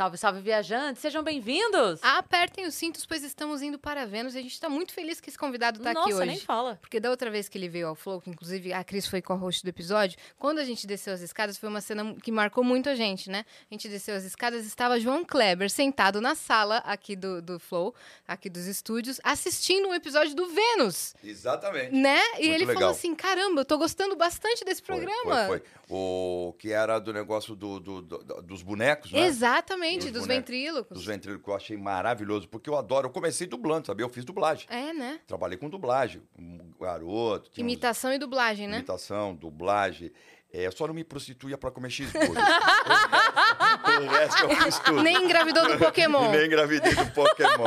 [0.00, 1.02] Salve, salve, viajantes!
[1.02, 2.00] Sejam bem-vindos!
[2.02, 5.28] Apertem os cintos, pois estamos indo para Vênus e a gente está muito feliz que
[5.28, 6.12] esse convidado está aqui hoje.
[6.12, 6.78] Nossa, nem fala.
[6.80, 9.62] Porque da outra vez que ele veio ao Flow, que inclusive a Cris foi co-host
[9.62, 12.94] do episódio, quando a gente desceu as escadas, foi uma cena que marcou muito a
[12.94, 13.44] gente, né?
[13.70, 17.94] A gente desceu as escadas, estava João Kleber sentado na sala aqui do, do Flow,
[18.26, 21.14] aqui dos estúdios, assistindo um episódio do Vênus.
[21.22, 21.94] Exatamente.
[21.94, 22.18] Né?
[22.38, 22.74] E Muito ele legal.
[22.76, 25.46] falou assim: caramba, eu tô gostando bastante desse Foi, programa.
[25.46, 25.62] Foi, foi.
[25.92, 29.26] O que era do negócio do, do- do- dos bonecos, né?
[29.26, 30.96] Exatamente, Dos dos, bonecos, ventrílocos.
[30.96, 33.08] Dos ventrílocos, que eu achei maravilhoso, porque eu adoro.
[33.08, 34.04] Eu comecei dublando, sabia?
[34.04, 34.66] Eu fiz dublagem.
[34.70, 35.20] É, né?
[35.26, 37.50] Trabalhei com dublagem, um garoto.
[37.50, 38.76] tinha uns- Imitação e dublagem, né?
[38.78, 40.10] Imitação, dublagem.
[40.52, 42.42] É, eu só não me prostituía pra comer cheeseburger.
[44.02, 45.02] o resto eu fiz tudo.
[45.02, 46.30] Nem engravidou do Pokémon.
[46.30, 47.64] Nem engravidei do Pokémon.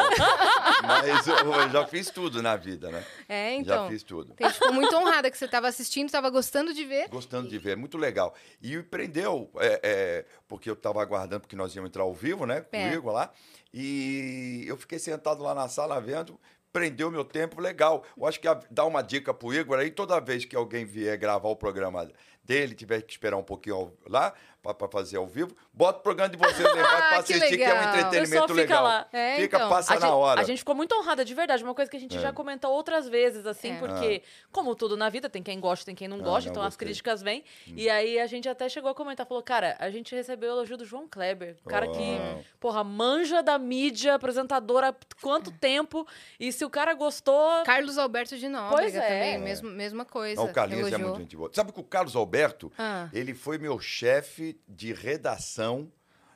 [0.83, 3.03] Mas eu, eu já fiz tudo na vida, né?
[3.29, 3.83] É, então.
[3.85, 4.33] Já fiz tudo.
[4.39, 7.07] A gente ficou muito honrada que você estava assistindo, estava gostando de ver.
[7.09, 8.33] Gostando de ver, muito legal.
[8.61, 12.61] E prendeu, é, é, porque eu estava aguardando, porque nós íamos entrar ao vivo, né?
[12.61, 12.99] Com É.
[13.13, 13.31] lá.
[13.73, 16.39] E eu fiquei sentado lá na sala vendo,
[16.71, 18.03] prendeu meu tempo, legal.
[18.17, 21.17] Eu acho que a- dá uma dica pro Igor aí, toda vez que alguém vier
[21.17, 22.07] gravar o programa
[22.43, 24.33] dele, tiver que esperar um pouquinho lá
[24.71, 27.63] para fazer ao vivo, bota o programa de vocês lá embaixo pra Que assistir, que
[27.63, 27.81] é um legal.
[27.81, 28.83] O pessoal entretenimento fica legal.
[28.83, 29.07] lá.
[29.11, 29.69] É, fica, então.
[29.69, 30.41] passa a, na gente, hora.
[30.41, 31.63] a gente ficou muito honrada, de verdade.
[31.63, 32.21] Uma coisa que a gente É.
[32.21, 33.77] já comentou outras vezes, assim, É.
[33.79, 36.63] porque, como tudo na vida, tem quem gosta, tem quem não Ah, gosta, não, então
[36.63, 36.87] as gostei.
[36.87, 37.43] críticas vêm.
[37.75, 40.77] E aí a gente até chegou a comentar, falou, cara, a gente recebeu o elogio
[40.77, 42.39] do João Kleber, o cara que, Uau.
[42.59, 46.07] porra, manja da mídia, apresentadora há quanto tempo,
[46.39, 47.63] e se o cara gostou...
[47.65, 49.01] Carlos Alberto de Nóbrega Pois é.
[49.01, 50.41] também, mesmo, mesma coisa.
[50.41, 51.09] Não, o Carlinhos é elogiou.
[51.09, 51.49] muito gente boa.
[51.53, 53.09] Sabe que o Carlos Alberto, Ah.
[53.11, 55.91] ele foi meu chefe de redação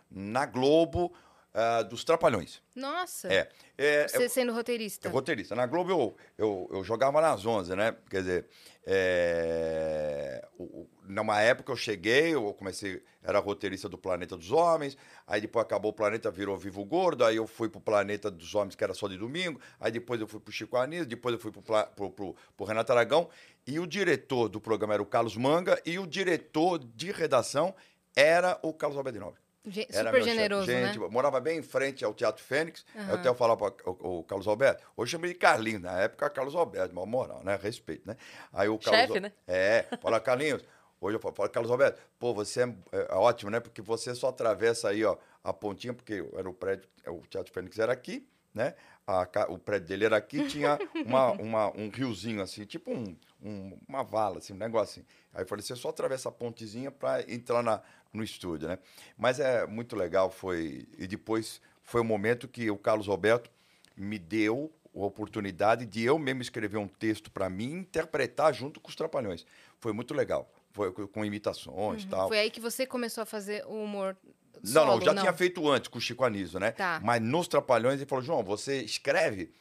[0.10, 1.14] na Globo
[1.54, 2.62] ah, dos Trapalhões.
[2.76, 3.50] Nossa, É.
[3.78, 5.08] é você eu- sendo roteirista.
[5.08, 5.56] é roteirista.
[5.56, 7.96] Na Globo eu, eu, eu jogava nas 11, né?
[8.10, 8.46] Quer dizer,
[8.86, 15.42] é, o- numa época eu cheguei, eu comecei, era roteirista do Planeta dos Homens, aí
[15.42, 18.84] depois acabou o Planeta, virou Vivo Gordo, aí eu fui pro Planeta dos Homens, que
[18.84, 21.62] era só de domingo, aí depois eu fui pro Chico Anísio, depois eu fui pro,
[21.62, 23.30] pro, pro, pro Renato Aragão,
[23.66, 27.74] e o diretor do programa era o Carlos Manga, e o diretor de redação
[28.18, 29.26] era o Carlos Alberto de.
[29.70, 31.08] Ge- Era Super generoso, Gente, né?
[31.12, 32.86] morava bem em frente ao Teatro Fênix.
[32.96, 33.10] Aham.
[33.10, 34.82] Eu até falava para o, o Carlos Alberto.
[34.96, 35.82] Hoje eu chamei de Carlinhos.
[35.82, 37.60] Na época, Carlos Alberto, mal moral, né?
[37.62, 38.16] Respeito, né?
[38.54, 39.32] Aí o Carlos, Chefe, né?
[39.46, 40.64] É, fala, Carlinhos.
[41.02, 43.60] Hoje eu falo, fala, Carlos Alberto, pô, você é, é ótimo, né?
[43.60, 47.54] Porque você só atravessa aí, ó, a pontinha, porque era o prédio, é, o Teatro
[47.54, 48.74] Fênix era aqui, né?
[49.06, 53.78] A o prédio dele era aqui, tinha uma, uma- um riozinho assim, tipo um, um-
[53.88, 55.08] uma vala, assim, um negócio assim.
[55.34, 57.82] Aí eu falei, você só atravessa a pontezinha para entrar na,
[58.14, 58.80] no estúdio, né?
[59.18, 60.88] Mas é muito legal, foi.
[60.98, 63.50] E depois foi o momento que o Carlos Alberto
[63.96, 68.90] me deu a oportunidade de eu mesmo escrever um texto para mim interpretar junto com
[68.90, 69.46] os Trapalhões.
[69.80, 70.52] Foi muito legal.
[70.72, 72.28] Foi com imitações e tal.
[72.28, 74.16] Foi aí que você começou a fazer o humor
[74.64, 76.72] Não, solo, não, já tinha feito antes com o Chico Anísio, né?
[76.72, 77.00] Tá.
[77.04, 79.52] Mas nos Trapalhões ele falou, João, você escreve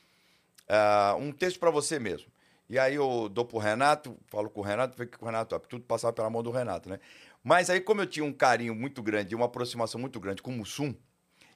[0.68, 2.30] ah, um texto para você mesmo.
[2.68, 5.84] E aí eu dou pro Renato, falo com o Renato, vê que o Renato, tudo
[5.84, 6.98] passava pela mão do Renato, né?
[7.48, 10.54] Mas aí, como eu tinha um carinho muito grande, uma aproximação muito grande com o
[10.56, 10.92] Mussum,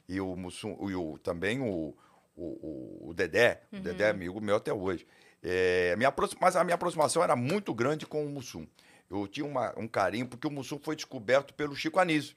[0.08, 1.96] e o Mussum, e o, também o,
[2.36, 5.04] o, o- Dedé, o Dedé é amigo meu até hoje.
[5.42, 8.68] É, minha mas a minha aproximação era muito grande com o Mussum.
[9.10, 12.36] Eu tinha uma- um carinho, porque o Mussum foi descoberto pelo Chico Anísio.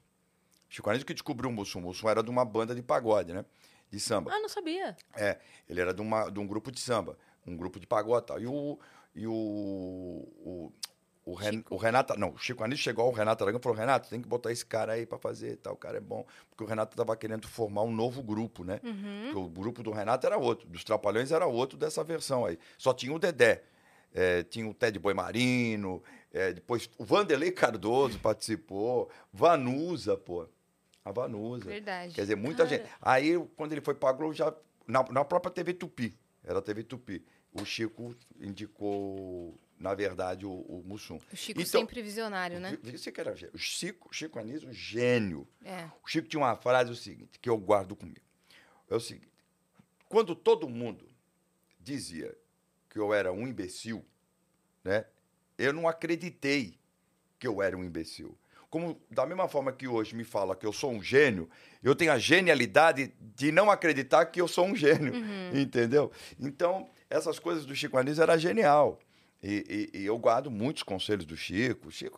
[0.67, 1.77] Chico Anísio que descobriu o Mussum.
[1.77, 3.45] O Mussum era de uma banda de pagode, né?
[3.91, 4.31] De samba.
[4.33, 4.97] Ah, não sabia.
[5.15, 5.37] É,
[5.69, 7.15] ele era de, uma, de um grupo de samba,
[7.45, 8.39] um grupo de pagode e tal.
[8.41, 8.79] E o.
[9.15, 10.71] E o, o,
[11.25, 12.17] o, Ren- o Renato.
[12.19, 14.65] Não, o Chico Anísio chegou ao Renato Aragão e falou: Renato, tem que botar esse
[14.65, 16.25] cara aí pra fazer e tal, o cara é bom.
[16.49, 18.79] Porque o Renato tava querendo formar um novo grupo, né?
[18.83, 19.21] Uhum.
[19.25, 22.57] Porque o grupo do Renato era outro, dos Trapalhões era outro dessa versão aí.
[22.77, 23.63] Só tinha o Dedé.
[24.15, 30.45] É, tinha o Ted Boi Marino, é, depois o Vanderlei Cardoso participou, Vanusa, pô.
[31.03, 31.65] A Vanusa.
[31.65, 32.13] Verdade.
[32.13, 32.69] Quer dizer, muita Cara.
[32.69, 32.89] gente.
[33.01, 34.53] Aí, quando ele foi para a Globo, já.
[34.87, 36.15] Na, na própria TV Tupi.
[36.43, 37.25] Era a TV Tupi.
[37.53, 41.19] O Chico indicou, na verdade, o, o Mussum.
[41.31, 42.77] O Chico Então- sempre visionário, né?
[42.85, 43.35] Isso que era.
[43.53, 45.45] O Chico, Chico Anísio, gênio.
[45.63, 45.89] É.
[46.01, 48.21] O Chico tinha uma frase o seguinte, que eu guardo comigo.
[48.89, 49.27] É o seguinte:
[50.07, 51.05] quando todo mundo
[51.81, 52.33] dizia
[52.89, 54.05] que eu era um imbecil,
[54.85, 55.05] né?
[55.57, 56.79] Eu não acreditei
[57.37, 58.37] que eu era um imbecil.
[58.69, 61.49] Como da mesma forma que hoje me fala que eu sou um gênio,
[61.83, 65.13] eu tenho a genialidade de não acreditar que eu sou um gênio,
[65.53, 66.09] entendeu?
[66.39, 68.97] Então, essas coisas do Chico Anísio era genial.
[69.43, 71.89] E, e- e eu guardo muitos conselhos do Chico.
[71.89, 72.17] O Chico,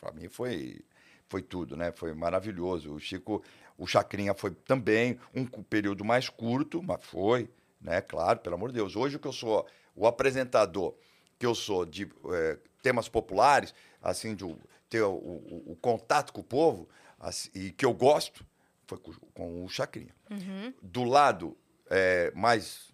[0.00, 0.80] para mim, foi,
[1.28, 1.90] foi tudo, né?
[1.92, 2.92] Foi maravilhoso.
[2.92, 3.42] O Chico,
[3.78, 7.48] o Chacrinha foi também um período mais curto, mas foi,
[7.80, 8.00] né?
[8.02, 8.94] Claro, pelo amor de Deus.
[8.96, 10.94] Hoje o que eu sou, o apresentador
[11.38, 14.44] que eu sou de eh, temas populares, assim, de
[14.88, 16.88] ter o, o- o contato com o povo,
[17.18, 18.44] assim, e que eu gosto,
[18.86, 20.14] Foi com, com o Chacrinha.
[20.30, 20.72] Uhum.
[20.80, 21.56] Do lado
[21.90, 22.92] é, mais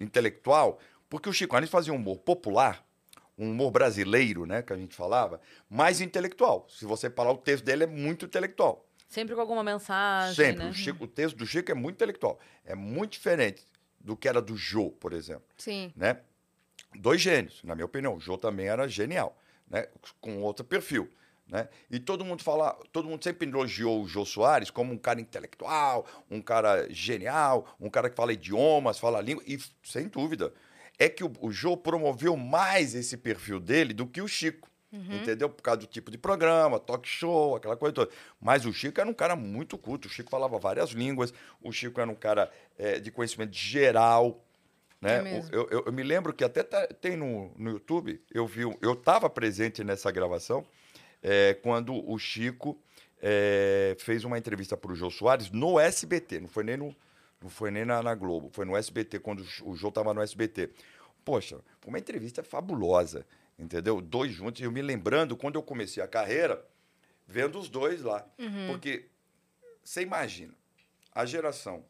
[0.00, 0.78] intelectual,
[1.08, 2.84] porque o Chico Anísio fazia um humor popular,
[3.36, 5.40] um humor brasileiro, né, que a gente falava,
[5.70, 6.66] mais intelectual.
[6.68, 8.84] Se você falar, o texto dele é muito intelectual.
[9.08, 10.64] Sempre com alguma mensagem, Sempre.
[10.64, 10.70] né?
[10.70, 12.38] O, Chico- o texto do Chico é muito intelectual.
[12.64, 13.64] É muito diferente
[13.98, 15.44] do que era do Jô, por exemplo.
[15.56, 15.92] Sim.
[15.96, 16.18] Né?
[16.94, 18.16] Dois gênios, na minha opinião.
[18.16, 19.34] O Jô também era genial,
[19.68, 19.86] né?
[20.20, 21.08] com outro perfil.
[21.46, 21.66] Né?
[21.90, 26.04] E todo mundo fala, todo mundo sempre elogiou o Jô Soares como um cara intelectual,
[26.30, 30.52] um cara genial, um cara que fala idiomas, fala língua, e sem dúvida,
[30.98, 34.68] é que o, o Jô promoveu mais esse perfil dele do que o Chico.
[35.22, 35.50] Entendeu?
[35.50, 38.10] Por causa do tipo de programa, talk show, aquela coisa toda.
[38.40, 40.08] Mas o Chico era um cara muito culto.
[40.08, 41.32] O Chico falava várias línguas.
[41.62, 44.42] O Chico era um cara eh, de conhecimento geral.
[45.00, 45.18] Né?
[45.18, 45.22] É
[45.52, 48.92] eu, eu- eu me lembro que até tá- tem no, no YouTube, eu vi, eu
[48.94, 50.66] estava presente nessa gravação,
[51.22, 52.76] eh, quando o Chico
[53.20, 56.96] eh, fez uma entrevista para o Jô Soares no SBT, não foi nem, no,
[57.40, 60.70] não foi nem na, na Globo, foi no SBT, quando o Jô estava no SBT.
[61.24, 63.26] Poxa, foi uma entrevista fabulosa,
[63.58, 64.00] entendeu?
[64.00, 66.64] Dois juntos, eu me lembrando quando eu comecei a carreira,
[67.26, 68.26] vendo os dois lá.
[68.68, 69.08] Porque
[69.84, 70.54] você imagina,
[71.14, 71.84] a geração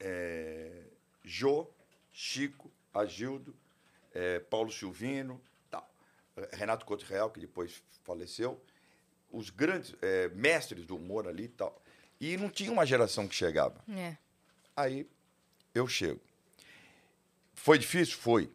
[0.00, 0.84] é,
[1.22, 1.68] Jô,
[2.12, 3.54] Chico, Agildo,
[4.12, 5.40] é, Paulo Silvino,
[5.70, 5.88] tal.
[6.52, 8.60] Renato Couto Real, que depois faleceu,
[9.30, 11.82] os grandes é, mestres do humor ali e tal.
[12.20, 13.82] E não tinha uma geração que chegava.
[13.88, 14.16] É.
[14.76, 15.06] Aí
[15.74, 16.20] eu chego.
[17.54, 18.16] Foi difícil?
[18.18, 18.50] Foi.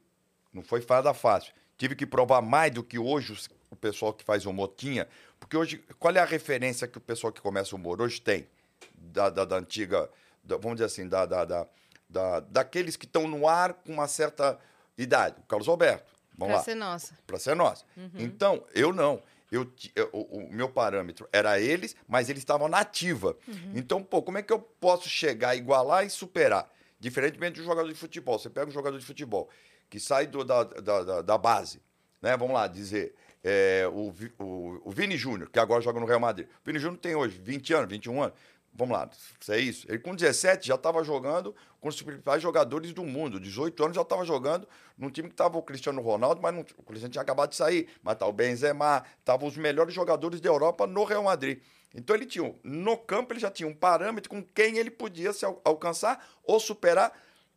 [0.54, 1.54] Não foi fada fácil.
[1.78, 3.38] Tive que provar mais do que hoje
[3.70, 5.08] o pessoal que faz humor tinha.
[5.40, 8.48] Porque hoje, qual é a referência que o pessoal que começa humor hoje tem?
[8.94, 10.10] Da, da, da antiga,
[10.44, 11.68] da- vamos dizer assim, da, da, da,
[12.10, 14.60] da- daqueles que estão no ar com uma certa
[14.98, 15.38] idade.
[15.40, 16.12] O Carlos Alberto.
[16.38, 17.18] Vamos Pra lá ser nossa.
[17.28, 17.86] para ser nossa.
[17.96, 18.12] Uhum.
[18.18, 19.22] Então, eu não.
[19.52, 23.36] Eu, eu- o, o meu parâmetro era eles, mas eles estavam na ativa.
[23.48, 23.74] Uhum.
[23.76, 26.72] Então, pô, como é que eu posso chegar, igualar e superar?
[27.00, 28.38] Diferentemente um jogador de futebol.
[28.38, 29.50] Você pega um jogador de futebol
[29.90, 31.82] que sai do- da, da, da- da base,
[32.22, 32.36] né?
[32.38, 36.48] Vamos lá, dizer, é, o, o, o Vini Júnior, que agora joga no Real Madrid.
[36.48, 38.36] O Vini Júnior tem hoje 20 anos, 21 anos.
[38.74, 39.10] Vamos lá,
[39.42, 39.86] se é isso.
[39.90, 43.40] Ele com 17 já estava jogando com os principais jogadores do mundo.
[43.40, 44.68] 18 anos já estava jogando
[44.98, 47.90] num time que estava o Cristiano Ronaldo, mas não, o Cristiano tinha acabado de sair.
[48.02, 51.60] Mas tá o Benzema, estavam os melhores jogadores da Europa no Real Madrid.
[51.94, 55.44] Então ele tinha, no campo ele já tinha um parâmetro com quem ele podia se
[55.44, 57.12] al- alcançar ou superar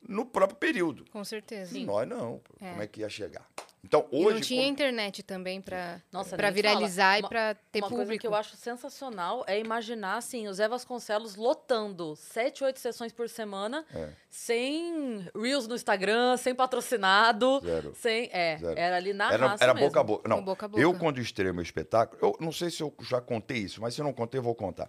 [0.09, 1.05] no próprio período.
[1.11, 1.79] Com certeza.
[1.81, 2.41] Nós não.
[2.61, 2.71] É.
[2.71, 3.47] como é que ia chegar?
[3.85, 4.35] Então E hoje...
[4.35, 6.51] não tinha como- internet também pra nem fala.
[6.53, 8.07] viralizar e Uma- pra ter Uma público.
[8.07, 13.13] coisa que eu acho sensacional é imaginar, assim, o Zé Vasconcelos lotando sete, oito sessões
[13.13, 14.11] por semana, É.
[14.31, 17.61] sem Reels no Instagram, sem patrocinado.
[17.61, 17.93] Zero.
[17.97, 18.79] Sem, é, Zero.
[18.79, 19.89] era ali na era, raça era mesmo.
[19.89, 20.29] boca a boca.
[20.29, 20.81] Não, Com boca a boca.
[20.83, 24.01] eu quando estreiei meu espetáculo, eu não sei se eu já contei isso, mas se
[24.01, 24.89] eu não contei, eu vou contar.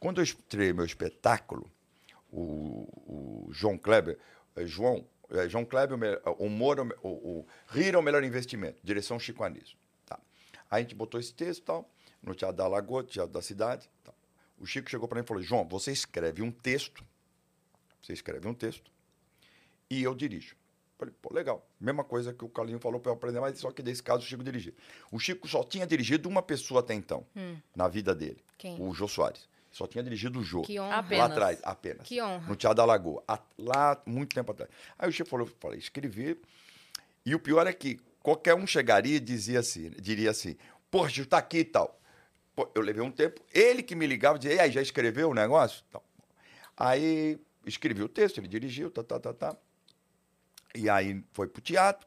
[0.00, 1.70] Quando eu estreiei meu espetáculo,
[2.32, 4.18] o, o João Kleber,
[4.56, 8.22] João, eh, João Kleber, o o é o me- o, o rir é o melhor
[8.24, 9.76] investimento, direção Chico Anísio.
[10.06, 10.18] Tá.
[10.70, 11.90] Aí a gente botou esse texto tal,
[12.22, 13.88] no Teatro da Lagoa, Teatro da Cidade.
[14.04, 14.14] tal.
[14.58, 17.04] O Chico chegou para mim e falou, João, você escreve um texto,
[18.00, 18.90] você escreve um texto,
[19.90, 20.56] e eu dirijo.
[20.98, 21.66] Falei, pô, legal.
[21.80, 24.26] Mesma coisa que o Carlinho falou para eu aprender, mas só que nesse caso o
[24.26, 24.72] Chico dirigiu.
[25.10, 27.26] O Chico só tinha dirigido uma pessoa até então,
[27.74, 28.42] na vida dele.
[28.56, 28.80] Quem?
[28.80, 29.48] O Jô Soares.
[29.72, 30.62] Só tinha dirigido o Jô.
[30.62, 30.98] Que honra.
[30.98, 31.18] Apenas.
[31.18, 32.06] Lá atrás, apenas.
[32.06, 32.46] Que honra.
[32.46, 33.24] No Teatro da Lagoa.
[33.58, 34.70] Lá, muito tempo atrás.
[34.98, 36.38] Aí o Chico falou, falei, escrevi.
[37.24, 40.56] E o pior é que qualquer um chegaria e dizia assim, diria assim,
[40.90, 41.98] pô, Chico, tá aqui e tal.
[42.54, 45.30] Pô, eu levei um tempo, ele que me ligava e dizia, e aí, já escreveu
[45.30, 45.82] o negócio?
[45.90, 46.04] Tal.
[46.76, 49.56] Aí escrevi o texto, ele dirigiu, tá, tá, tá, tá.
[50.74, 52.06] E aí foi pro teatro,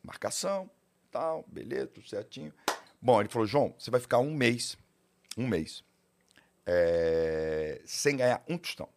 [0.00, 0.70] marcação,
[1.10, 2.52] tal, beleza, tudo certinho.
[3.02, 4.78] Bom, ele falou, João, você vai ficar um mês,
[5.36, 5.82] um mês,
[6.70, 8.90] é, sem ganhar um tostão.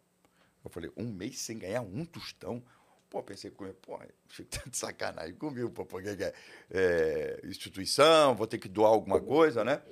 [0.62, 2.62] Eu falei, um mês sem ganhar um tostão?
[3.08, 6.34] Pô, pensei comigo, pô, tá de sacanagem comigo, pô, porque é,
[6.70, 9.82] é, instituição, vou ter que doar alguma coisa, né?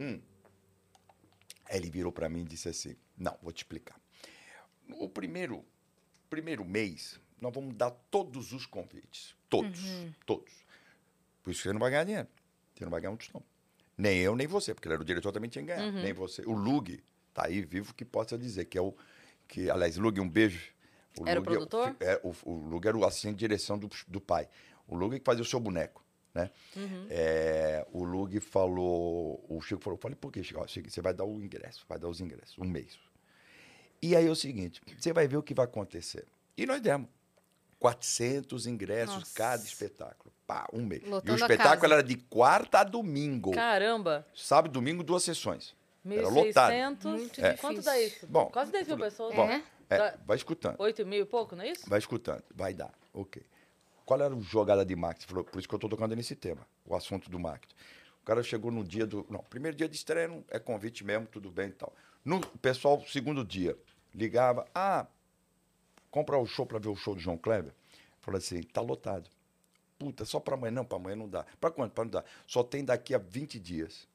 [0.00, 0.20] Hum.
[1.66, 4.00] Aí ele virou para mim e disse assim, não, vou te explicar.
[4.94, 5.62] O primeiro,
[6.30, 9.36] primeiro mês, nós vamos dar todos os convites.
[9.48, 9.80] Todos.
[10.24, 10.52] Todos.
[11.42, 12.28] Por isso que você não vai ganhar dinheiro.
[12.74, 13.42] Você não vai ganhar um tostão.
[13.96, 15.92] Nem eu, nem você, porque ele era o diretor, também tinha que ganhar.
[15.92, 16.42] Nem você.
[16.42, 17.00] O Lug
[17.32, 18.94] tá aí vivo que possa dizer, que é o.
[19.48, 20.72] Que, aliás, Lug, um beijo.
[21.26, 21.96] Era o Lug é produtor?
[22.00, 24.48] É, o, o Lug era o assistente de direção do, do pai.
[24.86, 26.04] O Lug que fazia o seu boneco.
[26.32, 26.50] Né?
[27.08, 30.66] É, o Lug falou, o Chico falou, falei, por quê, Chico?
[30.68, 32.98] Chico, você vai dar o ingresso, vai dar os ingressos, um mês.
[34.00, 36.26] E aí é o seguinte, você vai ver o que vai acontecer.
[36.56, 37.08] E nós demos
[37.80, 39.34] 400 ingressos Nossa.
[39.34, 40.32] cada espetáculo.
[40.46, 41.02] Pá, um mês.
[41.02, 43.52] Lotando e o espetáculo era de quarta a domingo.
[43.52, 44.26] Caramba!
[44.34, 45.74] Sábado e domingo, duas sessões.
[46.04, 46.72] Era lotado.
[46.72, 47.04] 1.600.
[47.04, 47.56] Muito É.
[47.56, 48.26] Quanto dá isso?
[48.26, 49.34] Bom, Quase 10 mil pessoas.
[49.34, 49.62] Bom, É?
[49.90, 50.76] é, vai escutando.
[50.78, 51.88] 8 mil e pouco, não é isso?
[51.88, 52.42] Vai escutando.
[52.54, 52.92] Vai dar.
[53.12, 53.42] Ok.
[54.04, 55.28] Qual era a jogada de marketing?
[55.28, 57.74] Falou, Por isso que eu estou tocando nesse tema, o assunto do marketing.
[58.22, 59.26] O cara chegou no dia do.
[59.30, 61.94] Não, primeiro dia de estreia é convite mesmo, tudo bem e tal.
[62.24, 63.76] No o pessoal, segundo dia,
[64.14, 64.66] ligava.
[64.74, 65.06] Ah,
[66.10, 67.72] comprar o show para ver o show do João Kleber?
[68.20, 69.28] Falou assim: tá lotado.
[69.98, 70.72] Puta, só para amanhã?
[70.72, 71.44] Não, para amanhã não dá.
[71.60, 71.92] Para quanto?
[71.92, 72.24] Para não dar.
[72.46, 74.08] Só tem daqui a 20 dias.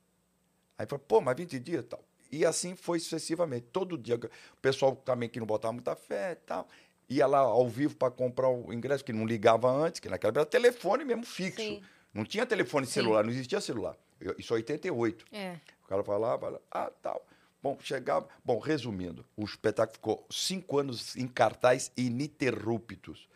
[0.77, 2.03] Aí falou, pô, mas 20 dias e tal.
[2.32, 3.67] E assim foi sucessivamente.
[3.72, 4.15] Todo dia.
[4.15, 6.67] O pessoal também que não botava muita fé e tal.
[7.10, 10.41] Ia lá ao vivo para comprar o ingresso, que não ligava antes, que naquela época
[10.41, 11.62] era telefone mesmo fixo.
[11.62, 11.82] Sim.
[12.13, 12.94] Não tinha telefone Sim.
[12.94, 13.96] celular, não existia celular.
[14.20, 15.25] Eu- Isso é 88.
[15.32, 15.58] É.
[15.84, 17.25] O cara falava, ah, tal.
[17.62, 18.27] Bom, chegava.
[18.44, 23.27] Bom, resumindo, o espetáculo ficou cinco anos em cartaz ininterruptos.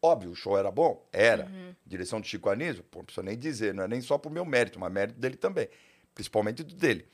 [0.00, 1.04] Óbvio, o show era bom?
[1.12, 1.46] Era.
[1.46, 1.74] Uhum.
[1.84, 2.84] Direção do Chico Anísio?
[2.84, 5.36] Pô, não precisa nem dizer, não é nem só por meu mérito, mas mérito dele
[5.36, 5.68] também.
[6.22, 7.06] Principalmente do dele.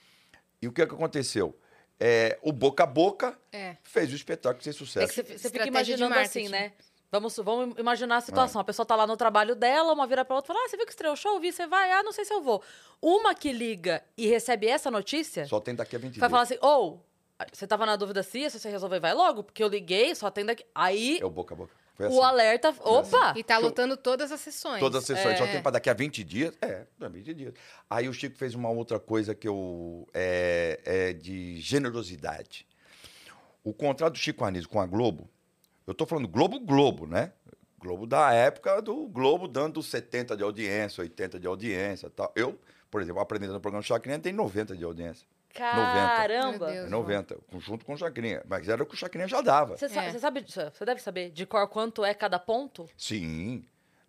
[0.62, 1.54] E o que, é que aconteceu?
[2.00, 3.76] É, o boca a boca É.
[3.82, 5.12] fez o espetáculo ser É sucesso.
[5.12, 6.72] você, você fica imaginando assim, né?
[7.12, 8.62] Vamos, vamos imaginar a situação.
[8.62, 10.76] A pessoa tá lá no trabalho dela, uma vira pra outra e fala: Ah, você
[10.78, 11.38] viu que estreou o show?
[11.38, 11.92] Vi, você vai?
[11.92, 12.62] Ah, não sei se eu vou.
[13.00, 16.30] Uma que liga e recebe essa notícia Só tem daqui a 20 vai dias.
[16.30, 17.04] falar assim: ou,
[17.52, 20.30] você tava na dúvida se ia, se você resolver, vai logo, porque eu liguei, só
[20.30, 20.64] tem daqui.
[20.74, 21.74] Aí É o boca a boca.
[21.94, 22.20] Foi o assim.
[22.22, 22.74] alerta.
[22.80, 23.34] Opa!
[23.36, 23.64] E tá Show.
[23.64, 24.80] lotando todas as sessões.
[24.80, 25.52] Todas as sessões, só É.
[25.52, 26.54] tem para daqui a 20 dias.
[26.60, 27.54] É, para 20 dias.
[27.88, 30.08] Aí o Chico fez uma outra coisa que eu.
[30.12, 32.66] É, é de generosidade.
[33.62, 35.28] O contrato do Chico Anísio com a Globo,
[35.86, 37.32] eu tô falando Globo Globo, né?
[37.78, 42.32] Globo da época do Globo dando 70 de audiência, 80 de audiência tal.
[42.34, 42.58] Eu,
[42.90, 45.26] por exemplo, apresentando o programa Chacrinha, tem 90 de audiência.
[45.54, 46.66] Caramba!
[46.66, 46.86] Meu Deus.
[46.86, 48.42] É 90, junto com o Chacrinha.
[48.48, 49.76] Mas era o que o Chacrinha já dava.
[49.76, 50.10] Você, É.
[50.10, 50.60] você sabe disso?
[50.72, 52.88] Você deve saber de cor quanto é cada ponto?
[52.96, 53.64] Sim.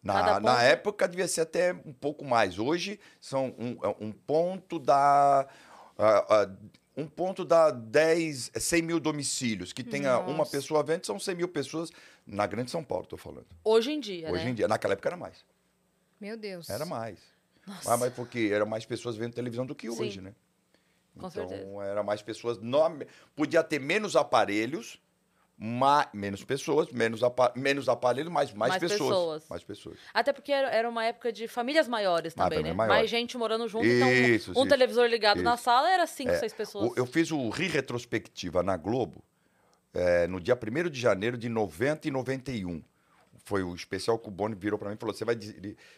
[0.06, 2.60] Cada Na, na ponto- época devia ser até um pouco mais.
[2.60, 5.48] Hoje são um, um ponto da.
[5.98, 6.50] ah, ah,
[6.98, 10.52] um ponto da 10, 100 mil domicílios, que tenha uma Nossa.
[10.52, 11.92] pessoa vendo, são 100 mil pessoas
[12.25, 13.46] na Grande São Paulo, estou falando.
[13.66, 14.52] Hoje em dia, Hoje né?
[14.52, 14.66] em dia.
[14.68, 15.44] Naquela época era mais.
[16.22, 16.70] Meu Deus.
[16.70, 17.20] Era mais.
[17.68, 17.94] Nossa.
[17.94, 20.02] Ah, mas porque eram mais pessoas vendo televisão do que Sim.
[20.04, 20.34] hoje, né?
[21.19, 21.84] Com então, certeza.
[21.84, 22.57] era mais pessoas.
[22.60, 23.00] no-
[23.36, 25.00] podia ter menos aparelhos,
[25.57, 29.10] ma- menos pessoas, menos, apa- menos aparelhos, mas mais, Mais pessoas.
[29.10, 29.50] pessoas.
[29.50, 29.98] Mais pessoas.
[30.13, 32.74] Até porque era uma época de famílias maiores Ah, também, né?
[32.74, 32.89] maior.
[32.89, 33.86] Mais gente morando junto.
[33.86, 35.63] Isso, então, um, um televisor ligado na isso.
[35.63, 36.91] sala era cinco, É, seis pessoas.
[36.98, 39.24] Eu fiz o Ri Retrospectiva na Globo
[39.93, 42.84] eh, no dia 1 de janeiro de 90 e 91.
[43.45, 45.38] Foi o especial que o Boni virou para mim e falou: você vai,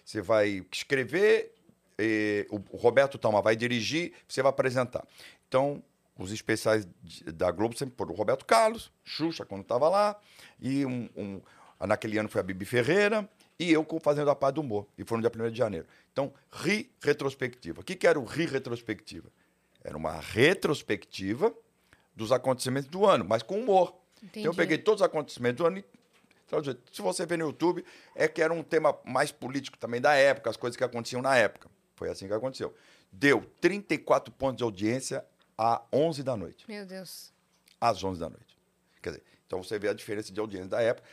[0.05, 1.53] você vai escrever,
[1.97, 5.05] eh, o Roberto Toma vai dirigir, você vai apresentar.
[5.47, 5.81] Então,
[6.17, 10.19] os especiais de- da Globo sempre foram o Roberto Carlos, Xuxa, quando estava lá,
[10.59, 11.41] e um, um-
[11.87, 13.27] naquele ano foi a Bibi Ferreira,
[13.59, 14.85] e eu fazendo a parte do humor.
[14.97, 15.87] E foi no dia 1 de janeiro.
[16.13, 17.81] Então, Ri Retrospectiva.
[17.81, 19.29] O que, que era o Ri Retrospectiva?
[19.83, 21.53] Era uma retrospectiva
[22.15, 23.95] dos acontecimentos do ano, mas com humor.
[24.23, 24.57] Então eu Entendi.
[24.57, 25.85] peguei todos os acontecimentos do ano e.
[26.93, 27.83] Se você ver no YouTube,
[28.15, 31.35] é que era um tema mais político também da época, as coisas que aconteciam na
[31.37, 31.69] época.
[31.97, 32.73] Foi assim que aconteceu.
[33.11, 35.25] Deu 34 pontos de audiência
[35.57, 36.63] a 11 da noite.
[36.67, 37.33] Meu Deus.
[37.81, 38.57] Às 11 da noite.
[39.01, 41.07] Quer dizer, então você vê a diferença de audiência da época.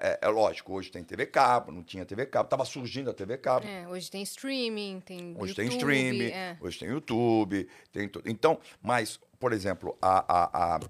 [0.00, 3.38] É, é lógico, hoje tem TV Cabo, não tinha TV Cabo, estava surgindo a TV
[3.38, 3.66] Cabo.
[3.66, 6.56] É, hoje tem streaming, tem Hoje tem YouTube, streaming, é.
[6.60, 8.30] hoje tem YouTube, tem tudo.
[8.30, 10.80] Então, mas, por exemplo, a, a, a,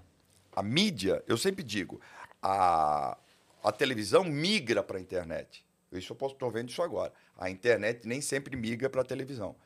[0.56, 1.99] a mídia, eu sempre digo,
[2.42, 3.16] a,
[3.64, 5.64] a televisão migra para a internet.
[5.92, 7.12] Isso eu posso estou vendo isso agora.
[7.40, 9.56] A internet nem sempre migra para a televisão.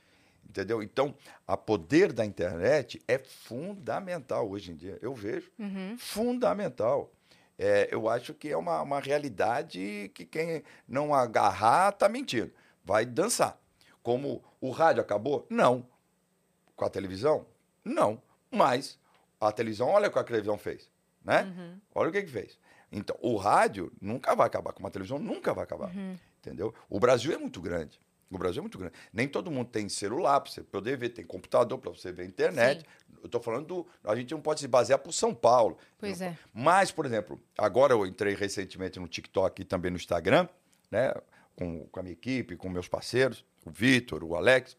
[0.49, 0.83] Entendeu?
[0.83, 1.15] Então,
[1.47, 4.97] a poder da internet é fundamental hoje em dia.
[5.03, 5.51] Eu vejo.
[5.59, 5.97] Uhum.
[5.99, 7.11] Fundamental.
[7.59, 12.53] É, eu acho que é uma, uma realidade que quem não agarrar está mentindo.
[12.85, 13.59] Vai dançar.
[14.03, 15.45] Como o rádio acabou?
[15.51, 15.87] Não.
[16.77, 17.47] Com a televisão?
[17.85, 18.23] Não.
[18.51, 18.99] Mas
[19.41, 20.89] a televisão, olha o que a televisão fez.
[21.25, 21.45] Né?
[21.95, 22.59] Olha o que, que fez.
[22.93, 25.91] Então, o rádio nunca vai acabar, como a televisão nunca vai acabar.
[26.45, 26.75] Entendeu?
[26.91, 27.99] O Brasil é muito grande.
[28.31, 28.95] O Brasil é muito grande.
[29.13, 32.85] Nem todo mundo tem celular para você poder ver, tem computador para você ver internet.
[33.23, 33.87] Eu estou falando do.
[34.03, 35.79] A gente não pode se basear por São Paulo.
[35.99, 36.37] Pois é.
[36.53, 40.49] Mas, por exemplo, agora eu entrei recentemente no TikTok e também no Instagram,
[40.91, 41.15] né?
[41.57, 44.77] Com, com a minha equipe, com meus parceiros, o Vitor, o Alex,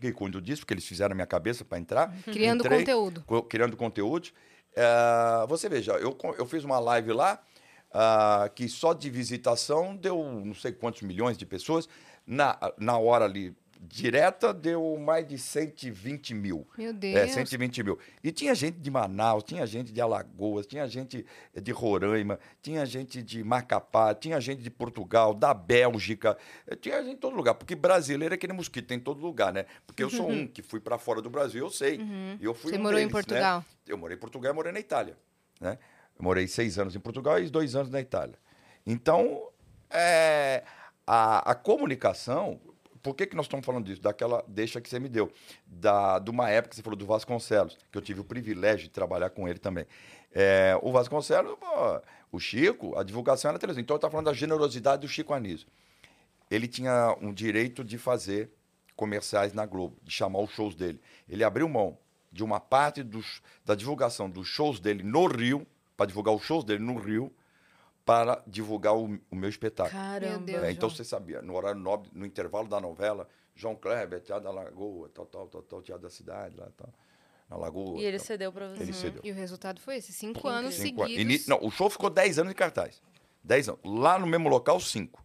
[0.00, 2.12] que cuido disso, porque eles fizeram a minha cabeça para entrar.
[2.24, 3.22] Criando Entrei, conteúdo.
[3.26, 4.30] co- criando conteúdo.
[4.74, 7.40] Eh, você veja, eu, eu fiz uma live lá
[7.94, 11.88] ah, que só de visitação deu não sei quantos milhões de pessoas.
[12.26, 13.54] Na, na hora ali,
[13.86, 16.66] direta deu mais de 120 mil.
[16.76, 17.14] Meu Deus.
[17.14, 17.98] É, 120 mil.
[18.22, 21.24] E tinha gente de Manaus, tinha gente de Alagoas, tinha gente
[21.54, 26.36] de Roraima, tinha gente de Macapá, tinha gente de Portugal, da Bélgica,
[26.66, 27.54] eh, tinha gente em todo lugar.
[27.54, 29.66] Porque brasileiro é aquele mosquito, tem em todo lugar, né?
[29.86, 32.00] Porque eu sou um que fui para fora do Brasil, eu sei.
[32.40, 33.22] E eu fui Você um morou em deles, né?
[33.22, 33.64] Portugal?
[33.86, 35.16] Eu morei em Portugal e morei na Itália.
[35.60, 35.78] Né?
[36.18, 38.38] Eu morei seis anos em Portugal e dois anos na Itália.
[38.86, 39.48] Então,
[39.90, 40.62] é,
[41.06, 42.60] a, a comunicação.
[43.02, 44.00] Por que, que nós estamos falando disso?
[44.00, 45.30] Daquela deixa que você me deu.
[45.66, 48.90] Da, de uma época que você falou do Vasconcelos, que eu tive o privilégio de
[48.90, 49.86] trabalhar com ele também.
[50.32, 51.56] É, o Vasconcelos,
[52.32, 53.82] o Chico, a divulgação era televisão.
[53.82, 55.66] Então, eu estava falando da generosidade do Chico Anísio.
[56.50, 58.50] Ele tinha um direito de fazer
[58.96, 61.00] comerciais na Globo, de chamar os shows dele.
[61.28, 61.98] Ele abriu mão
[62.32, 66.64] de uma parte dos, da divulgação dos shows dele no Rio, para divulgar os shows
[66.64, 67.32] dele no Rio,
[68.04, 69.92] para divulgar o, o meu espetáculo.
[70.00, 70.44] Caramba.
[70.44, 70.62] Deus.
[70.64, 70.96] É, então João.
[70.96, 75.26] você sabia, no horário nobre, no intervalo da novela, João Kleber, Teatro da Lagoa, tal,
[75.26, 76.92] tal, tal, tal, Teatro da Cidade, lá, tal,
[77.48, 77.98] na Lagoa.
[78.00, 78.26] E ele tal.
[78.26, 78.82] cedeu pra você.
[78.82, 79.20] Ele cedeu.
[79.24, 80.12] E o resultado foi esse?
[80.12, 81.14] Cinco anos Cinco anos.
[81.14, 81.46] seguidos.
[81.46, 83.00] Ni- não, o show ficou 10 anos em cartaz.
[83.42, 83.80] 10 anos.
[83.84, 85.24] Lá no mesmo local, cinco.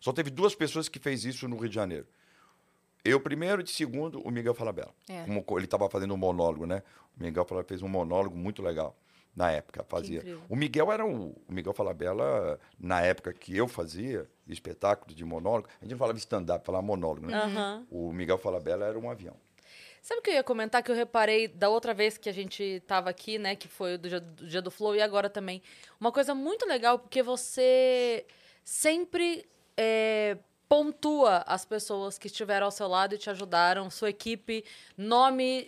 [0.00, 2.06] Só teve duas pessoas que fez isso no Rio de Janeiro.
[3.04, 4.92] Eu primeiro e de segundo, o Miguel Falabella.
[5.08, 5.24] É.
[5.24, 6.82] Como co- ele estava fazendo um monólogo, né?
[7.18, 8.96] O Miguel Falabella fez um monólogo muito legal
[9.38, 10.20] na época, fazia.
[10.48, 15.68] O Miguel era o, o Miguel Falabella na época que eu fazia espetáculo de monólogo.
[15.80, 17.36] A gente não falava stand-up, falava monólogo, né?
[17.36, 17.86] Aham.
[17.88, 19.36] O Miguel Falabella era um avião.
[20.02, 22.82] Sabe o que eu ia comentar que eu reparei da outra vez que a gente
[22.84, 23.54] tava aqui, né?
[23.54, 25.62] Que foi do dia do, dia do Flow e agora também.
[26.00, 28.26] Uma coisa muito legal, porque você
[28.64, 30.36] sempre é,
[30.68, 34.64] pontua as pessoas que estiveram ao seu lado e te ajudaram, sua equipe,
[34.96, 35.66] nome,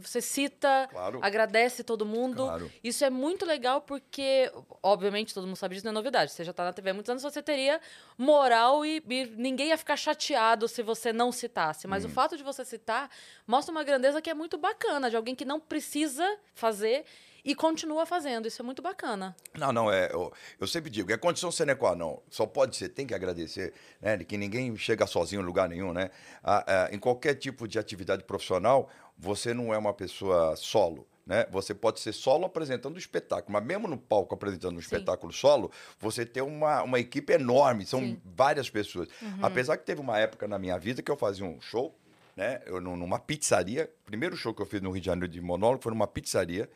[0.00, 1.18] você cita, Claro.
[1.20, 2.44] agradece todo mundo.
[2.44, 2.70] Claro.
[2.82, 4.50] Isso é muito legal porque,
[4.82, 6.30] obviamente, todo mundo sabe disso, não é novidade.
[6.30, 7.80] Você já tá na TV há muitos anos, você teria
[8.16, 11.86] moral e, e ninguém ia ficar chateado se você não citasse.
[11.86, 11.90] Hum.
[11.90, 13.10] Mas o fato de você citar
[13.46, 17.04] mostra uma grandeza que é muito bacana, de alguém que não precisa fazer
[17.46, 18.46] e continua fazendo.
[18.48, 19.34] Isso é muito bacana.
[19.54, 20.30] Não, não, é, eu,
[20.60, 22.18] eu sempre digo, é condição sine qua non.
[22.28, 24.18] Só pode ser, tem que agradecer, né?
[24.18, 26.10] Que ninguém chega sozinho em lugar nenhum, né?
[26.42, 31.06] Ah, ah, em qualquer tipo de atividade profissional, você não é uma pessoa solo.
[31.24, 31.44] Né?
[31.50, 34.84] Você pode ser solo apresentando o espetáculo, mas mesmo no palco apresentando um Sim.
[34.84, 38.20] espetáculo solo, você tem uma, uma equipe enorme, são Sim.
[38.24, 39.08] várias pessoas.
[39.42, 41.92] Apesar que teve uma época na minha vida que eu fazia um show,
[42.36, 42.60] né?
[42.66, 43.90] Eu, num- numa pizzaria.
[44.02, 46.70] O primeiro show que eu fiz no Rio de Janeiro de monólogo foi numa pizzaria,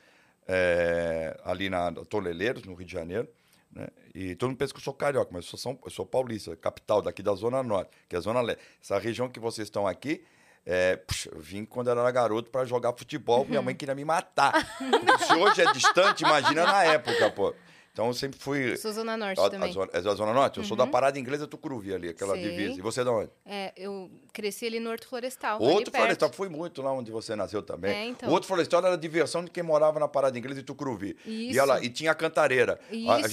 [0.46, 3.28] é, ali na Toleleiros, no Rio de Janeiro.
[3.72, 3.86] Né?
[4.14, 6.56] E todo mundo pensa que eu sou carioca, mas eu sou, São, eu sou paulista,
[6.56, 8.62] capital daqui da Zona Norte, que é a Zona Leste.
[8.82, 10.24] Essa região que vocês estão aqui,
[10.66, 14.52] é, puxa, eu vim quando era garoto para jogar futebol, minha mãe queria me matar.
[15.26, 17.54] Se hoje é distante, imagina na época, pô.
[18.00, 18.78] Então eu sempre fui.
[18.78, 19.68] Sou Zona Norte A, a também.
[19.68, 19.74] Uhum.
[19.74, 20.56] zona, é da Zona Norte?
[20.58, 22.42] Eu sou da Parada Inglesa Tucuruvi ali, aquela Sei.
[22.48, 22.78] divisa.
[22.78, 23.30] E você é de onde?
[23.44, 25.60] É, eu cresci ali no Horto Florestal.
[25.60, 27.92] Outro florestal, fui muito lá onde você nasceu também.
[27.94, 28.30] É, então.
[28.30, 31.14] O outro florestal era a diversão de quem morava na Parada Inglesa e Tucuruvi.
[31.26, 31.54] Isso.
[31.54, 32.80] E, ela, e tinha a cantareira.
[32.90, 33.28] Isso, a minha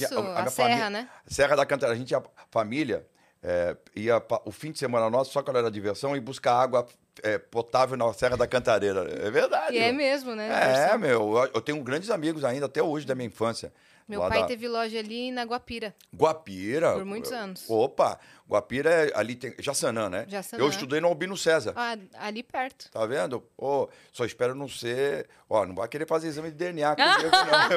[0.50, 1.08] serra, família- né?
[1.26, 1.96] Serra da Cantareira.
[1.96, 3.06] A gente ia, família,
[3.42, 6.86] é, ia o fim de semana nosso, só quando era diversão, e buscar água
[7.22, 9.00] é, potável na Serra da Cantareira.
[9.26, 9.74] É verdade.
[9.74, 10.90] E é mesmo, né?
[10.92, 11.36] É, meu.
[11.38, 13.72] Eu- Eu tenho grandes amigos ainda, até hoje, da minha infância.
[14.08, 15.94] Meu pai da- teve loja ali na Guapira.
[16.14, 16.94] Guapira.
[16.94, 17.64] Por muitos anos.
[17.68, 18.18] Opa,
[18.48, 19.54] Guapira é ali tem.
[19.58, 20.24] Jaçanã, né?
[20.26, 20.62] Jaçanã.
[20.64, 21.74] Eu estudei no Albino César.
[21.76, 22.90] Ah, ali perto.
[22.90, 23.44] Tá vendo?
[23.58, 25.28] Ô, só espero não ser.
[25.50, 27.68] Ó, não vai querer fazer exame de DNA comigo, não.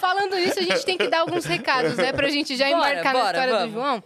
[0.00, 2.12] Falando nisso, a gente tem que dar alguns recados, né?
[2.12, 3.74] Pra gente já Bora, embarcar na bora, história vamos.
[3.74, 4.02] do João.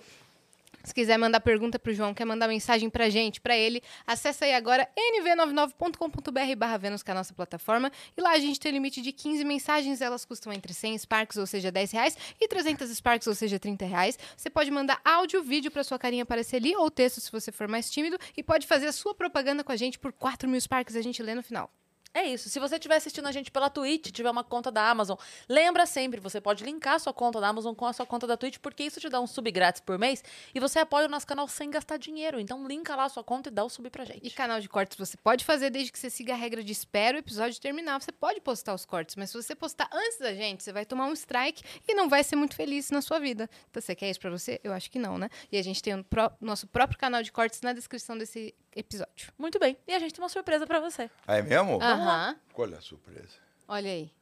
[0.84, 4.54] Se quiser mandar pergunta pro João, quer mandar mensagem pra gente, pra ele, acessa aí
[4.54, 7.90] agora nv99.com.br barra Vênus, que é a nossa plataforma.
[8.14, 11.46] E lá a gente tem limite de 15 mensagens, elas custam entre 100 Sparks, ou
[11.46, 14.18] seja, 10 reais, e 300 Sparks, ou seja, 30 reais.
[14.36, 17.66] Você pode mandar áudio, vídeo pra sua carinha aparecer ali, ou texto se você for
[17.66, 20.96] mais tímido, e pode fazer a sua propaganda com a gente por 4 mil Sparks,
[20.96, 21.70] a gente lê no final.
[22.16, 22.48] É isso.
[22.48, 26.20] Se você estiver assistindo a gente pela Twitch, tiver uma conta da Amazon, lembra sempre,
[26.20, 28.84] você pode linkar a sua conta da Amazon com a sua conta da Twitch, porque
[28.84, 30.22] isso te dá um sub grátis por mês
[30.54, 32.38] e você apoia o nosso canal sem gastar dinheiro.
[32.38, 34.24] Então linka lá a sua conta e dá o sub pra gente.
[34.24, 37.16] E canal de cortes você pode fazer desde que você siga a regra de espera
[37.16, 38.00] o episódio terminar.
[38.00, 41.06] Você pode postar os cortes, mas se você postar antes da gente, você vai tomar
[41.06, 43.50] um strike e não vai ser muito feliz na sua vida.
[43.70, 44.60] Então, você quer isso pra você?
[44.62, 45.28] Eu acho que não, né?
[45.50, 49.32] E a gente tem o pró- nosso próprio canal de cortes na descrição desse episódio.
[49.38, 49.76] Muito bem.
[49.86, 51.10] E a gente tem uma surpresa pra você.
[51.26, 51.78] É mesmo?
[51.82, 52.36] Aham.
[52.56, 53.36] Olha a surpresa.
[53.68, 54.12] Olha aí.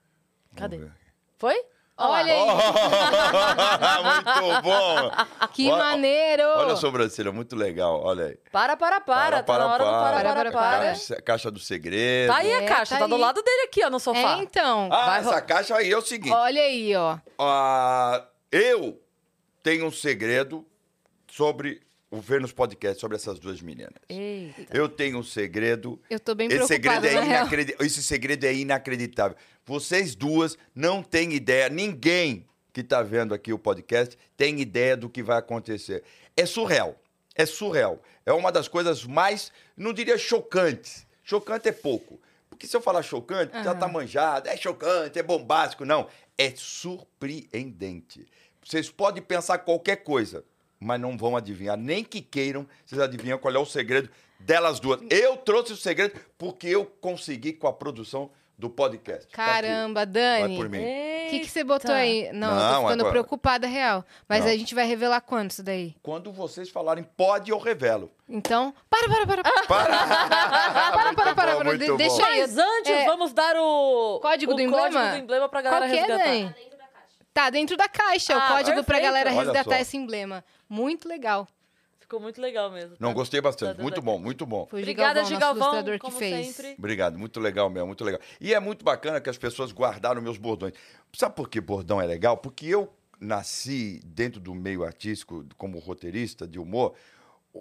[0.56, 0.80] Cadê?
[1.38, 1.60] Foi?
[1.96, 2.40] Olha aí.
[4.02, 5.10] muito bom!
[5.52, 6.42] Que Olha- maneiro!
[6.56, 8.00] Olha a sobrancelha, muito legal.
[8.02, 8.38] Olha aí.
[8.50, 9.42] Para, para, para.
[9.42, 10.52] tá na hora do para, para, para, para.
[10.52, 10.78] para.
[10.86, 12.32] Caixa, caixa do segredo.
[12.32, 14.38] Tá aí a É, caixa, tá tá, do lado dele aqui, ó, no sofá.
[14.38, 14.88] É, então.
[14.90, 16.32] Ah, Vai, essa caixa aí é o seguinte.
[16.34, 17.18] Olha aí, ó.
[17.38, 19.00] Ah, eu
[19.62, 20.66] tenho um segredo
[21.30, 21.82] sobre
[22.20, 23.94] ver nos podcasts sobre essas duas meninas.
[24.08, 24.76] Eita.
[24.76, 26.00] Eu tenho um segredo.
[26.10, 27.84] Eu tô bem Esse segredo é.
[27.84, 29.36] Esse segredo é inacreditável.
[29.64, 35.08] Vocês duas não têm ideia, ninguém que está vendo aqui o podcast tem ideia do
[35.08, 36.02] que vai acontecer.
[36.36, 37.00] É surreal.
[37.34, 38.02] É surreal.
[38.26, 41.06] É uma das coisas mais, não diria chocantes.
[41.22, 42.20] Chocante é pouco.
[42.48, 45.84] Porque se eu falar chocante, já tá manjado, é chocante, é bombástico.
[45.84, 48.26] Não, é surpreendente.
[48.64, 50.44] Vocês podem pensar qualquer coisa,
[50.82, 51.76] mas não vão adivinhar.
[51.76, 55.00] Nem que queiram, vocês adivinham qual é o segredo delas duas.
[55.10, 59.26] Eu trouxe o segredo porque eu consegui com a produção do podcast.
[59.28, 59.44] Tá.
[59.44, 60.56] Caramba, Vai Dani.
[60.56, 60.78] por mim.
[60.78, 62.30] O que, que você botou aí?
[62.32, 64.04] Não, eu Não, tô ficando agora- preocupada, real.
[64.28, 64.52] Mas Não.
[64.52, 65.96] a gente vai revelar quando isso daí?
[66.02, 68.10] Quando vocês falarem pode, eu revelo.
[68.28, 69.42] Então, para, para, para.
[69.42, 69.62] para.
[70.92, 71.78] Para, para, para, para.
[71.78, 72.40] De- deixa aí.
[72.40, 73.04] Mas antes, É.
[73.06, 74.82] vamos dar o Código o do emblema?
[74.90, 76.24] código do emblema pra galera Qual que é, resgatar.
[76.30, 76.71] Dani?
[77.32, 79.02] Tá dentro da caixa, Ah, o código pra perfeito.
[79.02, 80.44] galera resgatar esse emblema.
[80.68, 81.48] Muito legal.
[81.98, 82.94] Ficou muito legal mesmo.
[83.00, 83.14] Não, tá?
[83.14, 83.76] gostei bastante.
[83.76, 84.66] Tá, Muito bom, muito bom.
[84.66, 86.46] Foi Obrigada, Gigalvão, nosso Gigalvão, que fez.
[86.48, 86.74] sempre.
[86.78, 88.20] Obrigado, muito legal mesmo, muito legal.
[88.38, 90.74] E é muito bacana que as pessoas guardaram meus bordões.
[91.14, 92.36] Sabe por que bordão é legal?
[92.36, 96.92] Porque eu nasci dentro do meio artístico, como roteirista de humor,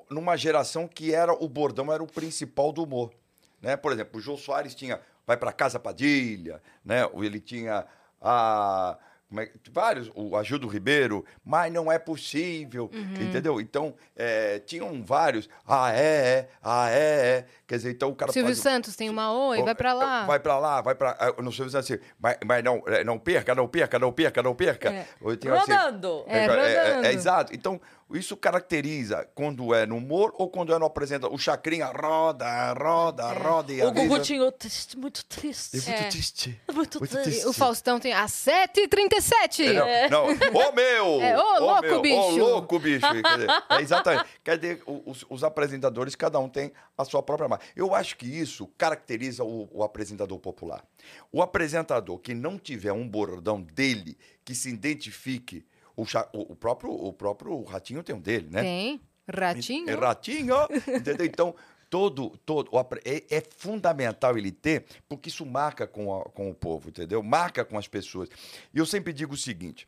[0.09, 3.13] numa geração que era o bordão era o principal do humor.
[3.61, 3.77] Né?
[3.77, 7.05] Por exemplo, o Jô Soares tinha Vai pra Casa Padilha, né?
[7.05, 7.85] Ou ele tinha
[8.19, 8.97] a.
[9.39, 13.21] é vários, o Agildo Ribeiro, mas não é possível, Uhum.
[13.21, 13.61] entendeu?
[13.61, 16.95] Então, é, tinham vários, ah, é, é, ah, é,
[17.37, 17.45] é.
[17.67, 20.25] Quer dizer, então o cara Silvio faz Santos tem uma oi, vai pra lá.
[20.25, 21.15] Vai pra lá, vai pra.
[21.19, 24.53] ah, Não sei assim, mas, mas não, é, não perca, não perca, não perca, não
[24.53, 24.89] perca.
[24.89, 25.05] É.
[25.25, 26.23] Assim, Rodando.
[26.27, 27.05] É, é, rodando.
[27.07, 27.55] é, exato.
[27.55, 27.79] Então,
[28.17, 31.33] isso caracteriza quando é no humor ou quando é no apresentação.
[31.35, 33.71] O Chacrinha roda, roda, roda.
[33.73, 34.07] E O avisa.
[34.07, 35.77] Gugu tinha triste, muito triste.
[35.77, 36.09] É muito É.
[36.09, 36.61] triste.
[36.73, 37.45] Muito triste.
[37.47, 39.65] O Faustão tem às 7h37.
[39.65, 40.55] É, Não, não.
[40.55, 41.21] Ô meu!
[41.21, 42.37] É, ô, louco, meu, Ô bicho.
[42.37, 42.99] louco, bicho!
[43.01, 44.25] Quer dizer, é exatamente.
[44.43, 47.65] Quer dizer, os, os apresentadores, cada um tem a sua própria marca.
[47.75, 50.83] Eu acho que isso caracteriza o, o apresentador popular.
[51.31, 55.65] O apresentador que não tiver um bordão dele, que se identifique.
[56.01, 58.61] O, cha- o- próprio, o próprio Ratinho tem um dele, né?
[58.61, 59.01] Tem.
[59.27, 59.89] Ratinho.
[59.89, 60.55] É ratinho,
[60.97, 61.25] entendeu?
[61.25, 61.55] Então,
[61.89, 62.69] todo, todo
[63.05, 67.21] é, é fundamental ele ter, porque isso marca com, a- com o povo, entendeu?
[67.21, 68.29] Marca com as pessoas.
[68.73, 69.87] E eu sempre digo o seguinte: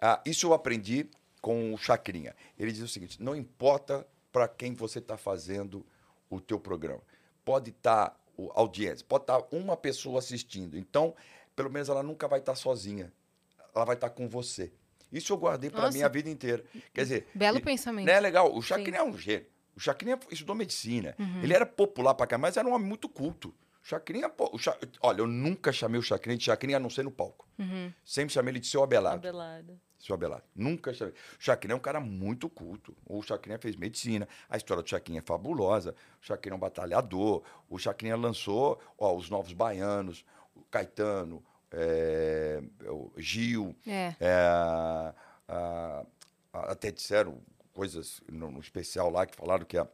[0.00, 1.08] ah, isso eu aprendi
[1.40, 2.34] com o Chacrinha.
[2.58, 5.84] Ele diz o seguinte: não importa para quem você está fazendo
[6.28, 7.02] o teu programa.
[7.44, 8.18] Pode estar
[8.54, 10.78] audiência, pode estar uma pessoa assistindo.
[10.78, 11.14] Então,
[11.54, 13.12] pelo menos ela nunca vai estar sozinha.
[13.74, 14.72] Ela vai estar com você.
[15.12, 16.64] Isso eu guardei para minha vida inteira.
[16.94, 18.06] Quer dizer, Belo e- pensamento.
[18.06, 18.54] Não é legal?
[18.54, 19.46] O Chacrinha é um gênio.
[19.76, 21.14] O Chacrinha estudou medicina.
[21.18, 21.42] Uhum.
[21.42, 23.48] Ele era popular pra cá, mas era um homem muito culto.
[23.82, 26.90] O Chacrinha, pô, o Cha- olha, eu nunca chamei o Chacrinha de Chacrinha a não
[26.90, 27.48] ser no palco.
[27.58, 27.92] Uhum.
[28.04, 29.26] Sempre chamei ele de seu Abelardo.
[29.26, 29.80] Abelardo.
[29.98, 30.44] Seu Abelardo.
[30.54, 31.14] Nunca chamei.
[31.14, 32.94] O Chacrinha é um cara muito culto.
[33.06, 34.28] O Chacrinha fez medicina.
[34.48, 35.94] A história do Chacrinha é fabulosa.
[36.22, 37.42] O Chacrinha é um batalhador.
[37.68, 43.74] O Chacrinha lançou ó, os Novos Baianos, o Caetano, é, o Gil.
[43.86, 44.14] É.
[44.20, 45.14] É, a-
[45.48, 46.04] a-
[46.72, 47.38] até disseram
[47.72, 49.86] coisas no, no especial lá que falaram que, a-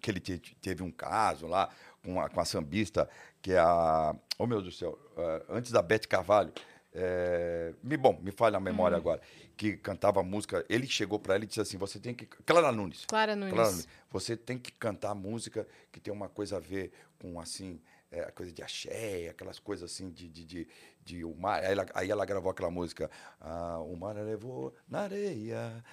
[0.00, 1.68] que ele te- teve um caso lá
[2.04, 3.08] com a, com a sambista,
[3.42, 4.14] que é a.
[4.38, 6.52] Oh, meu Deus do céu, eh, antes da Bete Carvalho.
[6.94, 9.20] eh, me, bom, me falha a memória agora.
[9.56, 10.64] Que cantava música.
[10.68, 12.24] Ele chegou para ela e disse assim: você tem que.
[12.26, 13.04] Clara Nunes.
[13.06, 13.52] Clara Nunes.
[13.54, 17.80] Clara Nunes, você tem que cantar música que tem uma coisa a ver com, assim,
[18.10, 20.68] é, a coisa de axé, aquelas coisas assim de, de, de,
[21.04, 21.62] de o mar.
[21.62, 25.84] Aí ela, aí ela gravou aquela música, ah, o mar levou na areia.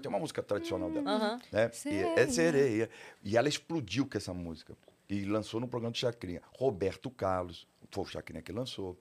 [0.00, 1.10] Tem uma música tradicional dela.
[1.10, 1.40] Aham.
[1.50, 1.64] Né?
[1.64, 2.30] E é Sereia.
[2.30, 2.90] sereia.
[3.22, 4.76] E ela explodiu com essa música.
[5.08, 6.40] E lançou no programa de Chacrinha.
[6.56, 8.98] Roberto Carlos, foi o Chacrinha que lançou.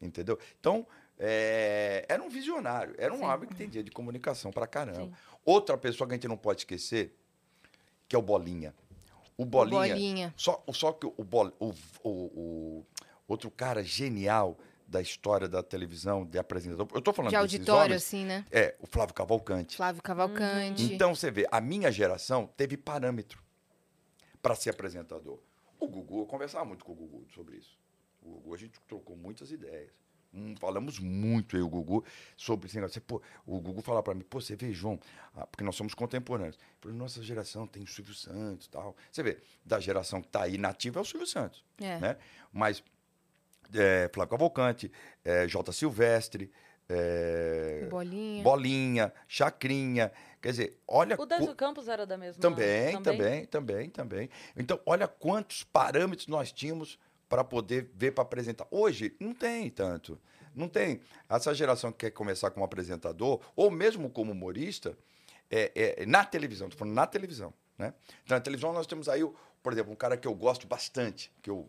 [0.00, 0.38] Entendeu?
[0.58, 0.86] Então,
[1.18, 5.04] é, era um visionário, era um homem que entendia de comunicação pra caramba.
[5.04, 5.12] Sim.
[5.44, 7.16] Outra pessoa que a gente não pode esquecer,
[8.08, 8.74] que é o Bolinha.
[9.38, 9.94] O Bolinha.
[9.94, 10.34] Bolinha.
[10.36, 11.72] Só, só que o, Bol- o,
[12.02, 12.86] o- o-
[13.28, 14.56] outro cara genial
[14.88, 16.86] da história da televisão, de apresentador.
[16.94, 18.46] Eu tô falando De auditório, homens, assim, né?
[18.50, 19.76] É, o Flávio Cavalcante.
[19.76, 20.94] Flávio Cavalcante.
[20.94, 23.42] Então você vê, a minha geração teve parâmetro
[24.40, 25.40] para ser apresentador.
[25.78, 27.76] O Gugu, eu conversava muito com o Gugu sobre isso.
[28.22, 29.90] O Gugu, a gente trocou muitas ideias.
[30.36, 32.04] Hum, falamos muito eu e o Gugu
[32.36, 33.00] sobre esse negócio.
[33.00, 35.00] Pô, o Gugu falava para mim, pô, você vê, João,
[35.34, 36.58] ah, porque nós somos contemporâneos.
[36.84, 38.94] Nossa geração tem o Silvio Santos e tal.
[39.10, 41.64] Você vê, da geração que está aí nativa é o Silvio Santos.
[41.80, 41.98] É.
[41.98, 42.16] Né?
[42.52, 42.82] Mas
[43.74, 44.92] é, Flávio Cavalcante,
[45.24, 45.72] é, J.
[45.72, 46.52] Silvestre,
[46.88, 48.42] é, Bolinha.
[48.42, 50.12] Bolinha, Chacrinha.
[50.40, 51.16] Quer dizer, olha.
[51.16, 52.40] O qu- Campos era da mesma.
[52.40, 54.30] também, também, também, também.
[54.56, 58.66] Então, olha quantos parâmetros nós tínhamos para poder ver para apresentar.
[58.70, 60.18] Hoje, não tem tanto.
[60.54, 61.00] Não tem.
[61.28, 64.96] Essa geração que quer começar como apresentador, ou mesmo como humorista,
[65.50, 67.92] é, é, na televisão, tô falando na televisão, né?
[68.24, 69.20] Então, na televisão nós temos aí,
[69.62, 71.68] por exemplo, um cara que eu gosto bastante, que eu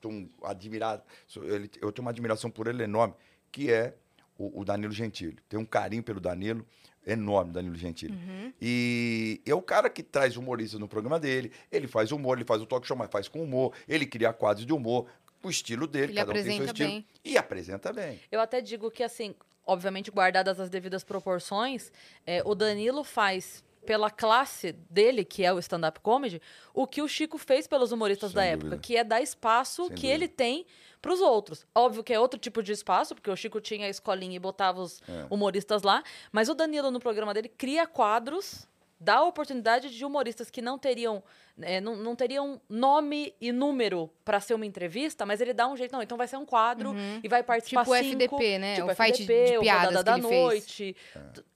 [0.00, 1.02] tenho admirado,
[1.42, 3.14] ele, eu tenho uma admiração por ele enorme,
[3.52, 3.94] que é
[4.38, 5.38] o, o Danilo Gentili.
[5.48, 6.66] Tenho um carinho pelo Danilo
[7.06, 8.14] enorme, Danilo Gentili.
[8.60, 12.60] E é o cara que traz humoristas no programa dele, ele faz humor, ele faz
[12.62, 15.06] o talk show, mas faz com humor, ele cria quadros de humor,
[15.42, 16.88] o estilo dele, Ele cada um tem seu estilo.
[16.88, 17.06] bem.
[17.24, 18.20] E apresenta bem.
[18.30, 19.34] Eu até digo que, assim,
[19.66, 21.90] obviamente guardadas as devidas proporções,
[22.26, 26.40] é, o Danilo faz pela classe dele, que é o stand-up comedy,
[26.74, 28.66] o que o Chico fez pelos humoristas Sem da dúvida.
[28.76, 30.14] época, que é dar espaço Sem que dúvida.
[30.14, 30.66] ele tem
[31.00, 31.66] para os outros.
[31.74, 34.80] Óbvio que é outro tipo de espaço, porque o Chico tinha a escolinha e botava
[34.82, 35.26] os É.
[35.30, 38.66] humoristas lá, mas o Danilo no programa dele cria quadros,
[39.00, 41.22] dá a oportunidade de humoristas que não teriam
[41.62, 45.76] é, não, não teriam nome e número para ser uma entrevista, mas ele dá um
[45.76, 48.74] jeito, não, então vai ser um quadro e vai participar Tipo o cinco, FDP, né?
[48.76, 50.40] Tipo O fight de FDP, o piadas que da ele fez.
[50.40, 50.96] Noite.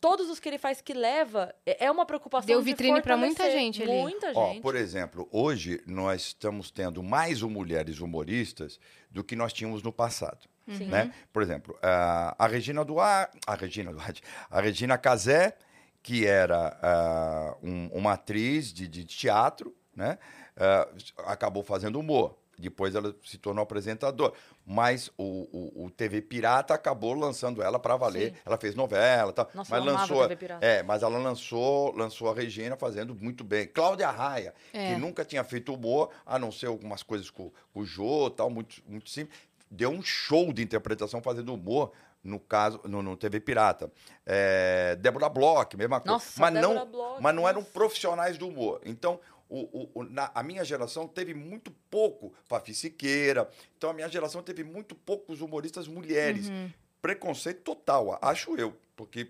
[0.01, 3.17] Todos os que ele faz que leva, é é uma preocupação Deu de vitrine pra
[3.17, 3.61] muita fortalecer.
[3.61, 4.01] gente ali.
[4.01, 4.63] Muita Ó, gente.
[4.63, 8.79] por exemplo, hoje nós estamos tendo mais mulheres humoristas
[9.11, 10.49] do que nós tínhamos no passado.
[10.69, 10.87] Sim.
[10.87, 11.13] Né?
[11.33, 15.57] Por exemplo, a, a Regina Duarte, a Regina Duarte, a Regina Casé,
[16.05, 20.19] que era ah, um- uma atriz de, de teatro, né?
[20.57, 20.87] Ah,
[21.27, 22.37] acabou fazendo humor.
[22.57, 24.33] Depois ela se tornou apresentadora.
[24.65, 25.49] Mas o,
[25.83, 28.33] o- o TV Pirata acabou lançando ela para valer.
[28.33, 28.41] Sim.
[28.47, 29.51] Ela fez novela tal.
[29.55, 30.65] Nossa, mas lançou, TV Pirata.
[30.65, 33.67] É, mas ela lançou, lançou a Regina fazendo muito bem.
[33.67, 34.93] Cláudia Raia, É.
[34.95, 38.51] que nunca tinha feito humor, a não ser algumas coisas com, com o Jô tal,
[38.51, 39.37] muito, muito simples.
[39.71, 41.91] Deu um show de interpretação fazendo humor,
[42.25, 43.93] no caso, no, no TV Pirata.
[44.27, 46.15] É, Débora Bloch, mesma coisa.
[46.15, 47.73] Nossa, mas, Débora não, Bloch, mas não eram nossa.
[47.73, 48.81] profissionais do humor.
[48.85, 53.49] Então, o, o- na- a minha geração teve muito pouco Fafi Siqueira.
[53.77, 56.49] Então, a minha geração teve muito poucos humoristas mulheres.
[56.49, 56.71] Uhum.
[57.03, 58.75] Preconceito total, acho eu.
[58.97, 59.29] Porque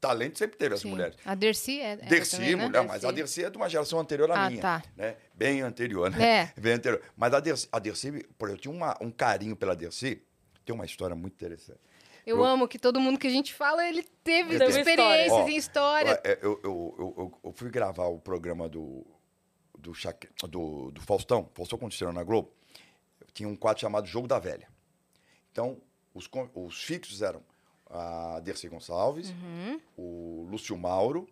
[0.00, 0.90] talento sempre teve as Sim.
[0.90, 1.16] mulheres.
[1.24, 1.92] A Dercy é.
[1.92, 2.66] é Dercy, também, né?
[2.66, 4.60] mulher, mas a Dercy é de uma geração anterior à Ah, minha.
[4.60, 4.82] tá.
[4.96, 5.16] Né?
[5.32, 6.20] Bem anterior, né?
[6.20, 6.52] É.
[6.60, 7.00] Bem anterior.
[7.16, 10.20] Mas a Dercy, a Dercy por eu tinha uma- um carinho pela Dercy.
[10.64, 11.78] Tem uma história muito interessante.
[12.26, 15.50] Eu, Eu- amo que todo mundo que a gente fala, ele teve Teve experiências história.
[15.52, 16.22] em história.
[16.24, 19.04] Ó, é, Eu, eu, eu, eu- eu fui gravar o programa do,
[19.78, 22.52] do, Chaque- do, do Faustão, Faustão Condicionando na Globo.
[23.34, 24.68] Tinha um quadro chamado Jogo da Velha.
[25.50, 25.80] Então,
[26.14, 27.42] os, os fixos eram
[27.90, 29.80] a Dercy Gonçalves, Uhum.
[29.96, 31.28] o Lúcio Mauro,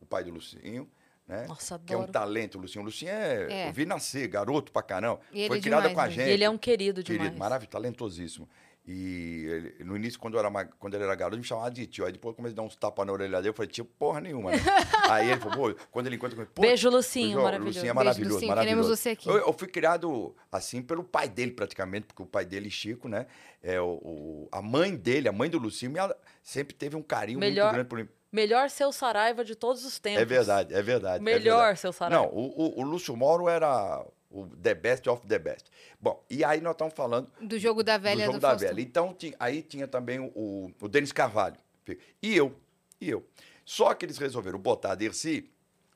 [0.00, 0.88] o pai do Lucinho,
[1.26, 1.46] né?
[1.46, 2.12] Nossa, Que é um adoro.
[2.12, 2.82] talento, o Lucinho.
[2.82, 3.68] O Lucinho é, É.
[3.68, 5.20] Eu vi nascer, garoto pra caramba.
[5.30, 6.20] Foi é criada demais com a mesmo.
[6.20, 6.30] gente.
[6.30, 7.22] Ele é um querido demais.
[7.22, 8.48] Querido, maravilhoso, talentosíssimo.
[8.86, 11.86] E ele- no início, quando, eu era, quando ele era garoto, ele me chamava de
[11.86, 12.04] tio.
[12.06, 13.48] Aí depois eu comecei a dar uns tapas na orelha dele.
[13.50, 14.56] Eu falei, tio, porra nenhuma, né?
[15.10, 17.78] Aí ele falou, pô, quando ele encontra comigo, pô, Beijo, Lucinho, João, maravilhoso.
[17.78, 18.76] Lucinho é Beijo, maravilhoso, Lucinho, maravilhoso.
[18.78, 19.28] queremos você aqui.
[19.28, 23.26] Eu, eu fui criado assim pelo pai dele, praticamente, porque o pai dele, Chico, né?
[23.62, 27.38] É, o, o- a mãe dele, a mãe do Lucinho, ela sempre teve um carinho
[27.38, 28.08] Melhor muito grande por mim.
[28.32, 30.22] Melhor seu Saraiva de todos os tempos.
[30.22, 31.16] É verdade, é verdade.
[31.20, 31.80] é Melhor verdade.
[31.80, 32.24] seu Saraiva.
[32.24, 35.66] Não, o, o, o Lúcio Mauro era o the best of the best.
[36.00, 38.68] Bom, e aí nós estamos falando Do jogo da velha do jogo do da Faustão.
[38.68, 38.80] velha.
[38.80, 41.56] Então, ti- aí tinha também o, o, Denis Carvalho.
[42.22, 42.54] E eu,
[43.00, 43.26] e eu.
[43.64, 45.50] Só que eles resolveram botar a Dercy,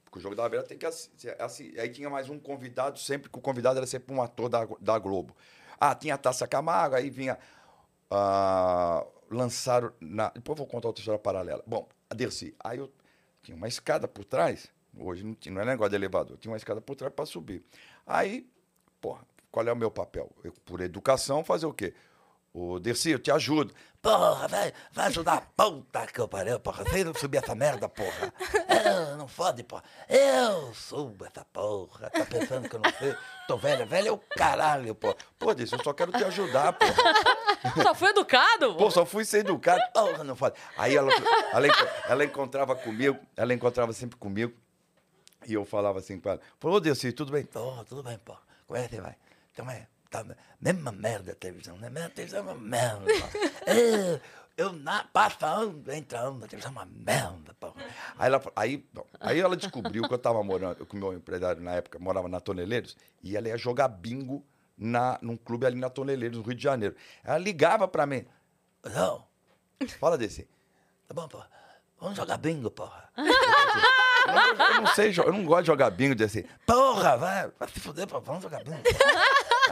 [0.04, 1.72] porque o jogo da velha tem que assim.
[1.78, 4.98] Aí tinha mais um convidado, sempre que o convidado era sempre um ator da, da
[4.98, 5.36] Globo.
[5.78, 7.38] Ah, tinha a Taça Camargo, aí vinha.
[8.10, 9.92] ah, lançaram.
[10.00, 11.62] Na, depois eu vou contar outra história paralela.
[11.66, 12.54] Bom, a Dercy.
[12.60, 12.92] Aí eu
[13.42, 14.68] tinha uma escada por trás.
[14.98, 17.64] Hoje não, tinha, não é negócio de elevador, tinha uma escada por trás para subir.
[18.06, 18.48] Aí,
[19.00, 20.30] porra, qual é o meu papel?
[20.42, 21.94] Eu, por educação, fazer o quê?
[22.56, 23.74] Ô, Dercy, eu te ajudo.
[24.00, 26.84] Porra, velho, vai ajudar a puta que eu pariu, porra.
[26.84, 28.32] Você não subir essa merda, porra.
[28.84, 29.82] Eu, não fode, porra.
[30.08, 32.10] Eu subo essa porra.
[32.10, 33.16] Tá pensando que eu não sei?
[33.48, 35.16] Tô velha, velha é o caralho, porra.
[35.36, 37.82] Pô, Dercy, eu só quero te ajudar, porra.
[37.82, 38.76] Só foi educado?
[38.76, 39.82] Pô, só fui ser educado.
[39.92, 40.54] Porra, não fode.
[40.76, 41.10] Aí ela,
[41.52, 41.66] ela,
[42.08, 44.54] ela encontrava comigo, ela encontrava sempre comigo.
[45.46, 47.44] E eu falava assim pra ela, falou, Dercy, tudo bem?
[47.44, 48.36] Tô, tudo bem, pô.
[48.66, 49.16] Como é que vai?
[49.52, 50.24] Então é, tá,
[50.60, 51.90] mesma merda a televisão, né?
[51.90, 53.70] Mesma televisão é uma merda, pô.
[53.70, 54.20] É,
[54.56, 57.72] eu na, passando, entrando, a televisão é uma merda, pô.
[58.18, 61.62] Aí ela, aí, bom, aí ela descobriu que eu tava morando, que o meu empresário
[61.62, 64.44] na época morava na Toneleiros, e ela ia jogar bingo
[64.76, 66.96] na, num clube ali na Toneleiros, no Rio de Janeiro.
[67.22, 68.24] Ela ligava pra mim,
[68.84, 69.26] não,
[69.98, 70.48] fala desse.
[71.06, 71.42] Tá bom, pô.
[72.00, 73.10] Vamos jogar bingo, porra.
[74.26, 77.50] Eu não, eu não sei, eu não gosto de jogar bingo, de assim, porra, vai,
[77.58, 78.78] vai se fuder, pô, vamos jogar bingo.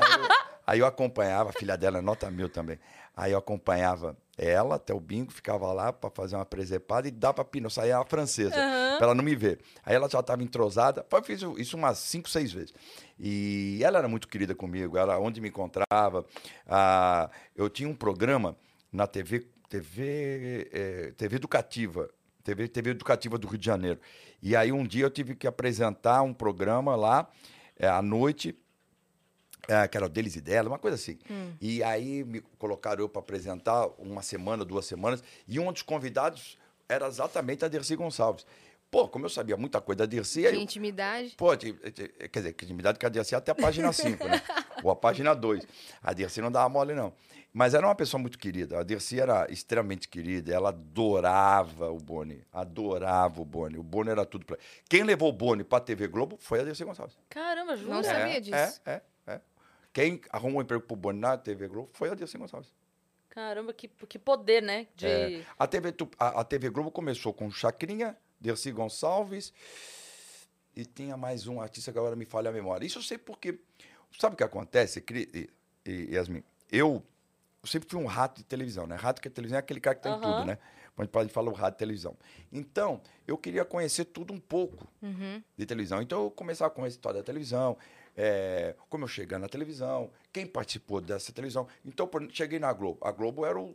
[0.00, 0.28] Aí eu,
[0.66, 2.78] aí eu acompanhava, a filha dela é nota mil também.
[3.16, 7.34] Aí eu acompanhava ela até o bingo, ficava lá pra fazer uma presepada e dava
[7.34, 9.60] pra pino, saía a francesa, pra ela não me ver.
[9.84, 12.72] Aí ela já estava entrosada, eu fiz isso umas cinco, seis vezes.
[13.18, 16.24] E ela era muito querida comigo, ela onde me encontrava.
[16.66, 18.56] Ah, eu tinha um programa
[18.90, 22.08] na TV, TV, eh, TV educativa,
[22.42, 24.00] TV, TV Educativa do Rio de Janeiro.
[24.42, 27.30] E aí um dia eu tive que apresentar um programa lá
[27.78, 28.58] é, à noite,
[29.68, 31.18] é, que era o deles e dela, uma coisa assim.
[31.60, 36.58] E aí me colocaram eu para apresentar uma semana, duas semanas, e um dos convidados
[36.88, 38.44] era exatamente a Dercy Gonçalves.
[38.92, 41.34] Pô, como eu sabia muita coisa da Dercy, aí De eu- intimidade.
[41.38, 44.42] Pô, de- de- quer dizer, que intimidade com a Dercy até a página 5, né?
[44.84, 45.66] Ou a página 2.
[46.02, 47.10] A Dercy não dava mole, não.
[47.54, 48.78] Mas era uma pessoa muito querida.
[48.78, 50.52] A Dercy era extremamente querida.
[50.52, 52.44] Ela adorava o Boni.
[52.52, 53.78] Adorava o Boni.
[53.78, 54.58] O Boni era tudo pra
[54.90, 57.16] Quem levou o Boni pra TV Globo foi a Dercy Gonçalves.
[57.30, 57.94] Caramba, jura?
[57.94, 58.80] Não sabia é, disso.
[58.84, 59.40] É, é, é.
[59.90, 62.70] Quem arrumou um emprego pro Boni na TV Globo foi a Dercy Gonçalves.
[63.30, 64.86] Caramba, que, que poder, né?
[64.94, 65.06] De...
[65.06, 65.42] É.
[65.58, 69.52] A, TV, a, a TV Globo começou com Chacrinha, Dercy Gonçalves
[70.74, 72.84] e tinha mais um artista que agora me falha a memória.
[72.84, 73.58] Isso eu sei porque.
[74.18, 75.48] Sabe o que acontece, e,
[75.86, 76.42] e, Yasmin?
[76.70, 77.02] Eu,
[77.62, 78.94] eu sempre fui um rato de televisão, né?
[78.94, 80.20] Rato que é televisão é aquele cara que tá em Aham.
[80.20, 80.58] tudo, né?
[80.94, 82.14] Quando a gente fala o rato de televisão.
[82.52, 85.42] Então, eu queria conhecer tudo um pouco Uhum.
[85.56, 86.02] de televisão.
[86.02, 87.78] Então eu começava com a história da televisão,
[88.14, 91.66] é, como eu cheguei na televisão, quem participou dessa televisão.
[91.82, 92.98] Então, por cheguei na Globo.
[93.02, 93.74] A Globo era o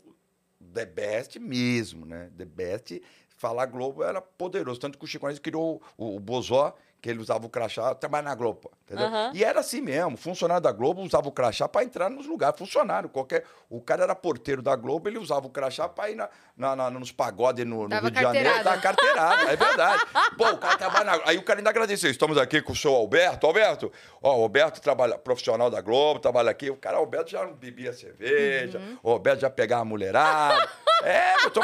[0.74, 2.30] the best mesmo, né?
[2.38, 3.02] The best.
[3.38, 4.80] Falar Globo era poderoso.
[4.80, 8.24] Tanto que o Chico Anísio criou o, o Bozó, que ele usava o crachá, trabalhar
[8.24, 8.72] na Globo.
[8.84, 9.06] Entendeu?
[9.06, 9.32] Aham.
[9.36, 10.18] E era assim mesmo.
[10.18, 12.58] Funcionário da Globo usava o crachá para entrar nos lugares.
[12.58, 13.08] Funcionário.
[13.08, 16.76] Qualquer, o cara era porteiro da Globo, ele usava o crachá para ir na, na-
[16.76, 18.64] na- nos pagodes no, no Rio de Janeiro.
[18.64, 20.04] Dava carteirada, é verdade.
[20.36, 21.22] Pô, o cara trabalha na...
[21.26, 22.10] Aí o cara ainda agradeceu.
[22.10, 23.46] Estamos aqui com o seu Alberto.
[23.46, 26.72] Alberto, ó, o Alberto trabalha, profissional da Globo, trabalha aqui.
[26.72, 30.68] O cara, Alberto já não bebia cerveja, o Alberto já pegava a mulherada.
[31.04, 31.62] É, eu tô...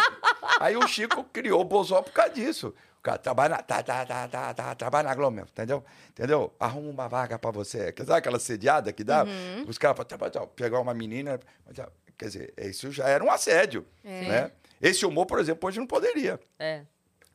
[0.59, 2.73] Aí o Chico criou o Bozó por causa disso.
[2.99, 5.83] O cara trabalha na, tá, tá, tá, tá, tá, trabalha na Globo mesmo, entendeu?
[6.11, 6.53] Entendeu?
[6.57, 7.91] Arruma uma vaga pra você.
[7.91, 9.25] Quer dizer, aquela sediada que dá?
[9.67, 11.37] Os caras falam, "Tá, pegar uma menina.
[11.75, 14.51] tá." Quer dizer, isso já era um assédio, né?
[14.81, 16.39] Esse humor, por exemplo, hoje não poderia.
[16.57, 16.83] É.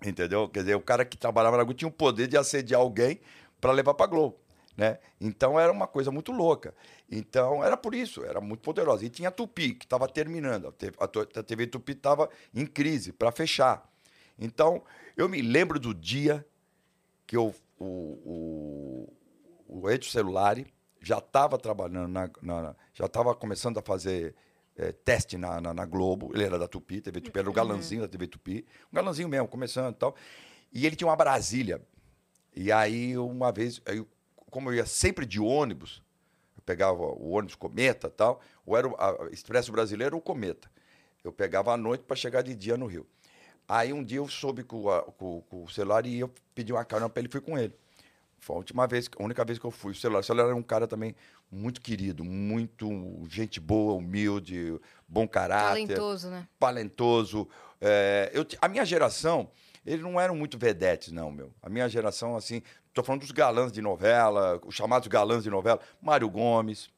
[0.03, 0.49] Entendeu?
[0.49, 3.21] Quer dizer, o cara que trabalhava na Globo tinha o poder de assediar alguém
[3.61, 4.39] para levar para Globo,
[4.79, 4.99] né?
[5.21, 6.73] Então era uma coisa muito louca.
[7.11, 9.05] Então era por isso, era muito poderosa.
[9.05, 10.73] E tinha a Tupi, que estava terminando.
[11.01, 13.91] A TV, Tupi estava em crise para fechar.
[14.39, 14.85] Então
[15.17, 16.47] eu me lembro do dia
[17.27, 19.09] que eu, o,
[19.67, 24.35] o, o Edson Celulari já estava trabalhando, na, na- já estava começando a fazer
[24.77, 26.31] eh, teste na, na, na Globo.
[26.33, 28.65] Ele era da Tupi, TV Tupi, era o galãzinho da TV Tupi.
[28.93, 30.15] Um galãzinho mesmo, começando e tal.
[30.73, 31.83] E ele tinha uma Brasília.
[32.55, 34.05] E aí, uma vez, aí,
[34.51, 36.03] como eu ia sempre de ônibus,
[36.57, 40.71] eu pegava o ônibus Cometa e tal, ou era o Expresso Brasileiro ou Cometa.
[41.25, 43.07] Eu pegava à noite para chegar de dia no Rio.
[43.67, 44.83] Aí um dia eu soube com,
[45.19, 47.75] com- com o celular e eu pedi uma carona para ele e fui com ele.
[48.39, 49.93] Foi a última vez, a única vez que eu fui.
[49.93, 51.15] O celular, o celular era um cara também
[51.51, 52.89] muito querido, muito
[53.29, 56.47] gente boa, humilde, bom caráter Talentoso, né?
[56.59, 57.49] talentoso.
[57.81, 59.51] É, eu, a minha geração,
[59.85, 61.53] eles não eram muito vedetes, não, meu.
[61.61, 62.63] A minha geração, assim,
[62.99, 65.79] tô falando dos galãs de novela, os chamados galãs de novela.
[66.03, 66.91] Mário Gomes,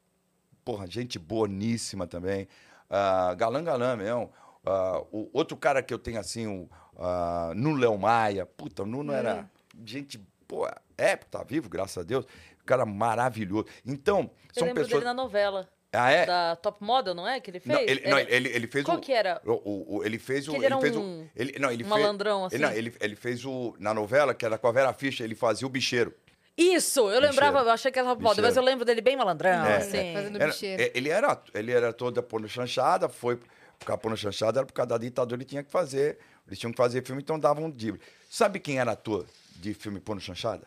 [0.65, 2.47] porra, gente boníssima também.
[2.89, 4.31] Ah, galã, galã mesmo.
[4.65, 8.47] Ah, o outro cara que eu tenho, assim, o ah, Nuno Léo Maia.
[8.47, 9.47] Puta, o Nuno era
[9.85, 12.25] gente, pô, é, tá vivo, graças a Deus.
[12.65, 13.67] Cara maravilhoso.
[13.85, 15.03] Então, Eu são lembro pessoas...
[15.03, 15.69] dele na novela.
[15.93, 16.25] Ah, é?
[16.25, 17.39] Da Top Model, não é?
[17.41, 17.75] Que ele fez?
[17.75, 19.01] Não, ele, não, Era- ele, ele fez Qual o...
[19.01, 19.41] que era?
[19.45, 20.51] O, o- o- ele fez o.
[20.51, 21.29] Que ele era fez um- o.
[21.35, 22.55] Ele, não, ele um fez, malandrão, assim?
[22.55, 23.75] Ele, não, ele, ele fez o.
[23.77, 26.13] Na novela, que era com a Vera Fischer, ele fazia o bicheiro.
[26.57, 26.99] Isso!
[27.09, 27.69] Eu lembrava, Bicheiro.
[27.69, 30.13] eu achei que era Top Model, mas eu lembro dele bem malandrão, É, assim.
[30.13, 30.81] Fazendo Era- bicheiro.
[30.83, 33.37] é, ele, era, ele era toda pondo chanchada, foi.
[33.79, 36.19] Ficar pondo chanchada era por causa da ditadura, ele tinha que fazer.
[36.47, 37.99] Eles tinham que fazer filme, então davam um drible.
[38.29, 39.25] Sabe quem era ator
[39.55, 40.65] de filme pondo chanchada?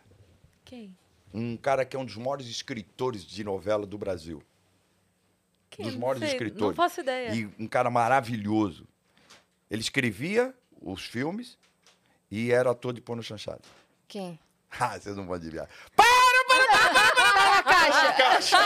[0.64, 0.94] Quem?
[1.32, 4.42] Um cara que é um dos maiores escritores de novela do Brasil.
[5.74, 5.86] Quem?
[5.86, 6.76] dos maiores sei, escritores.
[6.76, 7.34] Não faço ideia.
[7.34, 8.86] E um cara maravilhoso.
[9.70, 11.58] Ele escrevia os filmes
[12.30, 13.62] e era ator de pôr no chanchada.
[14.08, 14.38] Quem?
[14.76, 15.68] Ah, vocês não vão adivinhar.
[15.96, 16.02] Na
[18.12, 18.58] caixa.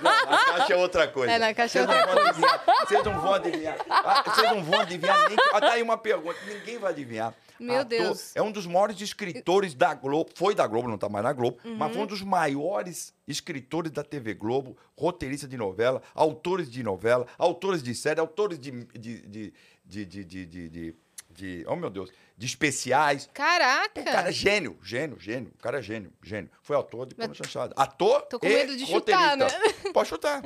[0.00, 1.34] Não, a caixa é outra coisa.
[1.34, 2.64] É, na caixa é outra adivinhar.
[2.80, 3.76] Vocês não vão adivinhar.
[3.90, 5.36] Ah, Vocês não vão adivinhar nem.
[5.52, 6.38] Ah, tá aí uma pergunta.
[6.46, 7.34] Ninguém vai adivinhar.
[7.60, 8.34] Meu Ator- Deus.
[8.34, 10.30] É um dos maiores escritores da Globo.
[10.34, 11.58] Foi da Globo, não tá mais na Globo.
[11.64, 11.94] Mas Uhum.
[11.94, 17.82] foi um dos maiores escritores da TV Globo, roteirista de novela, autores de novela, autores
[17.82, 18.70] de série, autores de.
[18.70, 19.52] de, de,
[19.84, 20.94] de, de, de, de- de-
[21.30, 22.10] de- oh, meu Deus.
[22.36, 23.28] De especiais.
[23.34, 24.00] Caraca.
[24.00, 25.52] O cara é gênio, gênio, gênio.
[25.58, 26.50] O cara é gênio, gênio.
[26.62, 27.74] Foi autor de Pano Chanchada.
[27.76, 29.92] Ator Tô com e medo de chutar, roteirista.
[29.92, 30.42] Pode chutar.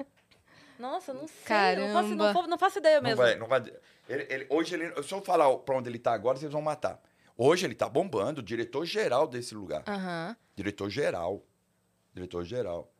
[0.79, 1.29] Nossa, não sei.
[1.29, 2.33] Não faço, Caramba.
[2.33, 3.17] não, não faço ideia Não mesmo.
[3.23, 3.63] vai, não vai.
[4.09, 5.03] Ele, ele- hoje ele.
[5.03, 7.01] Se eu falar pra onde ele tá agora, vocês vão matar.
[7.37, 9.83] Hoje ele tá bombando, diretor-geral desse lugar.
[9.87, 10.37] Aham.
[10.57, 11.45] Diretor-geral.
[12.15, 12.91] Diretor-geral.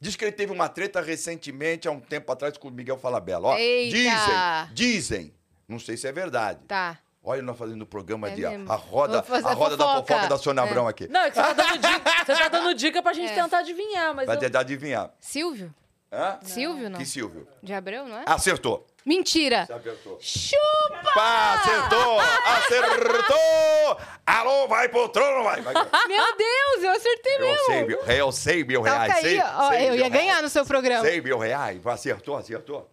[0.00, 3.48] Diz que ele teve uma treta recentemente, há um tempo atrás, com o Miguel Falabella.
[3.48, 3.94] Ó, Eita!
[3.94, 5.34] dizem, dizem.
[5.68, 6.64] Não sei se é verdade.
[6.66, 6.98] Tá.
[7.22, 8.70] Olha, nós fazendo o programa É de a, mesmo.
[8.70, 10.06] a roda, a roda da fofoca.
[10.14, 10.64] fofoca da Sônia É.
[10.68, 11.06] Abrão aqui.
[11.06, 13.34] Não, é que você tá dando dica, você tá dando dica pra gente É.
[13.42, 14.40] tentar adivinhar, mas Vai eu...
[14.40, 15.14] tentar adivinhar.
[15.20, 15.72] Silvio?
[16.10, 16.38] Hã?
[16.42, 16.98] Silvio, não?
[16.98, 17.46] Que Silvio?
[17.62, 18.24] De Abreu, não é?
[18.26, 18.84] Acertou.
[19.04, 19.66] Mentira!
[19.66, 20.18] Você acertou.
[20.20, 21.10] Chupa!
[21.14, 22.20] Pá, acertou!
[22.20, 24.00] Acertou!
[24.24, 25.60] Alô, vai pro trono, vai!
[25.60, 25.74] vai.
[25.74, 27.64] Meu Deus, eu acertei Eu mesmo!
[27.66, 29.12] sei, mil, eu sei mil Toca reais.
[29.16, 30.42] aí, sei, ó, sei eu mil ia ganhar reais.
[30.42, 31.04] no seu programa.
[31.04, 31.84] Sei mil reais.
[31.86, 32.88] Acertou, acertou.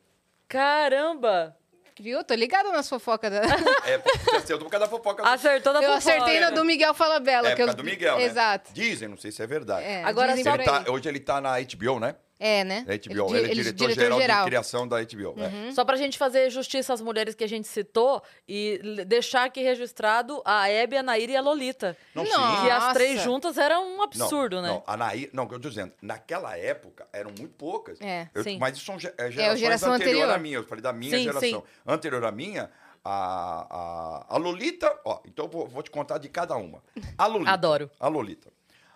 [0.47, 1.55] Caramba!
[2.01, 2.23] Viu?
[2.23, 3.41] Tô ligada nas fofocas da...
[3.85, 5.21] É, você acertou por causa da fofoca.
[5.21, 6.13] do- Acertou da Eu fofoca.
[6.15, 7.49] acertei na do Miguel Falabella.
[7.49, 7.73] É, que eu...
[7.73, 8.23] do Miguel, né?
[8.23, 8.71] Exato.
[8.73, 9.85] Dizem, não sei se é verdade.
[9.85, 12.15] É, Agora Ele tá- hoje ele tá na HBO, né?
[12.39, 12.85] É, né?
[12.87, 13.35] Na HBO.
[13.35, 15.35] Ele, é diretor-geral de criação da HBO.
[15.67, 15.71] é.
[15.73, 20.41] Só pra gente fazer justiça às mulheres que a gente citou e deixar aqui registrado
[20.45, 21.97] a Hebe, a Nair e a Lolita.
[22.15, 22.31] Não, sim.
[22.31, 22.61] Nossa.
[22.63, 24.69] Que as três juntas era um Não, absurdo, né?
[24.69, 27.99] Não, a Nair, não, o que eu tô dizendo, naquela época eram muito poucas.
[27.99, 28.57] É, Eu- sim.
[28.57, 30.33] Mas isso são é, gerações geração anterior anterior.
[30.35, 30.57] à minha.
[30.59, 31.41] Eu falei da minha Sim, geração.
[31.41, 31.63] sim.
[31.85, 32.71] Anterior à minha,
[33.03, 36.81] a, a, a Lolita, ó, então eu vou, vou te contar de cada uma.
[37.17, 37.51] A Lolita.
[37.51, 37.91] Adoro.
[37.99, 38.49] A Lolita.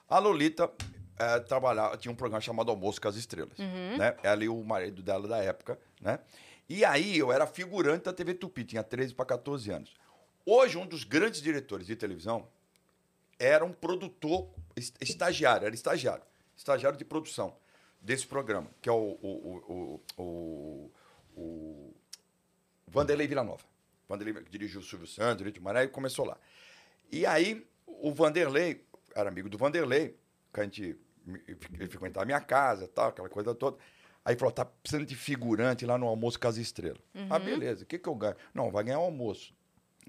[0.10, 0.70] A Lolita
[1.48, 4.16] trabalhava, tinha um programa chamado Almoço com as Estrelas, né?
[4.24, 6.20] Ela e o marido dela da época, né?
[6.68, 9.94] E aí eu era figurante da TV Tupi, tinha 13 para 14 anos.
[10.46, 12.48] Hoje, um dos grandes diretores de televisão
[13.38, 16.24] era um produtor est- estagiário, era estagiário,
[16.56, 17.56] estagiário de produção
[18.02, 20.92] desse programa, que é o, o, o, o,
[21.36, 21.94] o,
[22.88, 23.64] Vanderlei Villanova.
[24.08, 26.38] Vanderlei que dirigiu o Silvio Santos, dirigiu o Mané, e começou lá.
[27.12, 28.86] E aí, o Vanderlei,
[29.16, 30.18] era amigo do Vanderlei,
[30.54, 30.98] que a gente
[31.28, 33.78] ele frequentava a minha casa, tal, aquela coisa toda.
[34.26, 37.02] Aí falou, tá precisando de figurante lá no almoço com as estrelas.
[37.30, 38.36] Ah, beleza, o que, que eu ganho?
[38.54, 39.54] Não, vai ganhar o almoço.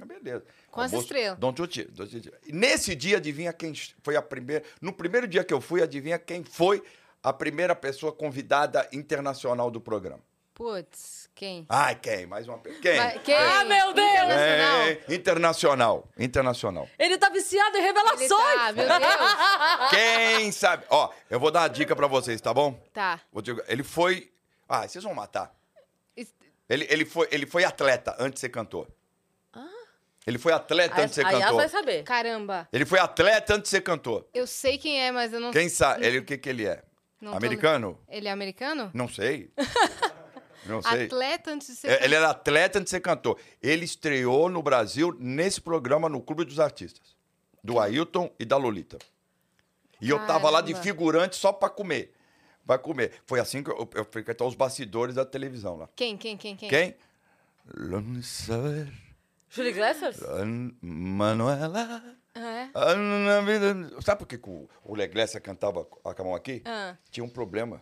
[0.01, 0.45] Ah, beleza.
[0.71, 1.39] Com as Almoço, estrelas.
[1.39, 1.89] Dom Tuti.
[2.53, 4.65] Nesse dia, adivinha quem foi a primeira.
[4.81, 6.83] No primeiro dia que eu fui, adivinha quem foi
[7.23, 10.21] a primeira pessoa convidada internacional do programa?
[10.55, 11.67] Putz, quem?
[11.69, 12.27] Ai, quem?
[12.27, 12.81] Mais uma pessoa.
[12.81, 12.97] Quem?
[12.97, 13.35] Vai- quem?
[13.35, 14.09] Ah, meu Deus!
[14.09, 14.79] Internacional.
[14.87, 16.09] É, internacional.
[16.17, 16.89] Internacional.
[16.97, 18.29] Ele tá viciado em Ele revelações!
[18.55, 19.91] tá, meu Deus.
[19.91, 20.85] Quem sabe?
[20.91, 22.81] Ó, eu vou dar uma dica pra vocês, tá bom?
[22.93, 23.21] Tá.
[23.33, 24.31] Vou dizer- Ele foi.
[24.69, 25.53] Ah, vocês vão matar.
[26.67, 28.89] Ele, ele, foi, ele foi atleta antes de ser cantor.
[30.27, 31.57] Ele foi atleta Aí, antes de ser aí ela cantor.
[31.59, 32.03] vai saber.
[32.05, 32.67] Caramba.
[32.73, 34.27] Ele foi atleta antes de ser cantor.
[34.33, 36.07] Eu sei quem é, mas eu não Quem sabe?
[36.07, 36.83] Ele, o que, que ele é?
[37.21, 38.01] Não tô Americano?
[38.09, 38.91] Ele é americano?
[38.95, 39.51] Não sei.
[40.67, 41.05] Não sei.
[41.07, 41.89] Atleta antes de ser.
[41.91, 43.39] É, Ele era atleta antes de ser cantor.
[43.63, 47.15] Ele estreou no Brasil nesse programa no Clube dos Artistas.
[47.63, 48.99] Do Ailton e da Lolita.
[50.01, 50.83] E eu tava lá de Caramba.
[50.83, 52.13] figurante só pra comer.
[52.67, 53.13] Pra comer.
[53.27, 55.89] Foi assim que eu, eu frequentei os bastidores da televisão lá.
[55.97, 56.69] Quem, quem, quem, quem?
[56.69, 56.95] Quem?
[58.23, 58.93] Saber,
[59.49, 60.19] Júlio Iglesias?
[60.83, 62.03] Manuela.
[62.35, 62.69] É?
[62.75, 66.63] ah, na vida- Sabe por que o, o Leglécia cantava a mão aqui?
[66.65, 67.81] Ah, Tinha um problema.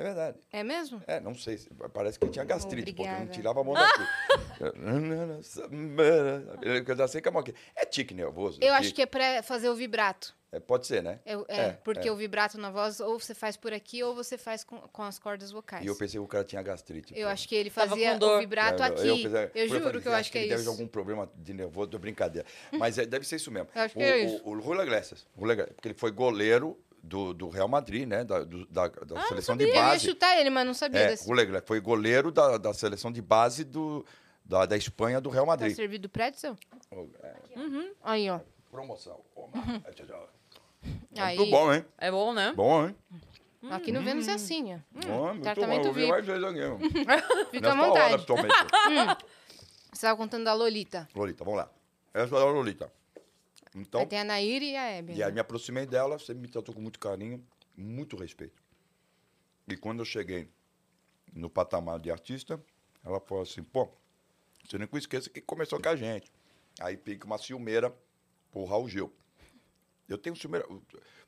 [0.00, 0.38] É verdade.
[0.50, 1.02] é mesmo?
[1.06, 1.58] É, não sei.
[1.92, 3.24] Parece que ele tinha gastrite, porque Obrigada.
[3.24, 4.02] não tirava a mão daqui.
[6.62, 7.54] Ele cantava assim com a mão aqui.
[7.76, 8.58] É tique nervoso.
[8.62, 8.86] Eu aqui.
[8.86, 10.34] acho que é pra fazer o vibrato.
[10.52, 11.20] É, pode ser, né?
[11.24, 12.12] É, é, É, porque é.
[12.12, 15.16] o vibrato na voz ou você faz por aqui ou você faz com, com as
[15.16, 15.84] cordas vocais.
[15.84, 17.12] E eu pensei que o cara tinha gastrite.
[17.16, 17.32] Eu pô.
[17.32, 19.06] acho que ele fazia o vibrato É, aqui.
[19.06, 20.70] Eu, pensei- eu juro falei, que eu acho que é ele deve ter isso.
[20.80, 22.48] algum problema de nervoso, de brincadeira.
[22.72, 23.68] Mas é, deve ser isso mesmo.
[23.74, 24.42] Eu acho que o, é o- isso.
[24.44, 28.24] O, o Rui Iglesias, porque ele foi goleiro do, do Real Madrid, né?
[28.24, 30.04] Da, do- da, da seleção de Eu ia base.
[30.06, 31.26] chutar ele, mas não sabia É, desse.
[31.28, 34.04] Rui Iglesias foi goleiro da, da seleção de base do,
[34.44, 35.74] da, da Espanha do Real Tá Madrid.
[35.74, 36.56] servido pretzel?
[37.22, 37.34] É,
[38.02, 38.40] Aí, ó.
[38.70, 39.20] promoção.
[41.18, 41.36] Aí.
[41.36, 41.84] Muito bom, hein?
[41.98, 42.52] É bom, né?
[42.54, 42.96] Bom, hein?
[43.70, 44.78] Aqui no Vênus é assim, ó.
[45.06, 45.88] Bom, muito tratamento bom.
[45.88, 46.10] Eu vi VIP.
[46.12, 46.88] mais vezes aqui.
[47.50, 48.22] Fica à Nessa hora, vontade.
[48.22, 49.24] atualmente.
[49.92, 51.06] Você tava contando da Lolita.
[51.14, 51.70] Lolita, vamos lá.
[52.14, 52.90] Essa é a Lolita.
[53.74, 55.14] Então, Aí tem a Nair e a Hebe.
[55.14, 57.44] e aí me aproximei dela, você me tratou com muito carinho,
[57.76, 58.62] muito respeito.
[59.68, 60.48] E quando eu cheguei
[61.32, 62.60] no patamar de artista,
[63.04, 63.88] ela falou assim, pô,
[64.64, 66.30] você nunca esqueça que começou com a gente.
[66.80, 67.94] Aí pique uma ciumeira
[68.50, 69.12] pro Raul Gil.
[70.08, 70.66] Eu tenho ciumeira.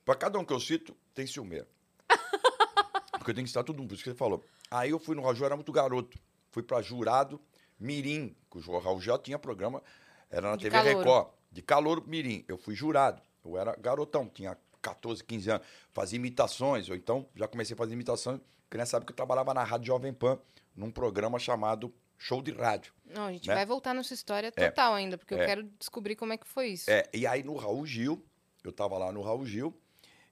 [0.05, 1.68] Para cada um que eu cito, tem ciumeira.
[3.18, 4.45] Porque tem que estar todo mundo, por isso que você falou.
[4.68, 6.18] Aí eu fui no Raul Gil, eu era muito garoto.
[6.51, 7.40] Fui para jurado
[7.78, 9.82] Mirim, que o Raul já tinha programa,
[10.30, 10.99] era na De TV calouro.
[10.99, 12.44] Record, de calor Mirim.
[12.48, 13.20] Eu fui jurado.
[13.44, 15.66] Eu era garotão, tinha 14, 15 anos.
[15.92, 18.40] Fazia imitações, ou então já comecei a fazer imitações.
[18.64, 20.38] Porque nessa época eu trabalhava na Rádio Jovem Pan,
[20.74, 22.92] num programa chamado Show de Rádio.
[23.05, 23.55] Não, a gente né?
[23.55, 24.68] vai voltar nessa história É.
[24.70, 25.46] total ainda, porque eu É.
[25.46, 26.90] quero descobrir como é que foi isso.
[26.90, 28.24] É, e aí no Raul Gil,
[28.64, 29.76] eu tava lá no Raul Gil,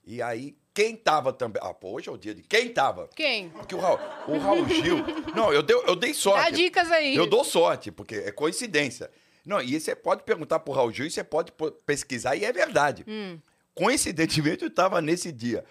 [0.05, 1.61] e aí quem tava também.
[1.63, 3.09] Ah, pô, hoje é o dia de quem tava.
[3.15, 3.51] Quem?
[3.51, 3.99] Porque o Raul,
[4.29, 4.99] o Raul Gil.
[5.37, 6.45] Não, eu dei, eu dei sorte.
[6.45, 7.15] Dá dicas aí.
[7.15, 9.11] Eu dou sorte, porque é coincidência.
[9.45, 11.53] Não, e você pode perguntar pro Raul Gil e você pode
[11.87, 13.05] pesquisar, e é verdade.
[13.09, 13.39] Hum.
[13.75, 15.65] Coincidentemente, eu estava nesse dia.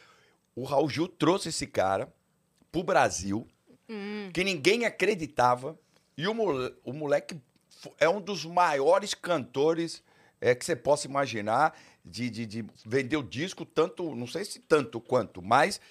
[0.56, 2.12] O Raul Gil trouxe esse cara
[2.72, 3.48] pro Brasil,
[3.88, 4.30] Hum.
[4.34, 5.78] que ninguém acreditava,
[6.18, 7.40] e o, mole- o moleque
[8.00, 10.04] é um dos maiores cantores
[10.42, 14.60] é, que você possa imaginar de, de, de vender o disco, tanto, não sei se
[14.60, 15.82] tanto quanto, mas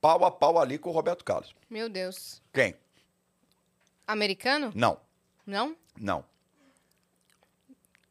[0.00, 1.54] pau a pau ali com o Roberto Carlos.
[1.70, 2.42] Meu Deus.
[2.52, 2.74] Quem?
[4.06, 4.72] Americano?
[4.74, 4.98] Não,
[5.46, 5.76] Não?
[5.98, 6.24] não,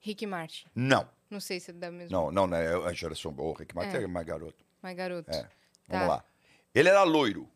[0.04, 0.68] Rick Martin.
[0.76, 2.16] não, Não sei se é da mesma.
[2.16, 2.66] não, não, né?
[2.66, 3.52] É a geração boa.
[3.52, 4.04] O Rick Martin é.
[4.04, 4.08] É.
[4.08, 4.64] mais garoto.
[4.82, 5.32] Mas garoto.
[5.32, 5.42] É.
[5.44, 5.50] Tá.
[5.88, 6.26] Vamos lá.
[6.76, 7.50] Ele era loiro,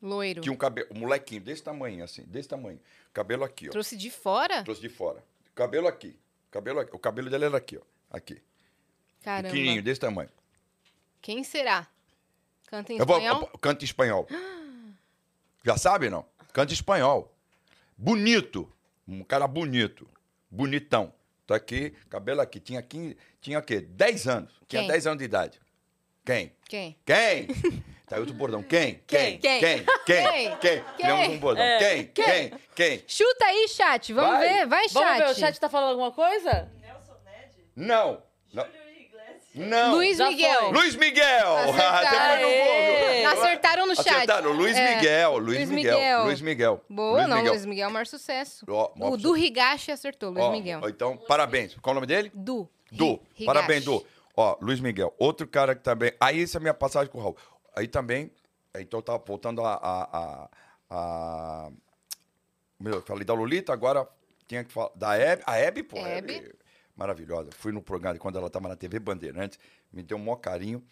[0.00, 0.40] Loiro.
[0.42, 2.78] tinha um cabelo, um molequinho desse tamanho, assim, desse tamanho.
[3.12, 3.70] Cabelo aqui, ó.
[3.72, 4.62] Trouxe de fora?
[4.62, 5.22] Trouxe de fora.
[5.54, 6.16] Cabelo aqui.
[6.50, 6.94] Cabelo aqui.
[6.94, 7.82] O cabelo dele era aqui, ó.
[8.10, 8.40] Aqui.
[9.22, 9.48] Caramba.
[9.52, 10.28] Pequenininho, desse tamanho.
[11.20, 11.86] Quem será?
[12.66, 13.48] Canta em Eu vou, espanhol?
[13.52, 14.26] eu- canta em espanhol.
[15.64, 16.24] Já sabe, não?
[16.52, 17.32] Canta em espanhol.
[17.96, 18.70] Bonito.
[19.06, 20.08] Um cara bonito.
[20.50, 21.12] Bonitão.
[21.46, 22.60] Tá aqui, cabelo aqui.
[22.60, 23.80] Tinha, 15, tinha o quê?
[23.80, 24.52] 10 anos.
[24.68, 24.90] Tinha Quem?
[24.90, 25.60] 10 anos de idade.
[26.24, 26.52] Quem?
[26.68, 26.96] Quem?
[27.04, 27.46] Quem?
[28.06, 28.62] tá aí outro bordão.
[28.62, 29.02] Quem?
[29.06, 29.38] Quem?
[29.38, 29.60] Quem?
[29.60, 29.84] Quem?
[30.06, 30.56] Quem?
[30.58, 30.84] Quem?
[30.96, 31.64] Criamos um bordão.
[31.64, 31.78] É.
[31.78, 32.06] Quem?
[32.06, 32.52] Quem?
[32.76, 33.04] Quem?
[33.08, 34.12] Chuta aí, chat.
[34.12, 34.48] Vamos Vai.
[34.48, 34.66] ver.
[34.66, 34.94] Vai, chat.
[34.94, 36.70] Vamos ver, o chat tá falando alguma coisa?
[36.80, 38.22] Nelson Ned, Não.
[38.52, 38.64] Não.
[38.64, 38.81] Júlio.
[39.54, 39.94] Não.
[39.96, 40.60] Luiz Já Miguel.
[40.60, 40.72] foi.
[40.72, 41.56] Luiz Miguel.
[41.56, 42.44] Acertaram.
[42.48, 43.24] Aê.
[43.32, 44.08] Acertaram no chat.
[44.08, 44.52] Acertaram.
[44.52, 44.94] Luiz É.
[44.96, 45.38] Miguel.
[45.38, 45.94] Luiz, Luiz Miguel.
[45.98, 46.24] Miguel.
[46.24, 46.84] Luiz Miguel.
[46.88, 47.36] Boa, Luiz não.
[47.36, 47.52] Miguel.
[47.52, 48.64] Luiz Miguel é o maior sucesso.
[48.66, 50.80] Maior o Du Higashi acertou, Luiz Ó, Miguel.
[50.88, 51.76] Então, parabéns.
[51.82, 52.30] Qual o nome dele?
[52.34, 52.68] Du.
[52.90, 53.20] Du.
[53.38, 53.98] Hi- Parabéns, Higashi.
[54.04, 54.06] Du.
[54.36, 55.14] Ó, Luiz Miguel.
[55.18, 56.12] Outro cara que também.
[56.18, 57.36] Aí, essa é a minha passagem com o Raul.
[57.76, 58.30] Aí também.
[58.78, 59.74] Então, eu tava voltando a.
[59.74, 60.48] a, a,
[60.90, 61.70] a-
[62.80, 64.08] Meu, eu falei da Lolita, agora
[64.48, 64.90] tinha que falar.
[64.94, 65.42] Da Hebe.
[65.46, 65.98] A Hebe, pô.
[65.98, 66.36] Hebe.
[66.36, 66.54] Hebe,
[66.96, 67.50] maravilhosa.
[67.52, 69.58] Fui no programa quando ela tava na TV Bandeirantes.
[69.92, 70.84] Me deu um maior carinho.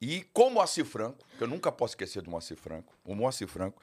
[0.00, 3.46] E com o Moacir Franco, que eu nunca posso esquecer do Moacir Franco, o Moacir
[3.46, 3.80] Franco,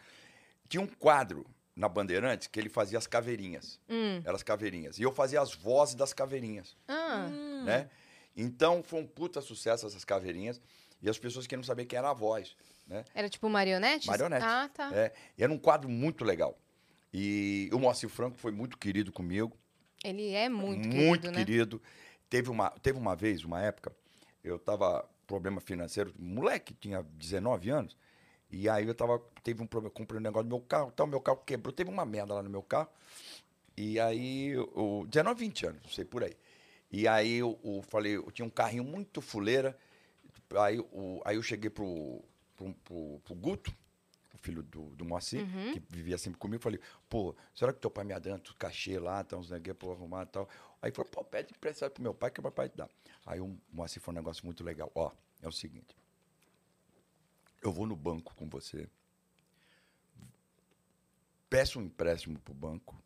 [0.67, 3.79] tinha um quadro na Bandeirantes que ele fazia as caveirinhas.
[3.89, 4.21] Hum.
[4.25, 4.99] Eram as caveirinhas.
[4.99, 7.29] E eu fazia as vozes das caveirinhas Ah,
[7.63, 7.89] né?
[8.35, 10.61] Então foi um puta sucesso essas caveirinhas
[11.01, 13.05] e as pessoas queriam saber quem era a voz, né?
[13.15, 14.07] era tipo marionetes?
[14.07, 14.45] Marionetes.
[14.45, 14.91] Ah, tá.
[14.93, 16.57] É, e era um quadro muito legal.
[17.13, 19.57] E o Moacir Franco foi muito querido comigo,
[20.03, 21.45] Ele é muito, muito querido, né?
[21.45, 21.81] querido.
[22.29, 23.91] Teve uma, teve uma vez, uma época,
[24.43, 27.97] eu tava problema financeiro, moleque, tinha 19 anos,
[28.51, 31.21] e aí eu tava, teve um problema, comprei um negócio no meu carro, tal, meu
[31.21, 32.89] carro quebrou, teve uma merda lá no meu carro,
[33.77, 36.35] e aí, o 19, 20 anos, não sei, por aí.
[36.91, 39.77] E aí eu, eu falei, eu tinha um carrinho muito fuleira,
[40.55, 42.23] aí, o, aí eu cheguei pro,
[42.57, 43.73] pro, pro, pro Guto,
[44.41, 45.73] filho do, do Moacir, Uhum.
[45.73, 46.79] que vivia sempre comigo, falei,
[47.09, 49.91] pô, será que teu pai me adianta o cachê lá, tá, uns neguinhos pra eu
[49.93, 50.49] arrumar e tal?
[50.81, 52.89] Aí falou, pô, pede emprestado pro meu pai, que o meu pai te dá.
[53.25, 54.91] Aí o Moacir foi um negócio muito legal.
[54.95, 55.11] Ó,
[55.41, 55.95] é o seguinte,
[57.61, 58.87] eu vou no banco com você,
[61.49, 63.01] peço um empréstimo pro banco,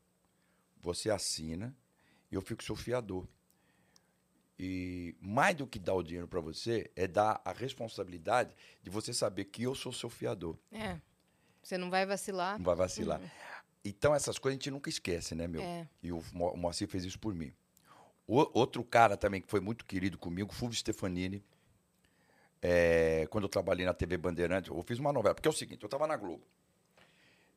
[0.81, 1.75] você assina
[2.31, 3.27] e eu fico seu fiador.
[4.59, 9.11] E mais do que dar o dinheiro para você, é dar a responsabilidade de você
[9.13, 10.57] saber que eu sou seu fiador.
[10.71, 10.99] É.
[11.63, 12.57] Você não vai vacilar.
[12.57, 13.21] Não vai vacilar.
[13.85, 15.61] Então, essas coisas a gente nunca esquece, né, meu?
[15.61, 15.87] É.
[16.01, 17.53] E o, Mo- o Moacir fez isso por mim.
[18.27, 21.43] O- outro cara também que foi muito querido comigo, Fulvio Stefanini.
[22.61, 25.35] É, quando eu trabalhei na TV Bandeirantes, eu fiz uma novela.
[25.35, 26.43] Porque é o seguinte, eu estava na Globo.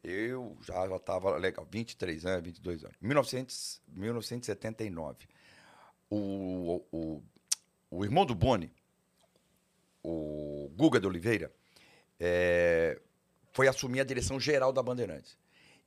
[0.03, 2.97] Eu já estava legal, 23 anos, 22 anos.
[3.01, 5.27] 1900, 1979.
[6.09, 7.23] O, o,
[7.91, 8.73] o irmão do Boni,
[10.03, 11.53] o Guga de Oliveira,
[12.21, 13.01] é,
[13.57, 15.39] foi assumir a direção geral da Bandeirantes.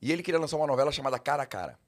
[0.02, 1.78] E ele queria lançar uma novela chamada Cara a Cara,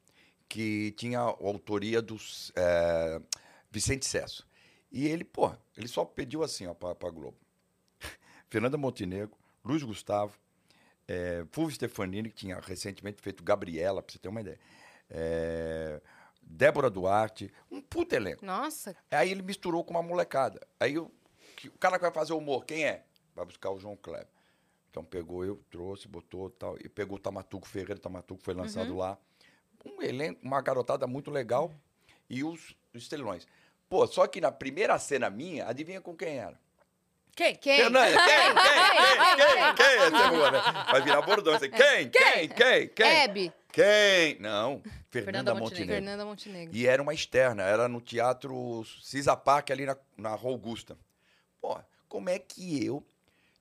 [0.48, 3.20] que tinha a autoria dos é,
[3.68, 4.46] Vicente Sesso.
[4.92, 7.36] E ele, pô, ele só pediu assim, ó, pra, pra Globo.
[8.48, 10.38] Fernanda Montenegro, Luiz Gustavo,
[11.08, 14.60] é, Fulvio Stefanini, que tinha recentemente feito Gabriela, pra você ter uma ideia.
[15.10, 16.00] É,
[16.40, 18.46] Débora Duarte, um puta elenco.
[18.46, 20.64] Nossa, Aí ele misturou com uma molecada.
[20.78, 21.10] Aí o,
[21.66, 23.04] o cara que vai fazer o humor, quem é?
[23.34, 24.28] Vai buscar o João Kleber.
[24.92, 26.76] Então pegou eu, trouxe, botou tal.
[26.78, 29.16] E pegou o Tamatuco Ferreira, o Tamatuco foi lançado lá.
[29.86, 31.72] Um elenco, uma garotada muito legal.
[32.28, 33.48] E os, os estelões.
[33.88, 36.60] Pô, só que na primeira cena minha, adivinha com quem era?
[37.34, 37.56] Quem?
[37.56, 37.78] quem?
[37.78, 38.26] Fernanda, quem?
[38.26, 38.84] Quem?
[39.36, 39.46] Quem?
[39.46, 39.74] Quem?
[39.74, 39.86] Quem?
[39.86, 40.60] Essa é boa, né?
[40.90, 41.54] Vai virar bordão.
[41.54, 41.70] Assim.
[41.70, 42.10] Quem?
[42.10, 42.48] Quem?
[42.50, 42.88] Quem?
[42.88, 43.06] Quem?
[43.06, 43.52] Hebe.
[43.72, 44.38] Quem?
[44.40, 44.82] Não.
[44.82, 45.60] Fernanda Fernanda Montenegro.
[45.60, 45.94] Montenegro.
[45.94, 46.76] Fernanda Montenegro.
[46.76, 50.98] E era uma externa, era no Teatro Cisa Park, ali na, na Rua Augusta.
[51.62, 51.78] Pô,
[52.10, 53.02] como é que eu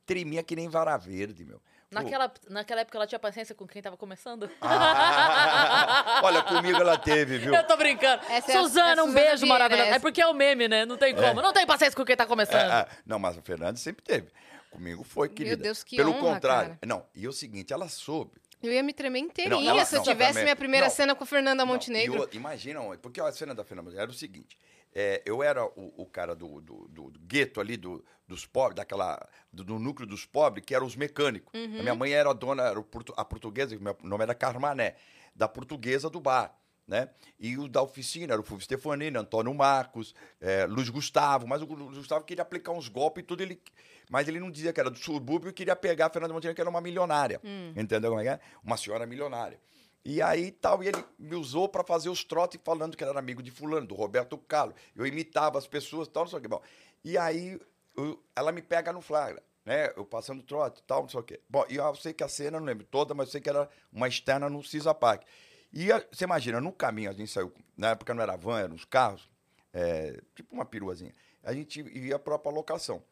[0.05, 1.59] tremia que nem vara verde, meu?
[1.59, 4.49] Pô, Naquela, naquela época ela tinha paciência com quem tava começando?
[4.61, 7.53] Ah, olha, comigo ela teve, viu?
[7.53, 8.23] Eu tô brincando.
[8.29, 9.87] Essa é a- Suzana, é a um Suzana beijo Vieira, maravilhoso.
[9.89, 9.95] essa.
[9.97, 10.85] É porque é o meme, né?
[10.85, 11.41] Não tem como.
[11.41, 12.71] Não tem paciência com quem tá começando.
[12.71, 12.87] É, é.
[13.05, 14.29] não, mas a Fernanda sempre teve.
[14.71, 15.57] Comigo foi, querida.
[15.57, 16.69] Deus, que Pelo honra, contrário.
[16.69, 16.79] cara.
[16.85, 18.31] Não, e o seguinte, ela soube.
[18.63, 20.93] Eu ia me tremer inteirinha Não, ela- se eu não, tivesse também- minha primeira não.
[20.93, 22.21] cena com Fernanda Montenegro.
[22.31, 24.57] e o- imagina, porque a cena da Fernanda era o seguinte:
[24.93, 28.75] é, eu era o, o cara do, do- do- do gueto ali, do- dos pobres,
[28.75, 31.51] daquela, do, núcleo dos pobres, que eram os mecânicos.
[31.53, 31.79] Uhum.
[31.79, 32.79] A minha mãe era a dona, era
[33.17, 34.95] a portuguesa, meu nome era Carmané,
[35.35, 36.55] da portuguesa do bar.
[36.87, 37.09] né?
[37.39, 41.65] E o da oficina era o Fulvio Stefanini, Antônio Marcos, é, Luiz Gustavo, mas o
[41.65, 43.61] Luiz Gustavo queria aplicar uns golpes e tudo, ele,
[44.09, 46.61] mas ele não dizia que era do subúrbio e queria pegar a Fernanda Montenegro, que
[46.61, 47.39] era uma milionária.
[47.77, 48.39] Entendeu como é que é?
[48.63, 49.57] Uma senhora milionária.
[50.03, 53.41] E aí tal, e ele me usou para fazer os trotes falando que era amigo
[53.43, 54.75] de fulano, do Roberto Carlos.
[54.95, 56.47] Eu imitava as pessoas tal, não sei o que.
[56.47, 56.61] Bom,
[57.03, 57.59] e aí
[57.95, 59.93] eu- ela me pega no flagra, né?
[59.95, 61.39] Eu passando trote tal, não sei o quê.
[61.47, 63.69] Bom, e eu sei que a cena, não lembro toda, mas eu sei que era
[63.91, 65.23] uma externa no Cisa Park.
[65.71, 68.85] E você imagina, no caminho a gente saiu, na época não era van, eram uns
[68.85, 69.29] carros,
[69.71, 71.13] é, tipo uma peruazinha.
[71.43, 73.03] A gente ia para a locação.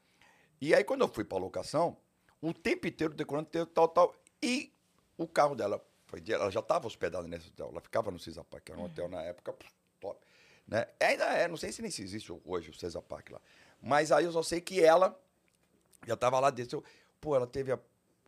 [0.59, 1.95] E aí, quando eu fui para a locação,
[2.41, 4.15] o tempo inteiro decorando tal, tal.
[4.41, 4.73] E
[5.17, 7.69] o carro dela, foi, de- ela já estava hospedada nesse hotel.
[7.71, 9.55] Ela ficava no Cisa Park, era um hotel na época
[9.99, 10.19] top.
[10.67, 10.87] Né?
[10.99, 13.39] Ainda é, não sei se nem se existe hoje o Cisa Park lá.
[13.81, 15.17] Mas aí eu só sei que ela
[16.07, 16.77] já estava lá dentro.
[16.79, 16.83] Eu,
[17.21, 17.79] pô, ela teve a.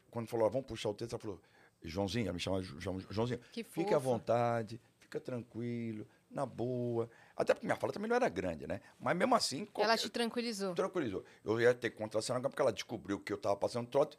[0.10, 1.40] Quando falou, "Ah, vamos puxar o texto, ela falou,
[1.84, 7.10] Joãozinho, ela me chama Jo- João- Joãozinho, Que fique à vontade, fica tranquilo, na boa.
[7.36, 8.82] Até porque minha fala também não era grande, né?
[9.00, 9.62] Mas mesmo assim.
[9.62, 10.76] Ela qualquer- te tranquilizou.
[10.76, 11.24] tranquilizou.
[11.44, 14.18] Eu ia ter contracenar porque ela descobriu que eu estava passando trote.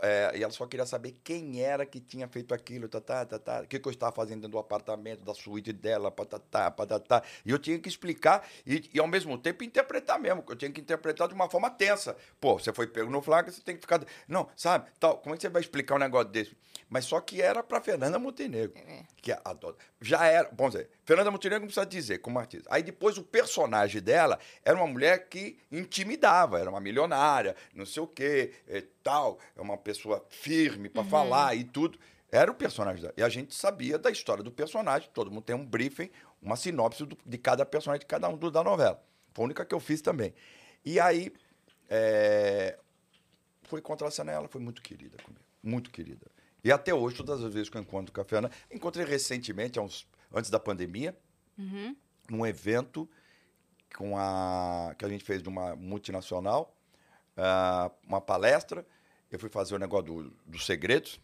[0.00, 3.38] É, e ela só queria saber quem era que tinha feito aquilo, tá, tá, tá,
[3.38, 7.22] tá, o que, que eu estava fazendo dentro do apartamento, da suíte dela, patatá, patatá.
[7.44, 10.70] E eu tinha que explicar e, e, ao mesmo tempo, interpretar mesmo, que eu tinha
[10.70, 12.16] que interpretar de uma forma tensa.
[12.40, 14.04] Pô, você foi pego no flagra, você tem que ficar.
[14.26, 14.90] Não, sabe?
[14.98, 16.56] Tal, como é que você vai explicar um negócio desse?
[16.92, 18.76] Mas só que era para Fernanda Montenegro.
[18.76, 19.04] É.
[19.16, 19.76] Que adora.
[19.98, 20.50] Já era.
[20.52, 22.68] Vamos dizer, Fernanda Montenegro não precisa dizer como artista.
[22.70, 28.02] Aí depois o personagem dela era uma mulher que intimidava, era uma milionária, não sei
[28.02, 29.38] o quê, e tal.
[29.56, 31.98] É uma pessoa firme para falar e tudo.
[32.30, 33.14] Era o personagem dela.
[33.16, 35.10] E a gente sabia da história do personagem.
[35.12, 36.10] Todo mundo tem um briefing,
[36.40, 39.02] uma sinopse do- de cada personagem, de cada um do- da novela.
[39.34, 40.32] Foi a única que eu fiz também.
[40.84, 41.30] E aí,
[41.90, 42.78] é,
[43.64, 45.44] fui contracenar ela, foi muito querida comigo.
[45.62, 46.26] Muito querida.
[46.64, 50.06] E até hoje, todas as vezes que eu encontro com a Fernanda, encontrei recentemente, uns-
[50.32, 51.16] antes da pandemia,
[52.30, 53.08] num evento
[53.96, 56.74] com a, que a gente fez de uma multinacional,
[57.36, 58.86] ah, uma palestra.
[59.32, 61.18] Eu fui fazer o negócio do- dos segredos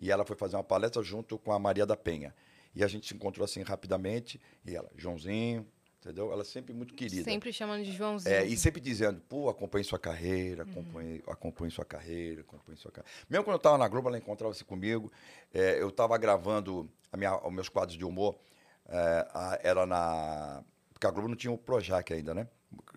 [0.00, 2.34] e ela foi fazer uma palestra junto com a Maria da Penha.
[2.74, 4.40] E a gente se encontrou assim rapidamente.
[4.64, 5.66] E ela, Joãozinho,
[6.00, 6.30] entendeu?
[6.30, 7.24] Ela sempre muito querida.
[7.24, 8.32] Sempre chamando de Joãozinho.
[8.34, 13.10] É, e sempre dizendo, pô, acompanhe sua carreira, acompanhe, acompanhe sua carreira, acompanhe sua carreira.
[13.28, 15.10] Mesmo quando eu estava na Globo, ela encontrava-se comigo.
[15.52, 18.38] É, eu estava gravando a minha, os meus quadros de humor,
[18.86, 20.62] é, a- era na...
[20.92, 22.46] Porque a Globo não tinha o Projac ainda, né?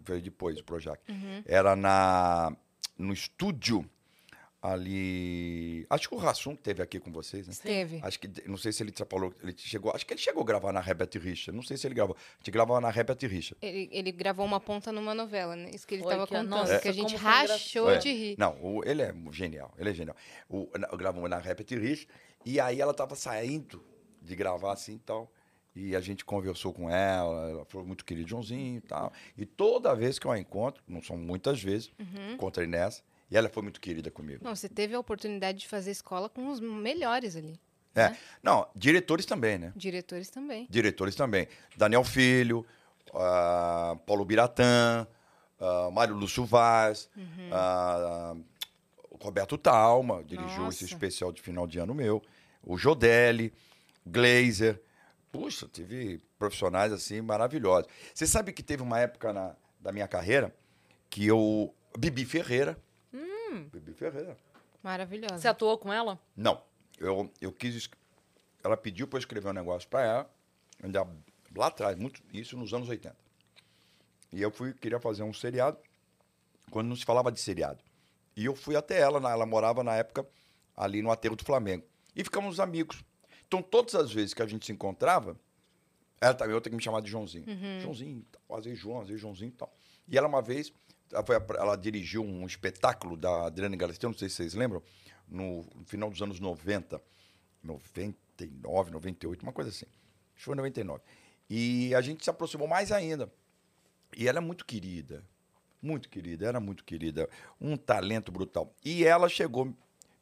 [0.03, 0.99] Veio depois o Projac.
[1.45, 2.55] Era na,
[2.97, 3.89] no estúdio
[4.61, 5.85] ali...
[5.89, 7.53] Acho que o Rassum teve aqui com vocês, né?
[7.61, 7.99] Teve.
[8.03, 10.71] Acho que, não sei se ele falou, ele chegou, acho que ele chegou a gravar
[10.71, 12.15] na Rebete Richa, não sei se ele gravou.
[12.15, 13.55] A gente gravava na Rebete Richa.
[13.61, 15.69] Ele, ele gravou uma ponta numa novela, né?
[15.73, 16.49] Isso que ele estava contando.
[16.49, 17.97] nossa, que a gente como rachou É.
[17.97, 18.35] de rir.
[18.37, 20.15] Não, o- ele é genial, ele é genial.
[20.49, 22.07] O, na- eu gravamos na Repete Rich,
[22.45, 23.83] e aí ela estava saindo
[24.21, 25.31] de gravar assim e tal.
[25.73, 29.11] E a gente conversou com ela, ela falou muito querido Joãozinho e tal.
[29.37, 31.89] E toda vez que eu a encontro, não são muitas vezes,
[32.33, 33.01] encontrei nessa,
[33.31, 34.43] e ela foi muito querida comigo.
[34.43, 37.57] Não, você teve a oportunidade de fazer escola com os melhores ali.
[37.95, 38.15] É.
[38.43, 39.71] Não, diretores também, né?
[39.75, 40.67] Diretores também.
[40.69, 41.47] Diretores também.
[41.75, 42.65] Daniel Filho,
[43.13, 45.07] ah, Paulo Biratã,
[45.59, 47.09] ah, Mário Lúcio Vaz,
[47.51, 48.35] ah,
[49.21, 50.85] Roberto Talma, dirigiu esse Nossa.
[50.85, 52.21] especial de final de ano meu,
[52.63, 53.53] o Jodelli,
[54.05, 54.81] Glazer.
[55.31, 57.89] Puxa, tive profissionais assim maravilhosos.
[58.13, 60.53] Você sabe que teve uma época na, da minha carreira
[61.09, 61.73] que eu.
[61.97, 62.77] Bibi Ferreira.
[63.71, 64.37] Bibi Ferreira.
[64.83, 65.37] Maravilhosa.
[65.37, 66.19] Você atuou com ela?
[66.35, 66.61] Não,
[66.99, 67.89] eu, eu quis.
[68.63, 70.33] Ela pediu para eu escrever um negócio para ela,
[70.83, 71.07] ainda
[71.55, 73.15] lá atrás, muito, isso nos anos 80.
[74.31, 75.77] E eu fui, queria fazer um seriado,
[76.69, 77.83] quando não se falava de seriado.
[78.35, 80.25] E eu fui até ela, ela morava na época
[80.75, 81.85] ali no aterro do Flamengo.
[82.15, 83.03] E ficamos amigos.
[83.47, 85.37] Então, todas as vezes que a gente se encontrava,
[86.19, 87.45] ela também, eu tenho que me chamar de Joãozinho.
[87.81, 89.73] Joãozinho, tal, às vezes João, às vezes Joãozinho e tal.
[90.07, 90.71] E ela, uma vez,
[91.57, 94.81] ela, dirigiu um espetáculo da Adriana Galisteu, não sei se vocês lembram,
[95.27, 97.01] no, final dos anos 90,
[97.63, 99.85] 99, 98, uma coisa assim.
[99.85, 101.01] Acho que foi 99.
[101.49, 103.31] E a gente se aproximou mais ainda.
[104.15, 105.23] E ela é muito querida.
[105.81, 107.29] Muito querida, era muito querida.
[107.59, 108.73] Um talento brutal.
[108.83, 109.73] E ela chegou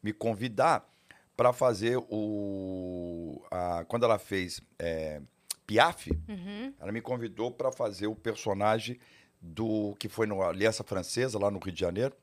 [0.02, 0.88] me convidar
[1.36, 3.42] para fazer o.
[3.52, 5.22] a- quando ela fez é,
[5.66, 6.10] Piaf,
[6.80, 8.98] ela me convidou para fazer o personagem
[9.42, 12.16] do que foi no Aliança Francesa, lá no Rio de Janeiro.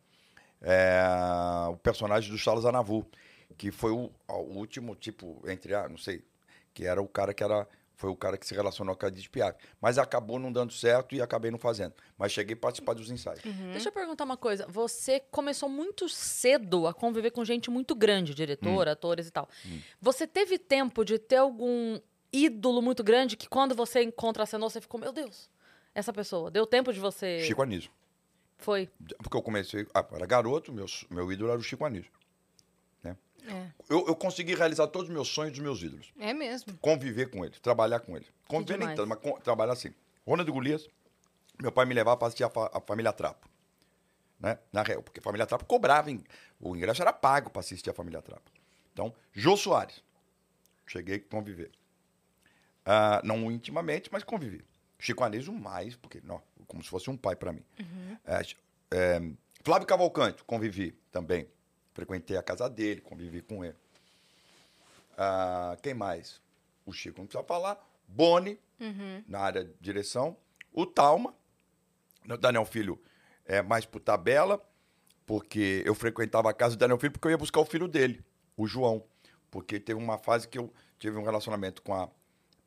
[0.60, 1.02] É,
[1.68, 3.06] o personagem do Charles Anavu,
[3.56, 6.22] que foi o, o último, tipo, entre a, não sei,
[6.74, 7.66] que era o cara que era.
[7.98, 9.56] Foi o cara que se relacionou com a Edith Piaf.
[9.80, 11.94] Mas acabou não dando certo e acabei não fazendo.
[12.18, 13.40] Mas cheguei a participar dos ensaios.
[13.72, 14.66] Deixa eu perguntar uma coisa.
[14.68, 19.48] Você começou muito cedo a conviver com gente muito grande, diretor, atores e tal.
[19.98, 21.98] Você teve tempo de ter algum
[22.30, 25.48] ídolo muito grande que quando você encontra a cenoura, você ficou, meu Deus,
[25.98, 26.50] essa pessoa.
[26.50, 27.40] Deu tempo de você.
[27.44, 27.90] Chico Anísio.
[28.58, 28.88] Foi.
[29.18, 29.86] Porque eu comecei.
[29.94, 32.10] Ah, era garoto, meu, meu ídolo era o Chico Anísio.
[33.02, 33.16] Né?
[33.48, 33.70] É.
[33.88, 36.12] Eu, eu consegui realizar todos os meus sonhos dos meus ídolos.
[36.18, 36.76] É mesmo.
[36.78, 38.26] Conviver com ele, trabalhar com ele.
[38.48, 39.92] Conviver nem tanto, mas com- trabalhar assim.
[40.26, 40.88] Ronald Golias,
[41.60, 43.48] meu pai me levava para assistir a, fa- a Família Trapo.
[44.38, 44.58] Né?
[44.72, 46.22] Na real, porque a Família Trapo cobrava, em-
[46.60, 48.50] o ingresso era pago para assistir a Família Trapo.
[48.92, 50.02] Então, Jô Soares,
[50.86, 51.70] cheguei a conviver.
[52.84, 54.64] Ah, não intimamente, mas convivi.
[55.06, 57.62] Chico Anísio mais, porque não, como se fosse um pai para mim.
[58.24, 58.42] É,
[58.90, 59.22] é,
[59.62, 61.46] Flávio Cavalcante, convivi também.
[61.94, 63.76] Frequentei a casa dele, convivi com ele.
[65.16, 66.40] Ah, quem mais?
[66.84, 67.78] O Chico não precisa falar.
[68.08, 68.58] Boni,
[69.28, 70.36] na área de direção.
[70.72, 71.32] O Talma,
[72.40, 73.00] Daniel Filho
[73.44, 74.60] é mais por tabela,
[75.24, 78.24] porque eu frequentava a casa do Daniel Filho porque eu ia buscar o filho dele,
[78.56, 79.04] o João.
[79.50, 82.08] Porque teve uma fase que eu tive um relacionamento com a.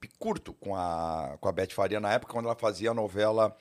[0.08, 3.56] curto com a, com a Beth Faria na época, quando ela fazia a novela.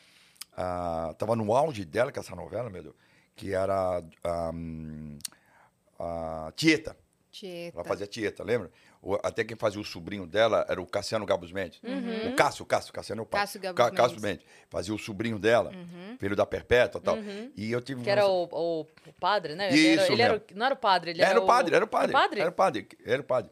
[0.56, 2.94] ah, tava no auge dela, que é essa novela, meu Deus,
[3.36, 4.02] que era
[4.54, 5.18] hum,
[5.98, 6.96] a Tieta.
[7.30, 7.76] Tieta.
[7.76, 8.70] Ela fazia Tieta, lembra?
[9.00, 11.80] O- até quem fazia o sobrinho dela era o Cassiano Gabus Mendes.
[12.32, 13.40] O Cássio, o Cássio, Cassiano é o pai.
[13.42, 14.44] Cássio Gabus Ca- Cássio Mendes.
[14.44, 14.46] Mendes.
[14.68, 15.70] Fazia o sobrinho dela,
[16.18, 17.16] filho da Perpétua e tal.
[17.56, 19.72] E eu tive Que um era o, o- o padre, né?
[19.72, 20.46] Ele era, Isso ele era mesmo.
[20.52, 22.10] o- não era o padre, ele Era, era, o padre, era o padre.
[22.16, 22.40] Era o padre?
[22.40, 23.50] Era o padre, era o padre.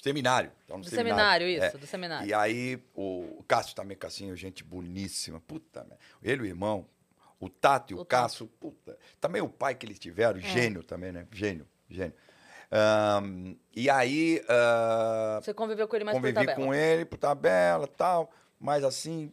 [0.00, 0.52] Do seminário.
[0.68, 1.70] no Do seminário, isso, É.
[1.72, 2.26] do seminário.
[2.28, 5.40] E aí, o Cássio também, Cassinho, gente boníssima.
[5.40, 5.86] Puta,
[6.22, 6.86] ele o irmão,
[7.40, 8.04] o Tato e o, O.
[8.04, 8.98] Cássio, puta.
[9.20, 11.26] Também o pai que eles tiveram, gênio também, né?
[11.32, 12.14] Gênio, gênio.
[12.70, 16.54] Ahn, e aí, ah, Você conviveu com ele mais por convivi tabela.
[16.66, 19.32] com ele por tabela e tal, mas assim,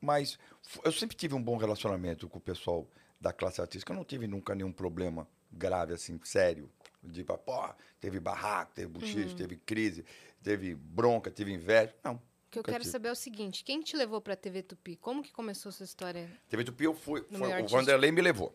[0.00, 0.38] mas
[0.84, 2.86] eu sempre tive um bom relacionamento com o pessoal
[3.20, 6.70] da classe artística, eu não tive nunca nenhum problema grave, assim, sério,
[7.02, 7.68] de, pô,
[8.00, 8.92] teve barraco, teve Uhum.
[9.00, 10.04] bochicho, teve crise,
[10.42, 12.14] teve bronca, teve inveja, não.
[12.14, 12.20] O
[12.52, 12.90] que eu quero tive.
[12.92, 14.96] saber é o seguinte: quem te levou pra TV Tupi?
[14.96, 16.30] Como que começou essa história?
[16.48, 17.66] TV Tupi, eu fui, foi- o.
[17.68, 18.54] Vanderlei me levou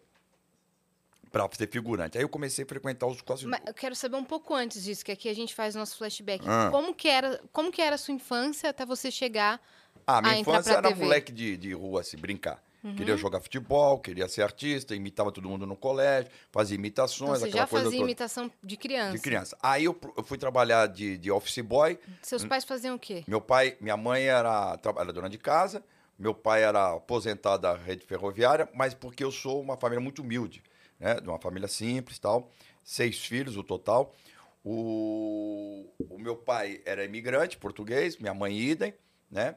[1.31, 3.45] pra ser figurante, aí eu comecei a frequentar os quase...
[3.45, 6.43] Mas eu quero saber um pouco antes disso, que aqui a gente faz nosso flashback.
[6.47, 6.69] Ah.
[6.71, 9.61] Como, que era, como que era a sua infância até você chegar
[10.05, 11.03] Ah, minha a infância era TV.
[11.03, 12.63] moleque de, de rua, assim, brincar.
[12.87, 12.95] Uhum.
[12.95, 17.45] Queria jogar futebol, queria ser artista, imitava todo mundo no colégio, fazia imitações, Então, você
[17.49, 18.09] aquela já coisa fazia toda.
[18.09, 19.11] imitação de criança?
[19.11, 19.57] De criança.
[19.61, 21.99] Aí eu, eu fui trabalhar de, de office boy.
[22.21, 23.23] Seus pais faziam o quê?
[23.27, 25.83] Meu pai, minha mãe era trabalhadora de casa,
[26.17, 30.63] meu pai era aposentado da rede ferroviária, mas porque eu sou uma família muito humilde,
[30.99, 31.15] né?
[31.15, 32.49] De uma família simples tal.
[32.83, 34.15] Seis filhos, o total.
[34.63, 38.93] O, o meu pai era imigrante português, minha mãe idem,
[39.29, 39.55] né?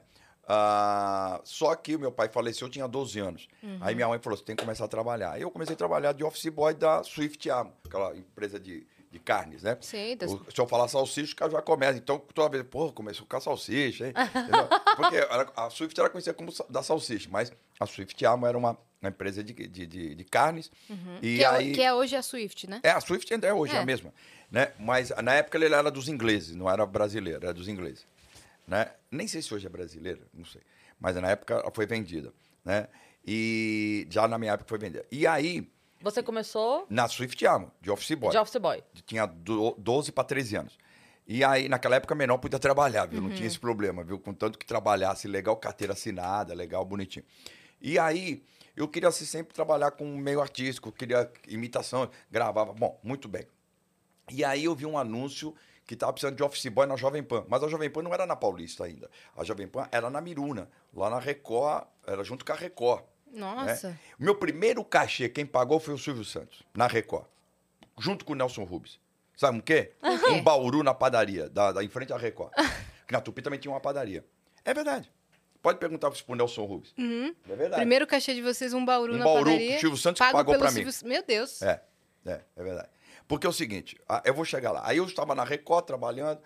[0.52, 3.48] Ah, só que o meu pai faleceu, eu tinha 12 anos.
[3.80, 5.32] Aí minha mãe falou: você tem que começar a trabalhar.
[5.32, 9.18] Aí eu comecei a trabalhar de office boy da Swift Amo, aquela empresa de, de
[9.20, 9.78] carnes, né?
[9.80, 11.96] Sei, das- O- se eu falar salsicha, o cara já começa.
[11.98, 14.12] Então, toda vez, pô, começou com a salsicha, hein?
[14.96, 15.16] Porque
[15.56, 19.44] a Swift era conhecida como da salsicha, mas a Swift Amo era uma, uma empresa
[19.44, 20.70] de, de, de, de carnes.
[20.88, 21.18] E Uhum.
[21.20, 21.72] que, é, aí.
[21.72, 22.80] que é hoje a Swift, né?
[22.82, 23.76] É, a Swift ainda é hoje, é.
[23.76, 23.80] É.
[23.80, 24.12] a mesma.
[24.50, 24.72] Né?
[24.80, 28.04] Mas na época ele era dos ingleses, não era brasileiro, era dos ingleses.
[28.66, 28.92] Né?
[29.10, 30.60] Nem sei se hoje é brasileira, não sei.
[30.98, 32.32] Mas na época ela foi vendida.
[32.64, 32.88] Né?
[33.26, 35.04] E já na minha época foi vendida.
[35.10, 35.70] E aí,
[36.02, 38.82] Você começou na Swift Amo, de office boy de office boy.
[39.04, 40.78] tinha do- 12 para 13 anos.
[41.26, 43.20] E aí, naquela época, menor podia trabalhar, viu?
[43.20, 44.18] Não tinha esse problema, viu?
[44.18, 47.24] Contanto que trabalhasse legal, carteira assinada, legal, bonitinho.
[47.80, 48.42] E aí,
[48.74, 52.72] eu queria assim, sempre trabalhar com meio artístico, queria imitação, gravava.
[52.72, 53.46] Bom, muito bem.
[54.30, 55.54] E aí eu vi um anúncio
[55.90, 57.44] que estava precisando de office boy na Jovem Pan.
[57.48, 59.10] Mas a Jovem Pan não era na Paulista ainda.
[59.36, 63.02] A Jovem Pan era na Miruna, lá na Record, era junto com a Record.
[63.32, 63.88] Nossa.
[63.88, 63.98] né?
[64.16, 67.26] O meu primeiro cachê, quem pagou foi o Silvio Santos, na Record.
[67.98, 69.00] Junto com o Nelson Rubens.
[69.36, 69.90] Sabe o quê?
[70.30, 72.52] Um bauru na padaria, da, da- em frente à Record.
[73.04, 74.24] que na Tupi também tinha uma padaria.
[74.64, 75.10] É verdade.
[75.60, 76.94] Pode perguntar pro Nelson Rubens.
[76.96, 77.80] É verdade.
[77.80, 79.70] Primeiro cachê de vocês, um bauru Um na bauru padaria.
[79.70, 80.84] que o Silvio Santos pago pagou pra mim.
[80.88, 81.60] Silvio- Meu Deus.
[81.62, 81.82] É,
[82.24, 82.88] é, é verdade.
[83.30, 84.82] Porque é o seguinte, eu vou chegar lá.
[84.84, 86.40] Aí eu estava na Record trabalhando,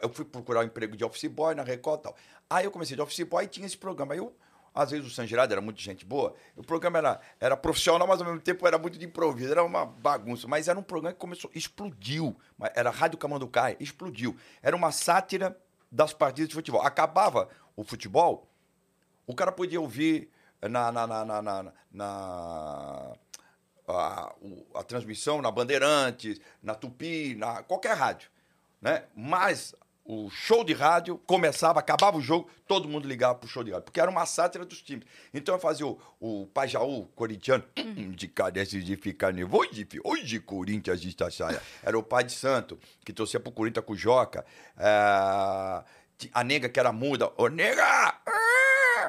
[0.00, 2.16] eu fui procurar um emprego de office boy na Record e tal.
[2.48, 4.14] Aí eu comecei de office boy e tinha esse programa.
[4.14, 4.32] Aí eu,
[4.72, 8.20] às vezes o San Gerardo era muito gente boa, o programa era, era profissional, mas
[8.20, 10.46] ao mesmo tempo era muito de improviso, era uma bagunça.
[10.46, 12.36] Mas era um programa que começou, explodiu.
[12.76, 14.36] Era Rádio Camanducaia, explodiu.
[14.62, 15.58] Era uma sátira
[15.90, 16.80] das partidas de futebol.
[16.80, 18.48] Acabava o futebol,
[19.26, 20.30] o cara podia ouvir
[20.62, 23.16] na, na, na, na- na-
[23.86, 24.32] a,
[24.74, 28.28] a transmissão na Bandeirantes, na Tupi, na qualquer rádio,
[28.80, 29.04] né?
[29.14, 29.74] Mas
[30.06, 33.84] o show de rádio começava, acabava o jogo, todo mundo ligava pro show de rádio,
[33.86, 35.06] porque era uma sátira dos times.
[35.32, 40.40] Então eu fazia o, o Pajaú corintiano, "Hum, de carece de ficar nervoso, de- hoje
[40.40, 41.62] Corinthians está saia.
[41.82, 44.44] Era o pai de santo, que torcia pro Corinthians com o Joca.
[44.78, 45.84] É,
[46.32, 47.82] a nega que era muda, ô nega!
[47.82, 48.20] ah",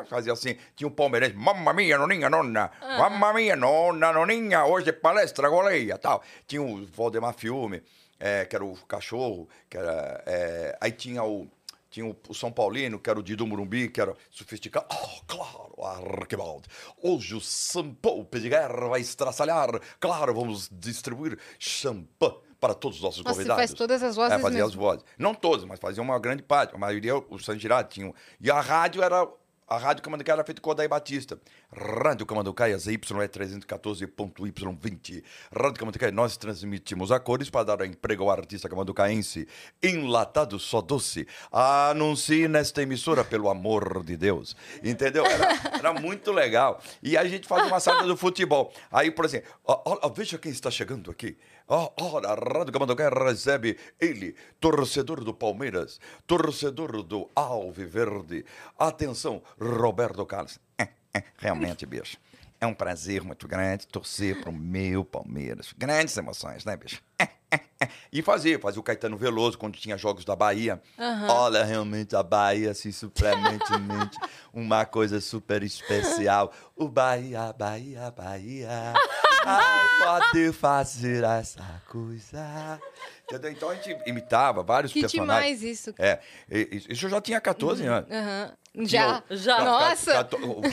[0.03, 4.91] Fazia assim, tinha um palmeirense, mamma mia, noninha, nonna, mamma mia, nonna, noninha, hoje é
[4.91, 6.21] palestra, goleia, tal.
[6.47, 7.81] Tinha o Valdemar Filme,
[8.19, 11.47] é, que era o cachorro, que era, é, aí tinha o,
[11.89, 14.85] tinha o, São Paulino, que era o Dido Murumbi, que era sofisticado.
[14.91, 15.75] Oh, claro,
[16.19, 16.67] Arquibaldi.
[17.01, 19.69] Hoje o shampoo de guerra vai estraçalhar.
[19.99, 23.61] Claro, vamos distribuir shampoo para todos os nossos Nossa, você convidados.
[23.61, 24.69] faz todas as vozes É, fazia mesmo.
[24.69, 25.05] as vozes.
[25.17, 26.73] Não todas, mas fazia uma grande parte.
[26.73, 28.13] A maioria, o San Girardi tinha.
[28.41, 29.27] E a rádio era.
[29.67, 31.39] A rádio Camanducaia era feita com o Odair Batista.
[31.73, 35.23] Rádio Camanducaia, ZYE 314.Y20.
[35.51, 39.47] Rádio Camanducaia, nós transmitimos a cores para dar emprego ao artista camanducaense.
[39.81, 41.27] Enlatado só doce.
[41.51, 44.55] Anuncie nesta emissora, pelo amor de Deus.
[44.83, 45.25] Entendeu?
[45.25, 45.47] Era,
[45.79, 46.79] era muito legal.
[47.01, 48.71] E a gente fazia uma sala do futebol.
[48.91, 51.35] Aí, por exemplo, ó, ó, veja quem está chegando aqui.
[51.67, 58.45] Ó, Ora, a Rádio Camanducaia recebe ele, torcedor do Palmeiras, torcedor do Alviverde.
[58.77, 60.59] Atenção, Roberto Carlos.
[60.77, 62.17] É, é, realmente, bicho.
[62.61, 65.73] É um prazer muito grande torcer pro meu Palmeiras.
[65.77, 67.01] Grandes emoções, né, bicho?
[67.19, 67.89] É, é, é.
[68.13, 70.81] E fazia, fazia o Caetano Veloso quando tinha jogos da Bahia.
[71.29, 74.17] Olha, realmente a Bahia, assim, suprementemente,
[74.53, 76.51] uma coisa super especial.
[76.75, 78.93] O Bahia, Bahia, Bahia.
[79.45, 82.79] Ai, pode fazer essa coisa.
[83.23, 83.51] Entendeu?
[83.51, 85.59] Então a gente imitava vários Que personagens.
[85.59, 85.93] demais isso.
[85.97, 86.19] É,
[86.49, 88.09] isso eu já tinha 14 anos.
[88.11, 88.51] Aham.
[88.79, 89.23] Já?
[89.29, 89.63] Já.
[89.63, 90.27] Nossa!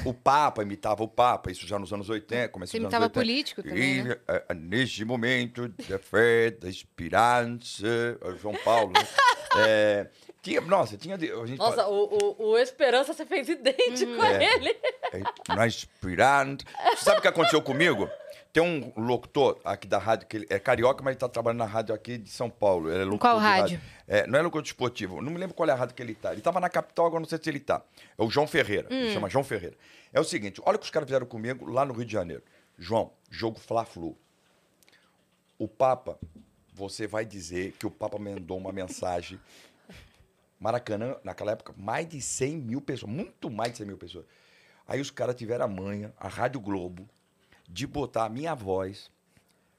[0.04, 3.16] O, o Papa imitava o Papa, isso já nos anos 80, começou nos imitava anos
[3.16, 3.20] 80.
[3.20, 4.16] político também, E, né?
[4.26, 9.06] eh, neste momento da fé, da esperança, eh, João Paulo, né?
[9.64, 10.06] É,
[10.42, 11.14] tinha, nossa, tinha...
[11.14, 14.54] A gente Nossa, fala- o, o, o Esperança você fez idêntico a É.
[14.56, 14.70] ele.
[15.12, 16.64] é, na esperança...
[16.96, 18.10] Você sabe o que aconteceu comigo?
[18.52, 21.64] Tem um locutor aqui da rádio, que ele é carioca, mas ele tá trabalhando na
[21.64, 22.90] rádio aqui de São Paulo.
[22.90, 23.80] Ele é locutor Qual de rádio?
[24.06, 25.22] É, não é locutor esportivo.
[25.22, 26.32] Não me lembro qual é a rádio que ele tá.
[26.32, 27.80] Ele tava na capital, agora não sei se ele tá.
[28.18, 28.88] É o João Ferreira.
[28.90, 28.94] Hum.
[28.94, 29.74] Ele chama João Ferreira.
[30.12, 32.42] É o seguinte, olha o que os caras fizeram comigo lá no Rio de Janeiro.
[32.78, 34.18] João, jogo Fla-Flu.
[35.58, 36.18] O Papa,
[36.74, 39.40] você vai dizer que o Papa mandou uma mensagem.
[40.60, 44.26] Maracanã, naquela época, mais de 100 mil pessoas, muito mais de 100 mil pessoas.
[44.86, 47.08] Aí os caras tiveram a manha, a Rádio Globo,
[47.72, 49.10] de botar a minha voz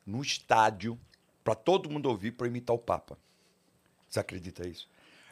[0.06, 1.00] no estádio
[1.44, 3.18] para todo mundo ouvir para imitar o Papa.
[4.10, 4.90] Você acredita isso?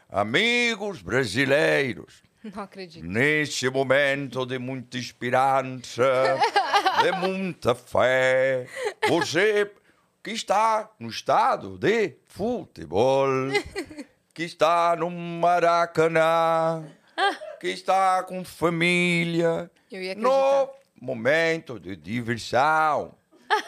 [0.10, 3.06] Amigos brasileiros, Não acredito.
[3.06, 6.04] Neste momento de muita esperança,
[7.02, 8.68] de muita fé,
[9.08, 9.72] você
[10.24, 13.28] que está no estado de futebol,
[14.34, 16.86] que está no Maracanã,
[17.60, 20.81] que está com família, Eu ia no.
[21.02, 23.16] Momento de diversão,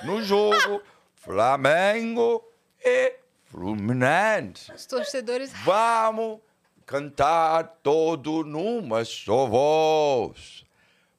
[0.04, 0.82] no jogo
[1.18, 2.48] Flamengo
[2.80, 3.16] e
[3.46, 4.72] Fluminense.
[4.72, 5.52] Os torcedores.
[5.64, 6.40] Vamos
[6.86, 10.64] cantar todo numa só voz.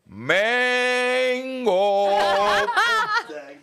[0.06, 1.64] Mengo!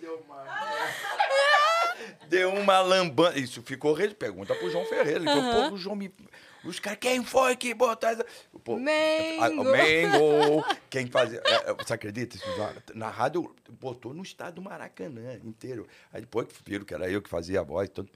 [2.28, 2.80] Deu uma...
[2.80, 3.38] Lambança.
[3.38, 4.16] Isso ficou rede.
[4.16, 5.20] Pergunta pro João Ferreira.
[5.20, 6.14] Ele falou, pô, o João me.
[6.64, 8.26] Os caras, quem foi que botou essa.
[8.64, 9.44] Pô, Mengo.
[9.44, 10.66] a- o Mengo!
[10.90, 11.42] Quem fazia.
[11.46, 12.38] é, é, Você acredita?
[12.38, 15.88] Já- na rádio, botou no estado do Maracanã inteiro.
[16.14, 17.90] Aí depois que viram que era eu que fazia a voz.
[17.90, 18.10] Tudo.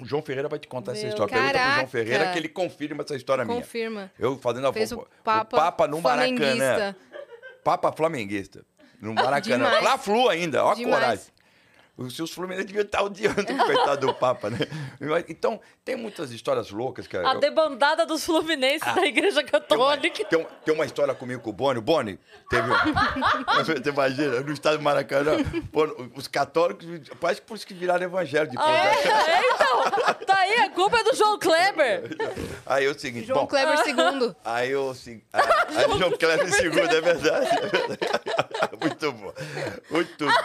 [0.00, 1.32] O João Ferreira vai te contar essa Meu, história.
[1.32, 1.88] Pergunta pro João caraca.
[1.90, 3.60] Ferreira que ele confirma essa história minha.
[3.60, 4.10] Confirma.
[4.18, 6.94] Eu fazendo a Fez vo- o Papa, no Maracanã.
[7.64, 8.64] Papa flamenguista.
[9.00, 9.56] No Maracanã.
[9.64, 9.78] Demais.
[9.78, 11.24] Fla-Flu ainda, ó a coragem.
[12.00, 14.58] Os seus fluminenses deviam estar odiando o coitado do Papa, né?
[15.28, 17.14] Então, tem muitas histórias loucas que...
[17.14, 20.24] A eu- debandada dos fluminenses da Igreja tem, uma, Católica.
[20.24, 21.78] tem, tem uma história comigo com o Boni.
[21.78, 22.68] O Boni teve...
[23.64, 25.32] Você imagina, no estado do Maracanã,
[26.14, 26.86] os católicos,
[27.20, 28.66] parece que por isso que viraram evangelho depois.
[28.66, 29.34] É, né?
[29.34, 29.69] é, então.
[30.26, 32.16] Tá aí, a culpa é do João Kleber.
[32.66, 34.34] Aí é o seguinte, João bom, Kleber II.
[34.44, 35.22] Aí eu assim.
[35.32, 37.48] Aí o João Kleber segundo, é verdade.
[37.48, 37.98] é verdade.
[38.80, 39.32] Muito bom.
[39.90, 40.40] Muito doido.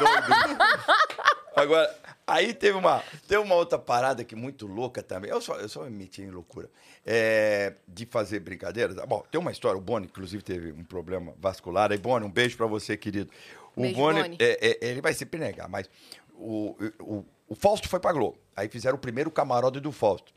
[1.56, 1.96] Agora,
[2.28, 5.32] aí teve uma, teve uma outra parada que muito louca também.
[5.32, 6.70] Eu só, eu só me meti em loucura.
[7.06, 8.96] É, de fazer brincadeiras.
[9.08, 9.78] Bom, tem uma história.
[9.78, 11.92] O Boni, inclusive, teve um problema vascular.
[11.92, 13.32] Aí, Boni, um beijo pra você, querido.
[13.76, 14.38] O Beijo, Boni, Boni.
[14.40, 15.90] é, é, ele vai sempre negar, mas
[16.34, 18.38] o, o, o Fausto foi pra Globo.
[18.56, 20.34] Aí fizeram o primeiro camarote do Fausto.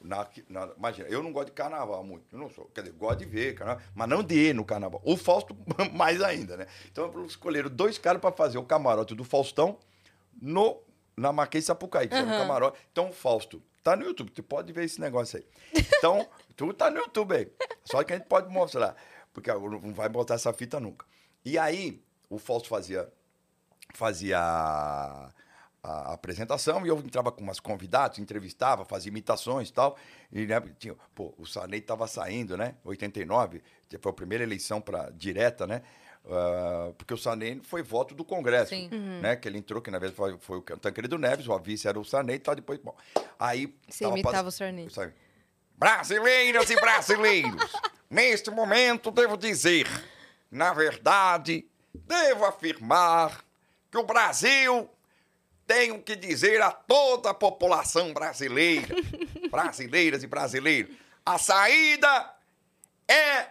[0.00, 2.24] Na- na- imagina, eu não gosto de carnaval muito.
[2.30, 2.66] Eu não sou.
[2.74, 5.00] Quer dizer, gosto de ver carnaval, mas não de ir no carnaval.
[5.04, 5.56] O Fausto,
[5.94, 6.66] mais ainda, né?
[6.90, 9.78] Então, escolheram dois caras para fazer o camarote do Faustão
[10.42, 10.78] no,
[11.16, 12.06] na Marquês Sapucaí.
[12.08, 12.78] que era um camarote.
[12.92, 14.30] Então, o Fausto tá no YouTube.
[14.30, 15.46] Tu pode ver esse negócio aí.
[15.96, 17.50] Então, tu tá no YouTube aí.
[17.84, 18.94] Só que a gente pode mostrar.
[19.32, 21.06] Porque não vai botar essa fita nunca.
[21.42, 23.10] E aí, o Fausto fazia
[23.94, 24.38] fazia
[25.84, 29.98] a apresentação e eu entrava com umas convidados, entrevistava, fazia imitações e tal.
[30.32, 32.74] E né, tinha, pô, o Sarney estava saindo, né?
[32.84, 35.82] 89, que foi a primeira eleição para direta, né?
[36.26, 38.88] Ah, porque o Sarney foi voto do Congresso, Sim.
[39.20, 39.36] né?
[39.36, 42.04] Que ele entrou, que na verdade foi, foi o Tancredo Neves, o vice era o
[42.04, 42.96] Sarney e tal, depois, bom.
[43.38, 44.88] Aí Você tava imitava o Sarney.
[44.88, 45.14] Sarney.
[45.76, 47.72] Brasileiras e brasileiros,
[48.08, 49.86] neste momento devo dizer,
[50.50, 53.44] na verdade, devo afirmar
[53.90, 54.88] que o Brasil
[55.66, 58.94] tenho que dizer a toda a população brasileira,
[59.50, 62.34] brasileiras e brasileiros, a saída
[63.08, 63.48] é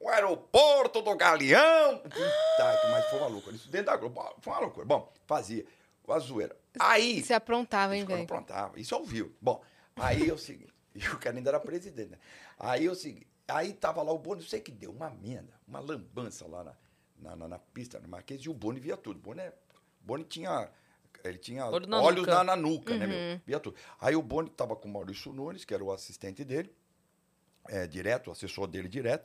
[0.00, 1.98] o aeroporto do Galeão.
[1.98, 3.56] Puta, mas foi uma loucura.
[3.56, 4.84] Isso dentro da Globo, foi uma loucura.
[4.86, 5.64] Bom, fazia,
[6.06, 6.56] uma zoeira.
[6.78, 7.22] Aí...
[7.22, 8.22] Você aprontava, hein, velho?
[8.24, 8.78] aprontava.
[8.78, 9.32] Isso vivo.
[9.40, 9.62] Bom,
[9.96, 10.72] aí é o seguinte.
[10.96, 12.18] E o cara ainda era presidente, né?
[12.56, 13.26] Aí é o seguinte.
[13.48, 16.72] Aí tava lá o Boni, não sei que deu, uma merda, uma lambança lá na,
[17.18, 19.16] na, na- na pista, no Marquês, e o Boni via tudo.
[19.16, 19.52] O Boni, é-
[20.00, 20.70] Boni tinha.
[21.24, 22.34] Ele tinha Olho na olhos nuca.
[22.34, 23.40] na, na nuca, né, meu?
[23.46, 23.76] Via tudo.
[24.00, 26.70] Aí o Boni tava com o Maurício Nunes, que era o assistente dele,
[27.68, 29.24] é, direto, o assessor dele direto.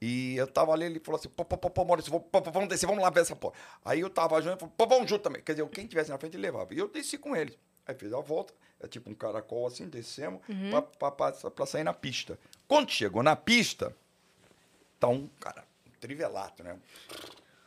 [0.00, 2.68] E eu tava ali, ele falou assim: pô, pô, pô, Maurício, vou- pô, pô, vamos
[2.68, 3.54] descer, vamos lá ver essa porra.
[3.84, 5.42] Aí eu tava junto, ele falou: pô, vamos junto também.
[5.42, 6.72] Quer dizer, quem tivesse na frente, ele levava.
[6.74, 7.56] E eu desci com eles.
[7.86, 11.84] Aí fez a volta, é tipo um caracol assim, descemos pra, pra, pra, pra sair
[11.84, 12.38] na pista.
[12.66, 13.94] Quando chegou na pista,
[14.98, 16.78] tá um, cara, um trivelato, né?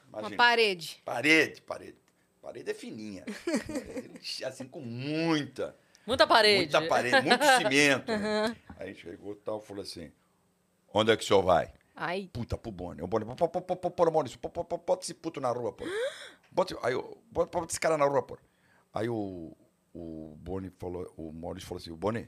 [0.10, 0.38] Uma Imagina.
[0.38, 1.02] parede.
[1.06, 1.96] Parede, parede.
[2.42, 3.26] Parede é fininha.
[3.46, 5.76] Parede, assim, com muita.
[6.06, 6.72] Muita parede.
[6.74, 8.08] Muita parede, muito cimento.
[8.12, 8.56] né?
[8.78, 10.12] Aí chegou e tal, falou assim:
[10.94, 11.72] onde é que o senhor vai?
[11.96, 13.02] Ai, Puta, pro Boni.
[13.02, 15.50] O Boni, pô, pô, pô, pô, pô, Maurício, pô, pô, pô, bota esse puto na
[15.52, 15.86] rua, pô.
[16.52, 16.96] Bota, aí,
[17.32, 18.36] bota, esse cara na rua, pô.
[18.92, 19.56] Aí o,
[19.94, 22.28] o Boni falou, o Maurício falou assim, o Boni,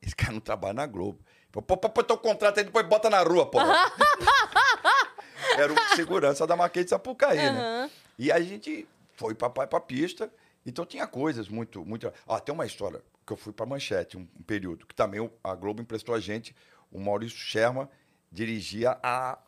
[0.00, 1.22] esse cara não trabalha na Globo.
[1.52, 3.58] Pô, pô, pô, teu contrato aí, depois bota na rua, pô.
[5.58, 7.90] Era o segurança da Marquês de Sapucaí, né?
[8.18, 8.88] E a gente
[9.20, 10.32] foi pra, pra pista,
[10.64, 12.10] então tinha coisas muito, muito...
[12.26, 15.54] Ó, tem uma história que eu fui pra Manchete, um, um período, que também a
[15.54, 16.56] Globo emprestou a gente,
[16.90, 17.86] o Maurício Sherman
[18.32, 19.38] dirigia a,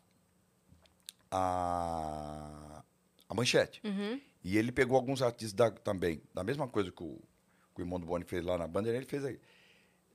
[1.31, 2.83] a,
[3.27, 3.81] a Manchete.
[4.43, 7.19] E ele pegou alguns artistas da- também, da mesma coisa que o,
[7.73, 9.39] que o irmão do Boni fez lá na Bandeira, ele fez aí.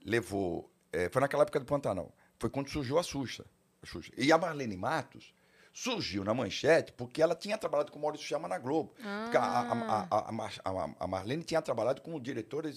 [0.05, 3.45] Levou, eh, foi naquela época do Pantanal, foi quando surgiu a Xuxa.
[3.83, 4.11] a Xuxa.
[4.17, 5.33] E a Marlene Matos
[5.73, 8.93] surgiu na Manchete porque ela tinha trabalhado com o Maurício Chama na Globo.
[9.23, 12.69] Porque a, a, a, a, a Mar- a- a Marlene tinha trabalhado como diretora,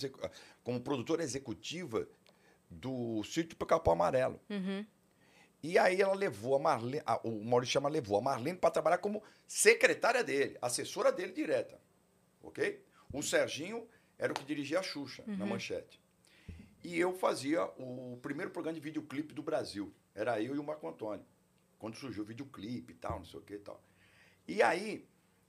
[0.62, 2.06] como produtora executiva
[2.70, 4.40] do Sítio Capão Amarelo.
[5.62, 8.98] E aí ela levou a Marlene, a- o Maurício Chama levou a Marlene para trabalhar
[8.98, 11.80] como secretária dele, assessora dele direta.
[12.42, 12.82] Ok?
[13.12, 13.86] O Serginho
[14.18, 16.00] era o que dirigia a Xuxa na manchete.
[16.82, 19.92] E eu fazia o primeiro programa de videoclipe do Brasil.
[20.14, 21.24] Era eu e o Marco Antônio.
[21.82, 23.82] Quando surgiu o videoclipe e tal, não sei o que e tal.
[24.46, 25.04] E aí,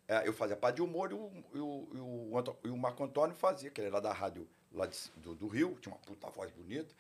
[0.08, 3.70] eh, eu fazia parte de humor e o, e o, e o, Marco Antônio fazia,
[3.70, 6.92] que ele era da rádio lá de- do, do Rio, tinha uma puta voz bonita.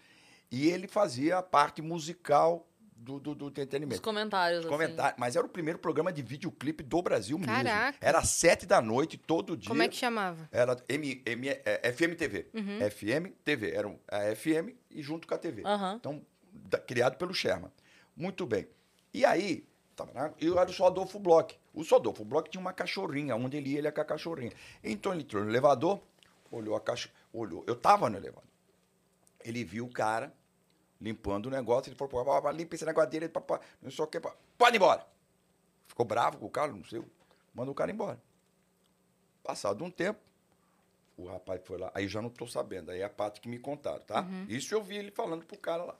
[0.51, 4.03] E ele fazia a parte musical do, do, do Os entretenimento.
[4.03, 4.71] comentários, Os assim.
[4.75, 5.19] comentários.
[5.19, 7.51] Mas era o primeiro programa de videoclipe do Brasil mesmo.
[7.51, 7.97] Caraca.
[7.99, 9.67] Era às sete da noite, todo dia.
[9.67, 10.47] como é que chamava?
[10.51, 12.45] Era M, M, é, FM TV.
[12.91, 13.71] FM TV.
[13.71, 15.63] Era a FM e junto com a TV.
[15.65, 15.95] Aham.
[15.99, 17.71] Então, da- criado pelo Sherman.
[18.15, 18.67] Muito bem.
[19.13, 19.65] E aí,
[20.13, 21.57] na, eu era o só Adolfo Bloch.
[21.73, 24.51] O só Adolfo Bloch tinha uma cachorrinha, onde ele ia, ele ia com a cachorrinha.
[24.83, 26.01] Então ele entrou no elevador,
[26.51, 27.63] olhou a caixa, olhou.
[27.67, 28.49] Eu tava no elevador.
[29.43, 30.33] Ele viu o cara
[31.03, 34.07] limpando o negócio, ele falou, pô, limpa esse negócio dele, pá, pá, não sei o
[34.07, 34.21] que,
[34.57, 35.05] pode ir embora.
[35.85, 37.03] Ficou bravo com o cara, não sei,
[37.53, 38.21] mandou o cara embora.
[39.43, 40.21] Passado um tempo,
[41.17, 43.49] o rapaz foi lá, aí eu já não estou sabendo, aí é a parte que
[43.49, 44.21] me contaram, tá?
[44.47, 45.95] Isso eu vi ele falando pro cara lá.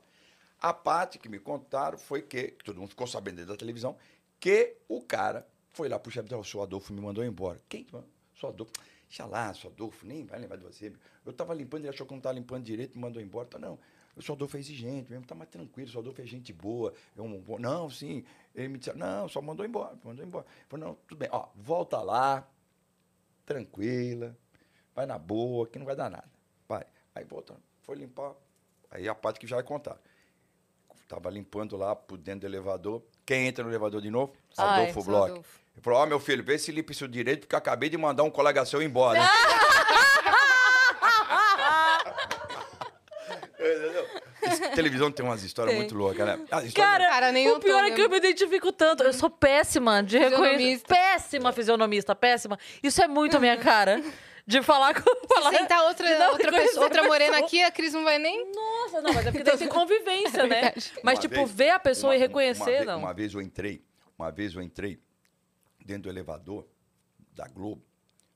[0.64, 3.98] A parte que me contaram foi que, que todo mundo ficou sabendo dentro da televisão,
[4.40, 7.60] que o cara foi lá pro chefe e o seu Adolfo me mandou embora.
[7.68, 7.86] Quem?
[8.34, 8.72] Seu Adolfo.
[9.06, 10.94] Deixa lá, seu Adolfo, nem vai lembrar de você.
[11.26, 13.46] Eu estava limpando, ele achou que não estava limpando direito, me mandou embora.
[13.46, 13.78] Tá, não,
[14.16, 16.94] o seu Adolfo é exigente mesmo, tá mais tranquilo, o seu Adolfo é gente boa.
[17.14, 17.28] Eu,
[17.60, 18.24] não sim.
[18.56, 20.46] Ele me disse, não, só mandou embora, mandou embora.
[20.46, 22.48] Eu falei, não, tudo bem, ó, volta lá,
[23.46, 24.34] tranquila,
[24.96, 26.32] vai na boa, que não vai dar nada.
[26.70, 26.86] Vai.
[27.14, 28.34] Aí volta, foi limpar.
[28.90, 30.00] Aí a parte que já vai contar.
[31.08, 33.02] Tava limpando lá por dentro do elevador.
[33.26, 34.34] Quem entra no elevador de novo?
[34.58, 35.32] Ai, Adolfo seu Bloch.
[35.32, 35.60] Adolfo.
[35.76, 38.24] Ele falou: Ó, meu filho, vê se limpa isso direito, porque eu acabei de mandar
[38.24, 39.20] um colega seu embora.
[44.42, 46.40] Esse- televisão tem umas histórias muito loucas, né?
[46.76, 49.04] Cara, Cara, o tô pior é que eu me identifico tanto.
[49.04, 50.86] Eu sou péssima de reconhecer.
[50.86, 52.60] Péssima fisionomista, péssima.
[52.82, 54.02] Isso é muito a minha cara.
[54.46, 55.28] De falar com.
[55.28, 58.52] Falar, Se sentar outra, outra, pessoa, outra morena aqui, a Cris não vai nem.
[58.54, 60.62] Nossa, não, mas é porque tem convivência, né?
[60.62, 60.94] verdade.
[61.02, 63.00] Mas, Uma tipo, vez- ver a pessoa uma- e reconhecer, uma vez, não.
[63.00, 63.84] Uma vez eu entrei,
[64.18, 65.02] uma vez eu entrei
[65.86, 66.68] dentro do elevador
[67.32, 67.84] da Globo.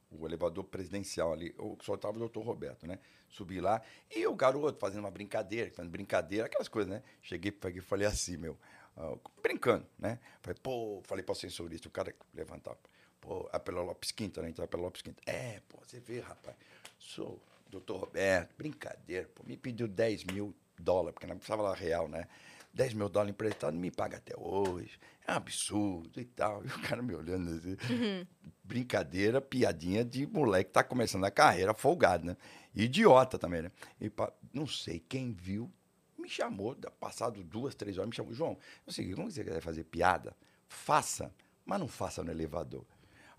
[0.09, 1.53] O, o elevador presidencial ali.
[1.57, 2.97] Eu só estava o doutor Roberto, né?
[3.27, 3.81] Subi lá.
[4.09, 7.03] E o garoto fazendo uma brincadeira, fazendo brincadeira, aquelas coisas, né?
[7.21, 8.57] Cheguei e falei assim, meu,
[8.95, 10.17] uh, brincando, né?
[10.41, 12.79] Falei, pô, falei para o sensorista, o cara levantava.
[13.27, 14.49] Pô, a pela Lopes Quinta, né?
[14.49, 15.21] Então, pela Lopes Quinta.
[15.25, 16.55] É, pô, você vê, rapaz,
[16.97, 22.07] sou doutor Roberto, brincadeira, pô, me pediu 10 mil dólares, porque não precisava lá real,
[22.07, 22.25] né?
[22.73, 24.97] 10 mil dólares emprestado, não me paga até hoje.
[25.27, 26.63] É um absurdo e tal.
[26.63, 27.75] E o cara me olhando assim.
[27.91, 28.25] Uhum.
[28.63, 32.37] Brincadeira, piadinha de moleque que tá começando a carreira folgado, né?
[32.73, 33.71] Idiota também, né?
[33.99, 34.09] E
[34.53, 35.69] não sei, quem viu
[36.17, 38.33] me chamou, passado duas, três horas, me chamou.
[38.33, 40.33] João, eu sei, como você quer fazer piada?
[40.69, 41.33] Faça,
[41.65, 42.85] mas não faça no elevador.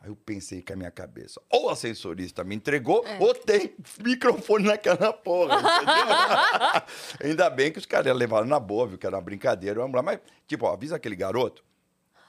[0.01, 3.19] Aí eu pensei com a minha cabeça, ou a sensorista me entregou, é.
[3.19, 5.57] ou tem microfone naquela porra,
[7.23, 10.03] Ainda bem que os caras levaram na boa, viu, que era uma brincadeira, vamos lá.
[10.03, 11.65] Mas, tipo, ó, avisa aquele garoto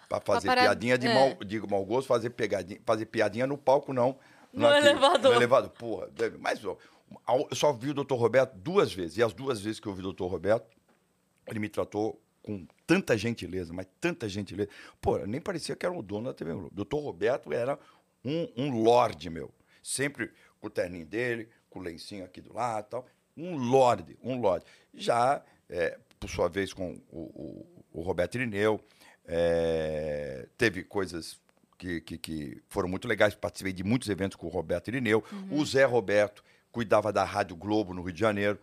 [0.08, 1.14] pra fazer pra piadinha de, é.
[1.14, 4.18] mau, de mau gosto, fazer, pegadinha, fazer piadinha no palco, não.
[4.52, 5.32] No naquele, elevador.
[5.32, 6.10] No elevador, porra.
[6.40, 6.76] Mas, ó,
[7.52, 10.00] eu só vi o doutor Roberto duas vezes, e as duas vezes que eu vi
[10.00, 10.66] o doutor Roberto,
[11.46, 12.20] ele me tratou
[12.50, 14.70] com tanta gentileza, mas tanta gentileza.
[15.00, 16.72] Pô, nem parecia que era o dono da TV Globo.
[16.74, 17.78] Doutor Roberto era
[18.26, 19.54] um, um lorde, meu.
[19.84, 23.06] Sempre com o terninho dele, com o lencinho aqui do lado tal.
[23.38, 24.66] Um lorde, um lorde.
[24.96, 28.84] Já, é, por sua vez, com o, o, o Roberto Irineu,
[29.26, 31.40] é, teve coisas
[31.78, 33.36] que, que, que, foram muito legais.
[33.36, 35.24] Participei de muitos eventos com o Roberto Irineu.
[35.32, 35.60] Uhum.
[35.60, 38.60] O Zé Roberto cuidava da Rádio Globo no Rio de Janeiro,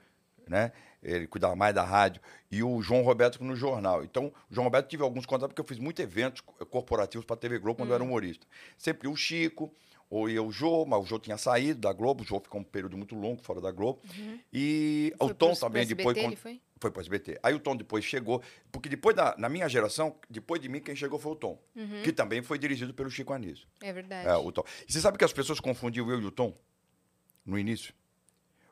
[0.48, 0.72] né?
[1.06, 4.02] Ele cuidava mais da rádio, e o João Roberto no jornal.
[4.04, 7.38] Então, o João Roberto tive alguns contatos, porque eu fiz muitos eventos corporativos para a
[7.38, 8.08] TV Globo quando eu era hum.
[8.08, 8.46] humorista.
[8.76, 9.72] Sempre o Chico,
[10.10, 12.64] ou ia o Jô, mas o Jô tinha saído da Globo, o Jô ficou um
[12.64, 14.00] período muito longo fora da Globo.
[14.16, 14.38] Uhum.
[14.52, 16.16] E foi o Tom pro, também pro depois.
[16.16, 17.38] Ele foi foi para o SBT.
[17.42, 20.94] Aí o Tom depois chegou, porque depois da, na minha geração, depois de mim, quem
[20.94, 22.02] chegou foi o Tom, uhum.
[22.02, 23.66] que também foi dirigido pelo Chico Anísio.
[23.80, 24.28] É verdade.
[24.28, 24.62] É, o Tom.
[24.86, 26.54] E você sabe que as pessoas confundiam eu e o Tom
[27.44, 27.94] no início?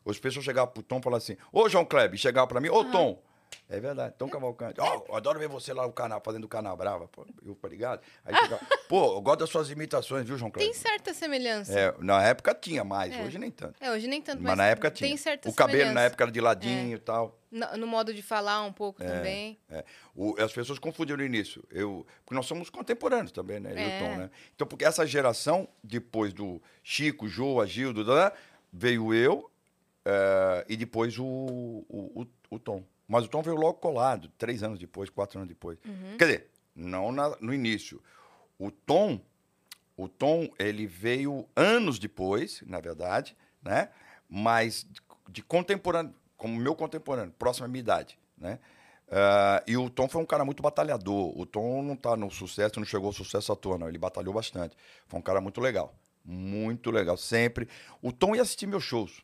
[0.06, 2.84] As pessoas chegavam pro Tom e falavam assim, ô João Kleber, chegava para mim, ô
[2.84, 3.22] Tom.
[3.68, 4.80] É verdade, Tom Cavalcante.
[4.80, 7.68] Ó, oh, adoro ver você lá no canal, fazendo o canal Brava, pô, eu, tá
[7.68, 8.00] ligado?
[8.24, 10.70] Aí chegava, pô, eu gosto das suas imitações, viu, João Kleber?
[10.70, 11.78] Tem certa semelhança.
[11.78, 13.24] É, na época tinha mais, é.
[13.24, 13.74] hoje nem tanto.
[13.80, 15.08] É, hoje nem tanto, mas, mas na época tinha.
[15.08, 16.96] Tem certa O cabelo na época era de ladinho é.
[16.96, 17.38] e tal.
[17.50, 19.58] No, no, modo de falar um pouco é, também.
[19.70, 19.84] É.
[20.14, 21.64] O, as pessoas confundiram no início.
[21.70, 23.72] Eu, porque nós somos contemporâneos também, né?
[23.76, 23.98] É.
[24.00, 24.30] Tom, né?
[24.54, 28.04] Então, porque essa geração, depois do Chico, Jô, Agildo,
[28.72, 29.50] veio eu
[30.04, 32.84] é, e depois o, o, o, o, Tom.
[33.08, 35.78] Mas o Tom veio logo colado, três anos depois, quatro anos depois.
[35.84, 36.16] Uhum.
[36.18, 38.02] Quer dizer, não na, no início.
[38.58, 39.20] O Tom,
[39.96, 43.88] o Tom, ele veio anos depois, na verdade, né?
[44.28, 45.00] Mas de,
[45.30, 48.58] de contemporâneo, como meu contemporâneo, próximo à minha idade, né?
[49.06, 51.38] Uh, e o Tom foi um cara muito batalhador.
[51.38, 53.88] O Tom não está no sucesso, não chegou ao sucesso à toa, não.
[53.88, 54.76] Ele batalhou bastante.
[55.06, 55.94] Foi um cara muito legal.
[56.24, 57.68] Muito legal, sempre.
[58.02, 59.22] O Tom ia assistir meus shows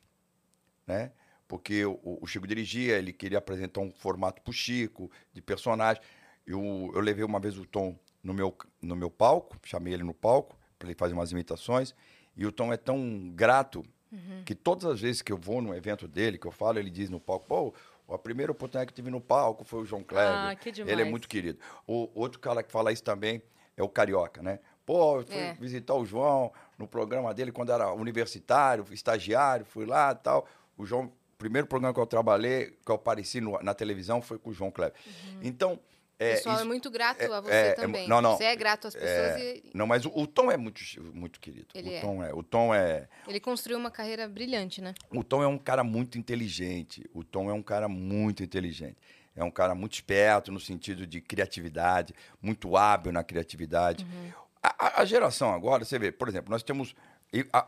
[0.91, 1.12] né?
[1.47, 6.03] Porque o, o Chico dirigia, ele queria apresentar um formato para o Chico, de personagem.
[6.47, 10.14] Eu, eu levei uma vez o Tom no meu, no meu palco, chamei ele no
[10.14, 11.95] palco para ele fazer umas imitações.
[12.36, 14.43] E o Tom é tão grato uhum.
[14.45, 17.11] que todas as vezes que eu vou num evento dele, que eu falo, ele diz
[17.11, 17.74] no palco, pô,
[18.14, 20.32] a primeira oportunidade que tive no palco foi o João Kleber.
[20.32, 20.93] Ah, que demais.
[20.93, 21.59] Ele é muito querido.
[21.86, 23.43] O outro cara que fala isso também
[23.76, 24.59] é o Carioca, né?
[24.84, 25.55] Pô, eu fui é.
[25.55, 30.49] visitar o João no programa dele quando era universitário, estagiário, fui lá e tal.
[30.81, 34.39] O João, o primeiro programa que eu trabalhei, que eu apareci no, na televisão, foi
[34.39, 34.98] com o João Kleber.
[35.07, 35.40] Uhum.
[35.43, 35.81] Então.
[36.19, 38.07] É, o pessoal isso, é muito grato é, a você é, também.
[38.07, 38.36] não, não.
[38.36, 39.70] Você é grato às pessoas é, e.
[39.73, 40.82] Não, mas o, o, Tom é muito,
[41.15, 41.69] muito querido.
[41.74, 42.01] Ele o é.
[42.01, 42.35] Tom é.
[42.35, 43.09] O Tom é.
[43.27, 44.93] Ele construiu uma carreira brilhante, né?
[45.11, 47.09] O Tom é um cara muito inteligente.
[47.15, 48.98] O Tom é um cara muito inteligente.
[49.35, 54.05] É um cara muito esperto no sentido de criatividade, muito hábil na criatividade.
[54.05, 54.32] Uhum.
[54.62, 56.94] A, a, geração agora, você vê, por exemplo, nós temos.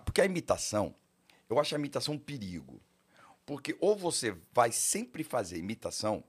[0.05, 0.95] porque a imitação,
[1.49, 2.81] eu acho a imitação um perigo.
[3.45, 6.23] Porque ou você vai sempre fazer imitação,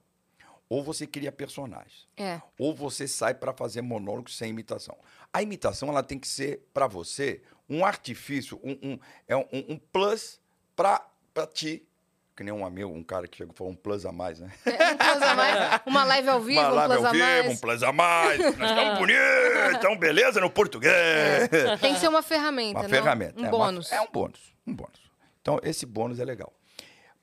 [0.70, 2.08] ou você cria personagens.
[2.18, 2.42] É.
[2.58, 4.98] Ou você sai para fazer monólogos sem imitação.
[5.32, 9.78] A imitação ela tem que ser para você um artifício, um, um é um, um
[9.78, 10.40] plus
[10.76, 11.08] para
[11.54, 11.88] ti.
[12.36, 14.52] Que nem um amigo, um cara que chegou e falou um plus a mais, né?
[14.66, 17.24] É, um plus a mais, uma live ao vivo, uma um live plus ao vivo,
[17.24, 17.48] mais.
[17.48, 18.40] um plus a mais.
[18.58, 20.94] Nós estamos bonitos, então beleza no português.
[20.94, 21.78] É.
[21.78, 23.40] Tem que ser uma ferramenta, Uma ferramenta.
[23.40, 23.92] Um é bônus.
[23.92, 25.12] Uma, é um bônus, um bônus.
[25.44, 26.52] Então, esse bônus é legal.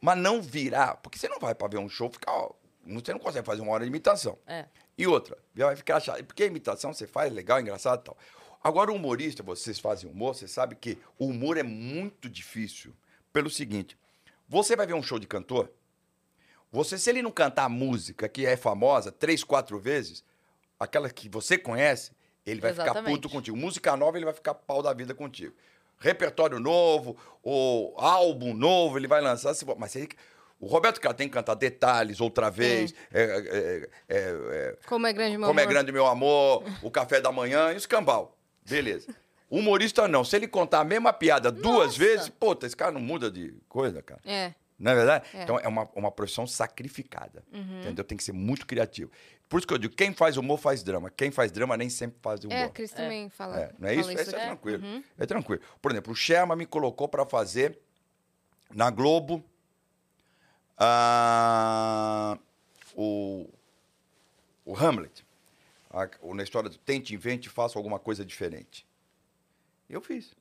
[0.00, 2.32] Mas não virar, porque você não vai para ver um show ficar.
[2.32, 2.52] Ó,
[2.86, 4.38] você não consegue fazer uma hora de imitação.
[4.46, 4.66] É.
[4.96, 6.24] E outra, vai ficar chato.
[6.24, 8.16] Porque a imitação você faz legal, engraçado e tal.
[8.62, 12.94] Agora, o humorista, vocês fazem humor, você sabe que o humor é muito difícil.
[13.32, 13.96] Pelo seguinte:
[14.48, 15.70] você vai ver um show de cantor,
[16.72, 20.24] você, se ele não cantar a música que é famosa três, quatro vezes,
[20.78, 22.12] aquela que você conhece,
[22.46, 22.98] ele vai Exatamente.
[23.04, 23.56] ficar puto contigo.
[23.56, 25.54] Música nova, ele vai ficar pau da vida contigo.
[26.00, 29.52] Repertório novo, o álbum novo, ele vai lançar.
[29.78, 30.08] Mas ele,
[30.58, 32.94] o Roberto Carlos tem que cantar detalhes outra vez.
[33.12, 35.72] é, é, é, é, Como é grande meu como é amor.
[35.72, 38.36] grande meu amor, o café da manhã e o escambau.
[38.68, 39.14] Beleza.
[39.50, 40.24] Humorista não.
[40.24, 41.98] Se ele contar a mesma piada duas Nossa.
[41.98, 44.20] vezes, pô, esse cara não muda de coisa, cara.
[44.24, 44.54] É.
[44.80, 45.28] Não é verdade?
[45.32, 45.36] É.
[45.36, 45.42] Uhum.
[45.42, 47.44] Então é uma, uma profissão sacrificada.
[47.52, 48.02] Entendeu?
[48.04, 49.10] Tem que ser muito criativo.
[49.48, 51.10] Por isso que eu digo, quem faz humor faz drama.
[51.10, 52.54] Quem faz drama nem sempre faz humor.
[52.56, 53.60] É, Cris também fala.
[53.60, 54.22] É, não é fala isso?
[54.22, 54.84] Isso é tranquilo.
[54.84, 55.04] Uhum.
[55.18, 55.62] É tranquilo.
[55.82, 57.78] Por exemplo, o Sherman me colocou para fazer
[58.72, 59.44] na Globo
[60.78, 62.38] ah,
[62.94, 63.48] o,
[64.64, 65.24] o Hamlet.
[65.90, 68.86] A- o- na história do tente, invente, faça alguma coisa diferente.
[69.88, 70.34] Eu fiz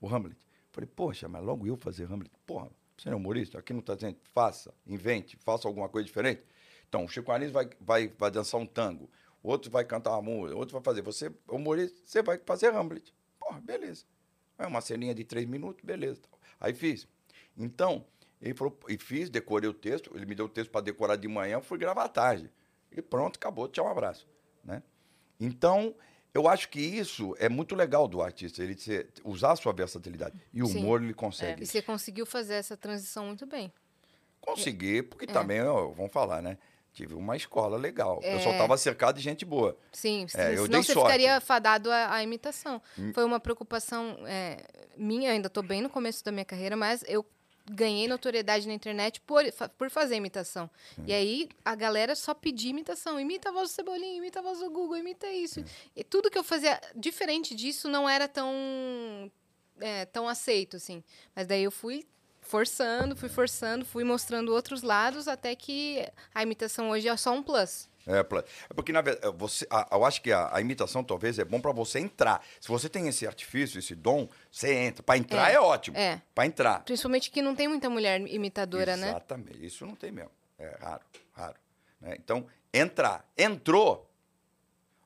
[0.00, 0.36] o Hamlet.
[0.72, 2.30] Falei, poxa, mas logo eu fazer Hamlet.
[2.46, 3.58] Porra, você é humorista?
[3.58, 6.42] Aqui não está dizendo, faça, invente, faça alguma coisa diferente.
[6.88, 9.10] Então, o Chico Anísio vai, vai, vai dançar um tango,
[9.42, 11.02] outro vai cantar uma música, outro vai fazer.
[11.02, 13.12] Você, humorista, você vai fazer Hamlet.
[13.38, 14.04] Porra, beleza.
[14.58, 16.22] É uma ceninha de três minutos, beleza.
[16.60, 17.06] Aí fiz.
[17.56, 18.06] Então,
[18.40, 21.28] ele falou, e fiz, decorei o texto, ele me deu o texto para decorar de
[21.28, 22.50] manhã, fui gravar à tarde.
[22.90, 24.26] E pronto, acabou, tchau, um abraço.
[24.64, 24.82] Né?
[25.38, 25.94] Então,
[26.36, 30.38] eu acho que isso é muito legal do artista, ele ser- usar a sua versatilidade.
[30.52, 30.78] E o Sim.
[30.80, 31.62] humor ele consegue.
[31.62, 33.72] E você conseguiu fazer essa transição muito bem.
[34.40, 35.28] Conseguir, porque É.
[35.28, 36.56] também, ó, vamos falar, né?
[36.92, 38.20] Tive uma escola legal.
[38.22, 38.52] Eu só É.
[38.52, 39.76] estava cercado de gente boa.
[39.92, 40.98] Sim, É, sim, eu senão dei você sorte.
[41.08, 41.12] Hum.
[41.12, 42.80] ficaria fadado à, à imitação.
[43.12, 44.58] Foi uma preocupação é,
[44.96, 47.24] minha, ainda estou bem no começo da minha carreira, mas eu
[47.70, 49.42] ganhei notoriedade na internet por,
[49.76, 50.70] por fazer imitação.
[51.06, 53.18] E aí a galera só pedia imitação.
[53.18, 55.64] Imita a voz do Cebolinha, imita a voz do Google, imita isso.
[55.94, 59.30] E tudo que eu fazia diferente disso não era tão,
[59.80, 61.02] é, tão aceito, assim.
[61.34, 62.06] Mas daí eu fui
[62.40, 67.42] forçando, fui forçando, fui mostrando outros lados até que a imitação hoje é só um
[67.42, 67.88] plus.
[68.06, 71.44] É, é porque, na verdade, você, a- eu acho que a, a imitação talvez é
[71.44, 72.40] bom para você entrar.
[72.60, 75.02] Se você tem esse artifício, esse dom, você entra.
[75.02, 75.96] Para entrar é, É, ótimo.
[75.98, 76.22] é.
[76.34, 76.84] Para entrar.
[76.84, 79.08] Principalmente que não tem muita mulher imitadora, né?
[79.08, 79.66] Exatamente.
[79.66, 80.30] Isso não tem mesmo.
[80.58, 81.02] É raro,
[81.32, 81.56] raro.
[82.00, 82.14] né?
[82.18, 83.28] Então, entrar.
[83.36, 84.08] Entrou.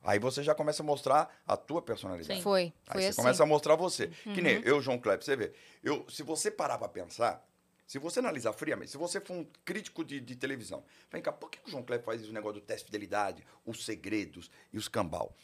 [0.02, 2.36] Aí você já começa a mostrar a tua personalidade.
[2.39, 2.43] Sim.
[2.43, 3.16] Foi, Aí foi você assim.
[3.22, 4.06] começa a mostrar você.
[4.09, 5.52] Que nem eu, João Kleber, você vê.
[5.82, 7.47] Eu, se você parar para pensar,
[7.91, 11.51] se você analisar friamente, se você for um crítico de, de televisão, vem cá, por
[11.51, 14.87] que o João Kleber faz esse negócio do teste de fidelidade, os segredos e os
[14.87, 15.35] cambal?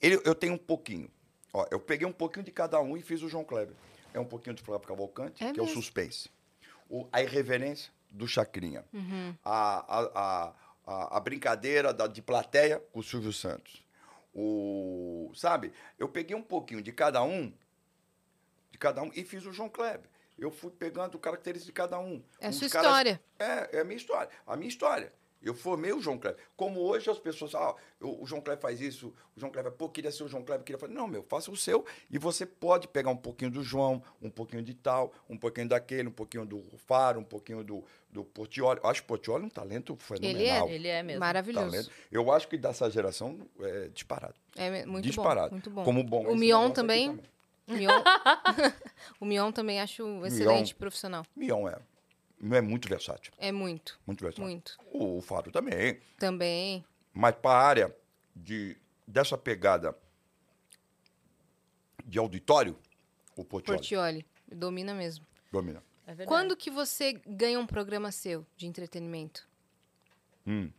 [0.00, 1.10] Ele, eu tenho um pouquinho.
[1.52, 3.74] Ó, eu peguei um pouquinho de cada um e fiz o João Kleber.
[4.14, 5.82] É um pouquinho do Flávio Cavalcante, É que é o mesmo.
[5.82, 6.30] suspense.
[6.88, 8.84] O- a irreverência do Chacrinha.
[8.92, 9.34] Uhum.
[9.44, 10.54] A, a, a,
[10.86, 13.84] a, a brincadeira da, de plateia com o Silvio Santos.
[14.32, 15.72] O, sabe?
[15.98, 17.52] Eu peguei um pouquinho de cada um,
[18.70, 20.11] de cada um, e fiz o João Kleber.
[20.38, 22.22] Eu fui pegando características de cada um.
[22.40, 23.20] É a sua caras- história.
[23.38, 24.30] É, é a minha história.
[24.46, 25.12] A minha história.
[25.42, 26.40] Eu formei o João Kleber.
[26.56, 30.12] Como hoje as pessoas, ah, o João Kleber faz isso, o João Kleber, pô, queria
[30.12, 30.92] ser o João Kleber, queria fazer.
[30.92, 31.84] Não, meu, faça o seu.
[32.08, 36.08] E você pode pegar um pouquinho do João, um pouquinho de tal, um pouquinho daquele,
[36.08, 38.80] um pouquinho do Faro, um pouquinho do, do Portioli.
[38.82, 40.68] Eu acho o Portioli um talento fenomenal.
[40.68, 41.18] Ele é mesmo.
[41.18, 41.70] Maravilhoso.
[41.70, 41.90] Talento.
[42.10, 44.34] Eu acho que dessa geração é disparado.
[44.54, 45.48] É muito disparado.
[45.48, 45.82] bom, muito bom.
[45.82, 46.26] Como bom.
[46.28, 47.18] O Mion aqui também.
[47.66, 47.90] O Mion,
[49.20, 51.24] o Mion também acho excelente profissional.
[51.36, 51.78] Mion é.
[52.40, 53.32] Mion é muito versátil.
[53.38, 54.44] É muito, Muito versátil.
[54.44, 54.76] muito.
[54.92, 56.00] O, o Fábio também.
[56.18, 56.84] Também.
[57.12, 57.96] Mas para a área
[58.34, 58.76] de,
[59.06, 59.96] dessa pegada
[62.04, 62.76] de auditório,
[63.36, 64.26] o Portioli Portioli.
[64.50, 65.24] Domina mesmo.
[65.50, 65.82] domina.
[66.06, 66.26] É.
[66.26, 69.48] Quando que você ganha um programa seu de entretenimento?
[70.46, 70.70] Hum.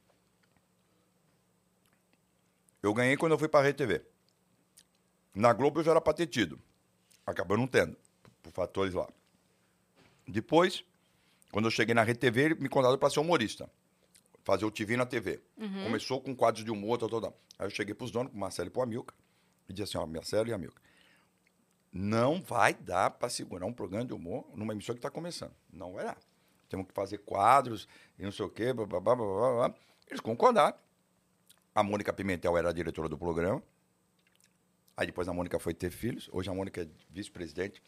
[2.83, 4.05] Eu ganhei quando eu fui para a RTV.
[5.33, 6.59] Na Globo eu já era para ter tido.
[7.25, 7.95] Acabou não tendo,
[8.41, 9.07] por fatores lá.
[10.27, 10.83] Depois,
[11.51, 13.69] quando eu cheguei na RTV, ele me contaram para ser humorista.
[14.43, 15.41] Fazer o TV na TV.
[15.85, 17.39] Começou com quadros de humor, tal, tal, tal.
[17.57, 19.15] Aí eu cheguei para os donos, para o Marcelo e para o Amilcar,
[19.69, 20.81] e disse assim, ó, Marcelo e Amilcar,
[21.93, 25.53] não vai dar para segurar um programa de humor numa emissora que está começando.
[25.71, 26.17] Não vai dar.
[26.67, 27.87] Temos que fazer quadros
[28.17, 29.75] e não sei o quê, blá, blá, blá, blá, blá.
[30.07, 30.75] Eles concordaram.
[31.75, 33.61] A Mônica Pimentel era a diretora do programa.
[34.95, 36.29] Aí depois a Mônica foi ter filhos.
[36.31, 37.81] Hoje a Mônica é vice-presidente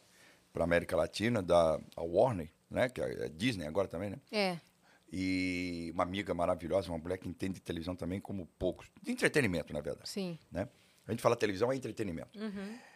[0.51, 2.89] para América Latina da Warner, né?
[2.89, 4.17] Que é Disney agora também, né?
[4.31, 4.59] É.
[5.11, 8.89] E uma amiga maravilhosa, uma mulher que entende de televisão também como poucos.
[9.01, 10.37] De entretenimento, na verdade Sim.
[10.51, 10.67] né?
[11.07, 12.39] A gente fala televisão é entretenimento.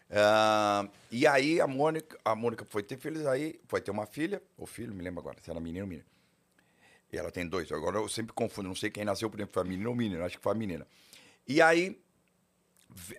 [0.09, 4.41] Ah, e aí a Mônica, a Mônica foi ter filhos, aí foi ter uma filha,
[4.57, 6.07] ou filho, me lembro agora, se era menino ou menina.
[7.11, 7.71] E ela tem dois.
[7.71, 10.37] Agora eu sempre confundo, não sei quem nasceu primeiro, foi a menina ou menino, acho
[10.37, 10.87] que foi a menina.
[11.47, 11.99] E aí,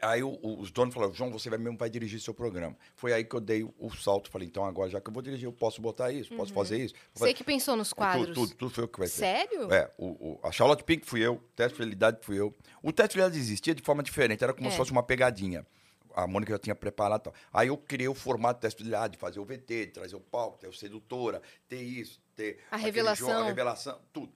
[0.03, 2.77] aí o- o- os donos falaram, João, você vai mesmo vai dirigir seu programa.
[2.97, 5.23] Foi aí que eu dei o, o salto, falei, então agora já que eu vou
[5.23, 6.95] dirigir, eu posso botar isso, posso fazer isso.
[7.15, 8.27] Você que pensou nos É, quadros.
[8.29, 9.19] Tudo, tudo, tudo foi eu que vai ser.
[9.21, 9.73] Sério?
[9.73, 12.55] É, o, o- a Charlotte Pink fui eu, o teste de fidelidade fui eu.
[12.83, 14.71] O teste de fidelidade existia de forma diferente, era como É.
[14.71, 15.65] se fosse uma pegadinha.
[16.13, 17.23] a Mônica já tinha preparado.
[17.23, 17.35] Tal.
[17.53, 20.59] Aí eu criei o formato de teste de fazer o VT, de trazer o palco,
[20.59, 23.29] ter o sedutora, ter isso, ter A revelação.
[23.29, 24.33] jogo, a revelação, tudo.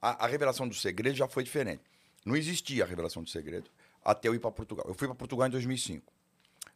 [0.00, 1.82] A, a revelação do segredo já foi diferente.
[2.24, 3.68] Não existia a revelação do segredo
[4.06, 4.84] até eu ir para Portugal.
[4.88, 6.12] Eu fui para Portugal em 2005.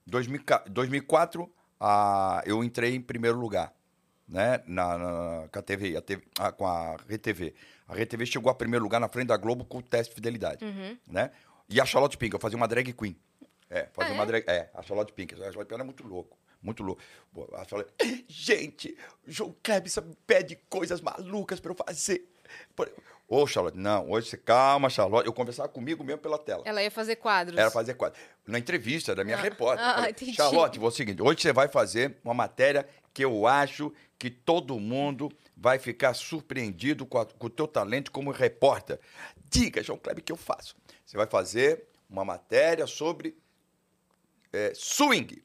[0.07, 1.51] 2004, 2004
[1.81, 3.73] ah, eu entrei em primeiro lugar,
[4.29, 4.63] né?
[4.67, 7.55] Na, na, com a TV, a TV ah, com a RTV.
[7.89, 10.65] A RTV chegou a primeiro lugar na frente da Globo com o teste de fidelidade,
[10.65, 10.97] Uhum.
[11.07, 11.31] né?
[11.69, 13.17] E a Charlotte Pink, eu fazia uma drag queen.
[13.69, 14.27] É, fazia Ah, uma é?
[14.27, 15.35] drag, é, a Charlotte Pink.
[15.35, 17.01] A Charlotte Pink era muito louco, muito louco.
[17.55, 17.93] A Charlotte,
[18.29, 18.97] gente,
[19.27, 19.91] o João Kleber
[20.27, 22.29] pede coisas malucas para eu fazer.
[23.33, 25.25] Ô, Charlotte, não, hoje você calma, Charlotte.
[25.25, 26.65] Eu conversava comigo mesmo pela tela.
[26.67, 27.57] Ela ia fazer quadros.
[27.57, 28.19] Era fazer quadro.
[28.45, 29.87] Na entrevista da minha repórter.
[29.87, 30.35] ah, falei, entendi.
[30.35, 34.81] Charlotte, vou o seguinte: hoje você vai fazer uma matéria que eu acho que todo
[34.81, 38.99] mundo vai ficar surpreendido com, a- com o teu talento como repórter.
[39.49, 40.75] Diga, João Kleber, que eu faço?
[41.07, 43.37] Você vai fazer uma matéria sobre
[44.53, 45.41] é, swing.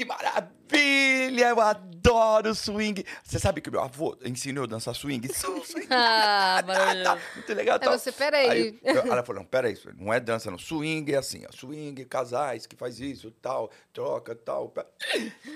[0.00, 1.48] Que maravilha!
[1.50, 3.04] Eu adoro swing.
[3.22, 5.28] Você sabe que meu avô ensinou a dançar swing?
[5.34, 5.86] Swing.
[5.90, 7.18] Ah, tá, maravilhoso.
[7.34, 7.74] Muito legal.
[7.74, 7.98] Aí tal.
[7.98, 8.80] você, peraí.
[8.82, 10.56] eu- ela falou, não, peraí, não é dança, não.
[10.56, 11.52] Swing é assim, ó.
[11.52, 14.72] Swing, casais que faz isso, tal, troca, tal.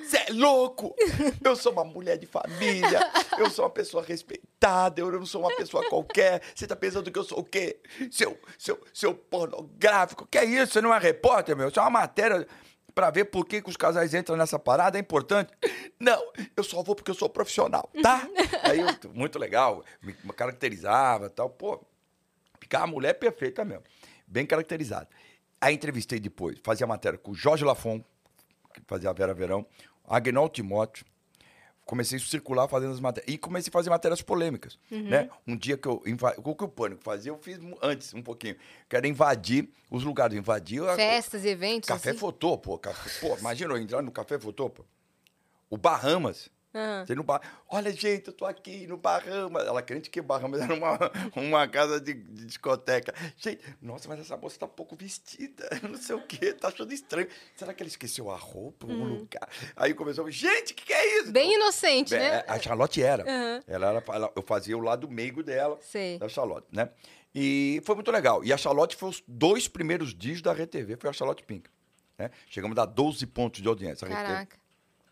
[0.05, 0.95] Você é louco!
[1.43, 3.01] Eu sou uma mulher de família,
[3.39, 6.43] eu sou uma pessoa respeitada, eu não sou uma pessoa qualquer.
[6.55, 7.79] Você tá pensando que eu sou o quê?
[8.11, 10.27] Seu, seu, seu pornográfico?
[10.31, 10.75] Que é isso?
[10.75, 11.69] Você não é repórter, meu?
[11.69, 12.47] Isso é uma matéria
[12.95, 15.53] pra ver por que, que os casais entram nessa parada, é importante.
[15.99, 18.29] Não, eu só vou porque eu sou profissional, tá?
[18.63, 21.51] Aí, eu, muito legal, me caracterizava tal.
[21.51, 21.85] Pô,
[22.65, 23.85] Ficava a mulher perfeita mesmo.
[24.27, 25.07] Bem caracterizada.
[25.61, 26.59] Aí entrevistei depois.
[26.65, 28.03] Fazia matéria com o Jorge Lafon,
[28.73, 29.67] que fazia a Vera Verão,
[30.03, 31.05] Agnol Timóteo.
[31.85, 33.33] Comecei a circular fazendo as matérias.
[33.35, 34.79] E comecei a fazer matérias polêmicas.
[34.91, 35.29] Né?
[35.47, 36.03] Um dia que eu.
[36.07, 38.57] inva- O que o Pânico fazia, eu fiz antes, um pouquinho.
[38.89, 40.37] Que era invadir os lugares.
[40.37, 40.83] Invadir.
[40.83, 41.87] a- Festas e eventos.
[41.89, 42.19] Café assim.
[42.19, 42.79] Fotô, pô.
[42.79, 44.85] Café, pô, imagina eu entrar no Café Fotô, pô.
[45.69, 46.49] O Bahamas.
[46.75, 47.07] Aham.
[47.07, 49.67] Você no Ba- Olha, gente, eu tô aqui no Bahamas.
[49.67, 50.99] Ela crente que Bahamas era uma,
[51.37, 53.15] uma casa de, de discoteca.
[53.37, 55.69] Gente, nossa, mas essa moça tá pouco vestida.
[55.89, 57.29] Não sei o quê, tá achando estranho.
[57.55, 59.49] Será que ela esqueceu a roupa em algum lugar?
[59.77, 61.27] Aí começou, gente, o que, que é isso?
[61.27, 61.33] Uhum.
[61.33, 62.45] Bem inocente, É, né?
[62.49, 63.23] A Charlotte era.
[63.23, 63.63] Aham.
[63.67, 64.05] Ela era.
[64.09, 66.19] ela- eu fazia o lado meigo dela, Sei.
[66.19, 66.91] da Charlotte, né?
[67.35, 68.45] E foi muito legal.
[68.45, 71.69] E a Charlotte foi os dois primeiros dias da RTV, foi a Charlotte Pink.
[72.19, 72.31] Né?
[72.49, 74.07] Chegamos a dar 12 pontos de audiência.
[74.07, 74.57] Caraca.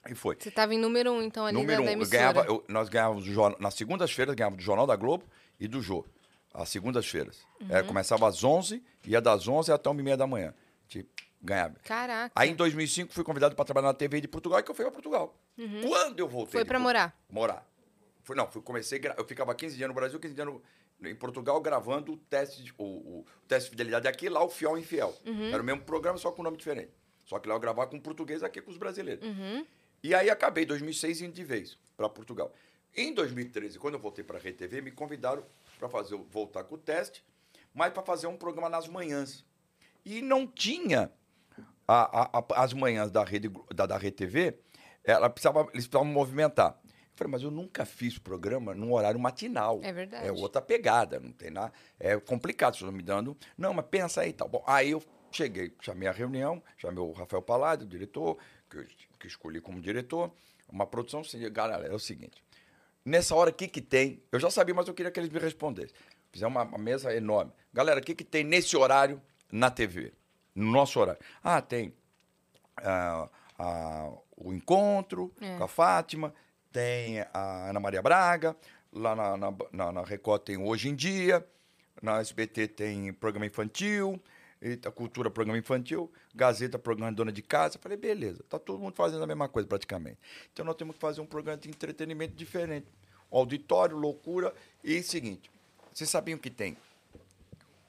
[0.08, 0.36] E foi.
[0.38, 2.18] Você tava em número um, então, ali Número da, um, da emissora.
[2.18, 3.24] ganhava, eu- nós ganhávamos
[3.60, 5.24] nas segundas-feiras, ganhávamos do Jornal da Globo
[5.60, 6.04] e do Jô.
[6.52, 7.40] Às segundas-feiras.
[7.60, 7.68] Uhum.
[7.76, 10.52] É, começava às 11, ia das 11 até 1 e meia da manhã.
[10.88, 11.08] Tipo,
[11.40, 11.76] ganhava.
[11.84, 12.32] Caraca.
[12.34, 14.84] Aí em 2005 fui convidado para trabalhar na TV de Portugal e que eu fui
[14.84, 15.34] para Portugal.
[15.56, 16.60] Quando eu voltei.
[16.60, 16.64] Uhum.
[16.66, 17.16] Foi Por- morar?
[17.30, 17.66] Morar.
[18.24, 20.62] Fui, não, fui, comecei, eu ficava 15 dias no Brasil, 15 dias no-
[21.04, 24.76] em Portugal gravando o teste, de, o, o teste de fidelidade aqui, lá o Fiel
[24.78, 25.12] Infiel.
[25.26, 25.48] Uhum.
[25.52, 26.92] Era o mesmo programa, só com nome diferente.
[27.24, 29.26] Só que lá eu gravava com português aqui com os brasileiros.
[29.26, 29.66] Uhum.
[30.02, 32.52] E aí acabei em 2006 indo de vez para Portugal.
[32.94, 35.44] Em 2013, quando eu voltei para a RTV, me convidaram
[35.78, 37.24] para fazer voltar com o teste,
[37.72, 39.44] mas para fazer um programa nas manhãs.
[40.04, 41.10] E não tinha
[41.88, 44.58] a- a- a- as manhãs da rede da, da RTV,
[45.04, 46.78] ela precisava, eles precisavam movimentar.
[46.84, 49.80] Eu falei, mas eu nunca fiz programa num horário matinal.
[49.82, 50.26] É verdade.
[50.26, 51.72] É outra pegada, não tem nada.
[51.98, 53.36] É complicado, vocês estão me dando.
[53.56, 54.48] Não, mas pensa aí e tal.
[54.48, 58.38] Bom, aí eu cheguei, chamei a reunião, chamei o Rafael Palladio, o diretor,
[58.72, 58.86] que eu
[59.18, 60.32] que escolhi como diretor,
[60.68, 61.20] uma produção.
[61.20, 62.42] assim, Galera, é o seguinte:
[63.04, 64.22] nessa hora, o que, que tem?
[64.32, 65.94] Eu já sabia, mas eu queria que eles me respondessem.
[66.32, 67.52] Fizemos uma, uma mesa enorme.
[67.72, 69.20] Galera, o que, que tem nesse horário
[69.50, 70.12] na TV?
[70.54, 71.20] No nosso horário.
[71.42, 71.94] Ah, tem
[72.78, 73.28] ah,
[73.58, 75.56] ah, o encontro É.
[75.56, 76.34] com a Fátima,
[76.72, 78.56] tem a Ana Maria Braga,
[78.92, 81.46] lá na, na, na, na Record tem Hoje em Dia,
[82.02, 84.20] na SBT tem programa infantil,
[84.62, 87.80] Eita, Cultura, programa infantil, Gazeta, programa Dona de Casa.
[87.80, 90.18] Falei, beleza, tá todo mundo fazendo a mesma coisa praticamente.
[90.52, 92.86] Então nós temos que fazer um programa de entretenimento diferente.
[93.28, 95.50] Auditório, loucura e seguinte.
[95.92, 96.76] Vocês sabiam que tem?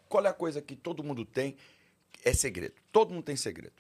[0.10, 1.56] Qual é a coisa que todo mundo tem?
[2.26, 2.74] É segredo.
[2.92, 3.74] Todo mundo tem segredo.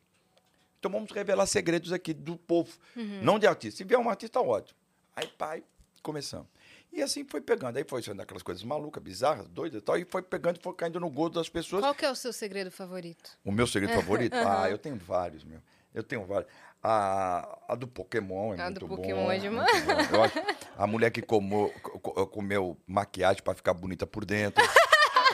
[0.79, 2.77] Então vamos revelar segredos aqui do povo,
[3.21, 3.77] não de artista.
[3.77, 4.77] Se vier um artista, ótimo.
[5.15, 5.63] Aí, pai,
[6.01, 6.47] começamos.
[6.93, 7.75] E assim foi pegando.
[7.77, 9.97] Aí foi sendo aquelas coisas malucas, bizarras, doidas e tal.
[9.97, 11.81] E foi pegando e foi caindo no gosto das pessoas.
[11.81, 13.31] Qual que é o seu segredo favorito?
[13.43, 14.33] O meu segredo favorito?
[14.45, 15.59] Ah, eu tenho vários, meu.
[15.93, 16.49] Eu tenho vários.
[16.81, 18.95] A, a do Pokémon é A muito do bom.
[18.97, 19.71] Pokémon é demais.
[20.11, 20.35] Eu acho-
[20.77, 24.63] a mulher que comou, co- co- comeu maquiagem para ficar bonita por dentro.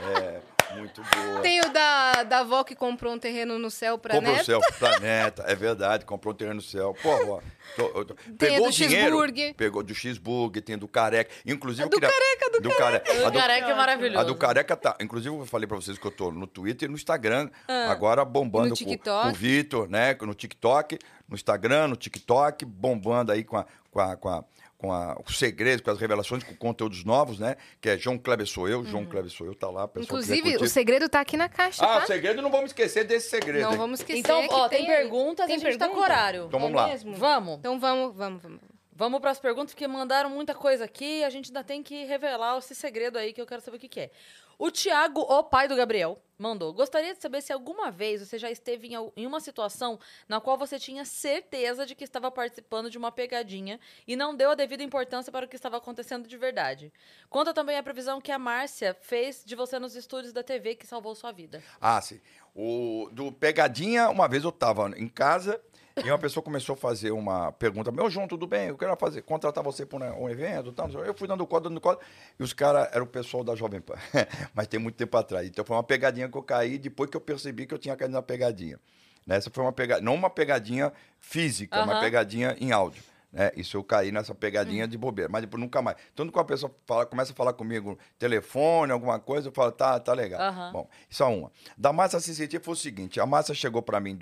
[0.01, 0.39] É,
[0.75, 1.41] Muito boa.
[1.41, 4.45] Tem o da, da avó que comprou um terreno no céu pra Comprou o neta.
[4.45, 6.95] céu, planeta, é verdade, comprou um terreno no céu.
[7.01, 7.41] Pô, ó,
[7.75, 9.17] tô- tô- Tem a pegou do o dinheiro,
[9.57, 11.31] pegou do cheeseburger, tem do careca.
[11.45, 13.11] Inclusive, A eu do queria- careca, do do careca.
[13.11, 14.19] A O do- careca é maravilhoso.
[14.19, 14.95] A do careca tá.
[15.01, 17.49] Inclusive, eu falei pra vocês que eu tô no Twitter e no Instagram,
[17.89, 20.15] agora bombando No com, com o Vitor, né?
[20.21, 23.65] No TikTok, no Instagram, no TikTok, bombando aí com a.
[23.91, 24.43] Com a, com a
[24.79, 27.57] com a- os segredos, com as revelações, com conteúdos novos, né?
[27.81, 29.87] Que é João Kleber sou eu, João Kleber sou eu, tá lá.
[29.97, 32.03] Inclusive, o segredo tá aqui na caixa, Ah, tá?
[32.05, 33.61] o segredo, não vamos esquecer desse segredo.
[33.65, 33.77] Não hein?
[33.77, 36.13] vamos esquecer Então, que ó, tem, tem perguntas tem e a gente tá com pergunta?
[36.13, 36.45] horário.
[36.47, 36.87] Então vamos É lá.
[36.87, 37.13] mesmo?
[37.13, 37.57] Vamos.
[37.59, 38.59] Então vamos, vamos, vamos.
[38.99, 42.57] Vamos para as perguntas, porque mandaram muita coisa aqui a gente ainda tem que revelar
[42.57, 44.11] esse segredo aí que eu quero saber o que, que é.
[44.57, 46.73] O Tiago, o pai do Gabriel, mandou.
[46.73, 49.97] Gostaria de saber se alguma vez você já esteve em, uma situação
[50.27, 54.51] na qual você tinha certeza de que estava participando de uma pegadinha e não deu
[54.51, 56.91] a devida importância para o que estava acontecendo de verdade.
[57.29, 60.85] Conta também a previsão que a Márcia fez de você nos estúdios da TV que
[60.85, 61.63] salvou sua vida.
[61.79, 62.19] Ah, sim.
[62.53, 65.61] O, do Pegadinha, uma vez eu tava em casa
[66.03, 67.91] e uma pessoa começou a fazer uma pergunta.
[67.91, 68.67] Meu João, tudo bem?
[68.67, 70.71] Eu quero fazer, contratar você para um evento.
[70.71, 70.89] Tal.
[70.89, 72.03] Eu fui dando código, dando código.
[72.39, 73.95] E os caras eram o pessoal da Jovem Pan.
[74.53, 75.47] Mas tem muito tempo atrás.
[75.47, 78.13] Então foi uma pegadinha que eu caí depois que eu percebi que eu tinha caído
[78.13, 78.79] na pegadinha.
[79.25, 79.37] Né?
[79.37, 81.99] Essa foi uma pegadinha, não uma pegadinha física, uma Aham.
[81.99, 83.03] pegadinha em áudio.
[83.31, 83.51] Né?
[83.55, 85.97] Isso eu caí nessa pegadinha de bobeira, mas depois nunca mais.
[86.15, 89.99] Tanto que a pessoa fala, começa a falar comigo, telefone, alguma coisa, eu falo, tá,
[89.99, 90.41] tá legal.
[90.41, 90.71] Aham.
[90.71, 91.51] Bom, isso é uma.
[91.77, 94.15] Da Massa CCT foi o seguinte: a Massa chegou para mim em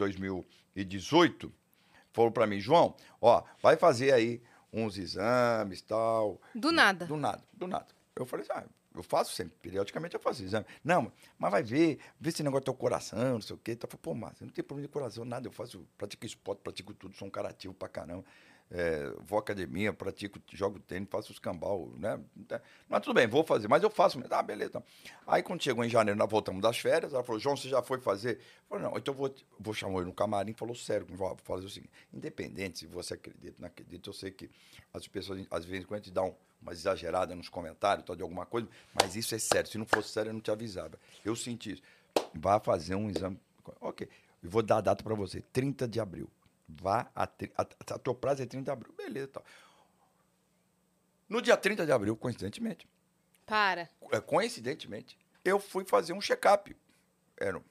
[0.83, 1.51] 2018,
[2.11, 4.41] falou para mim, João, ó, vai fazer aí
[4.71, 6.41] uns exames tal.
[6.53, 7.05] Do nada.
[7.05, 7.87] Do nada, do nada.
[8.15, 10.65] Eu falei, ah, eu faço sempre, periodicamente eu faço exame.
[10.83, 13.73] Não, mas vai ver, vê esse negócio do teu coração, não sei o quê.
[13.73, 15.47] Então, eu falei, pô, Márcio, não tem problema de coração, nada.
[15.47, 18.25] Eu faço, pratico esporte, pratico tudo, sou um cara ativo pra caramba.
[18.69, 22.19] É, vou à academia, pratico, jogo tênis, faço os cambal, né?
[22.89, 24.33] Mas tudo bem, vou fazer, mas eu faço mesmo.
[24.33, 24.83] Ah, beleza.
[25.25, 27.99] Aí quando chegou em janeiro, nós voltamos das férias, ela falou, João, você já foi
[27.99, 28.37] fazer?
[28.37, 31.69] Eu falei, não, então vou, vou chamar ele no camarim, falou sério, vou fazer o
[31.69, 34.49] seguinte, independente se você acredita ou não acredita, eu sei que
[34.93, 38.67] as pessoas, às vezes, quando dá um, uma exagerada nos comentários, tal, de alguma coisa,
[38.93, 40.99] mas isso é sério, se não fosse sério, eu não te avisava.
[41.23, 41.81] Eu senti isso.
[42.33, 43.39] Vá fazer um exame.
[43.79, 44.07] Ok,
[44.43, 46.29] eu vou dar a data para você, 30 de abril.
[46.67, 48.93] Vá, a, a, a teu prazo é 30 de abril.
[48.93, 49.45] Beleza, tal.
[51.29, 52.87] No dia 30 de abril, coincidentemente,
[53.45, 53.89] Para.
[54.11, 56.75] é, coincidentemente, eu fui fazer um check-up.
[57.37, 57.61] Era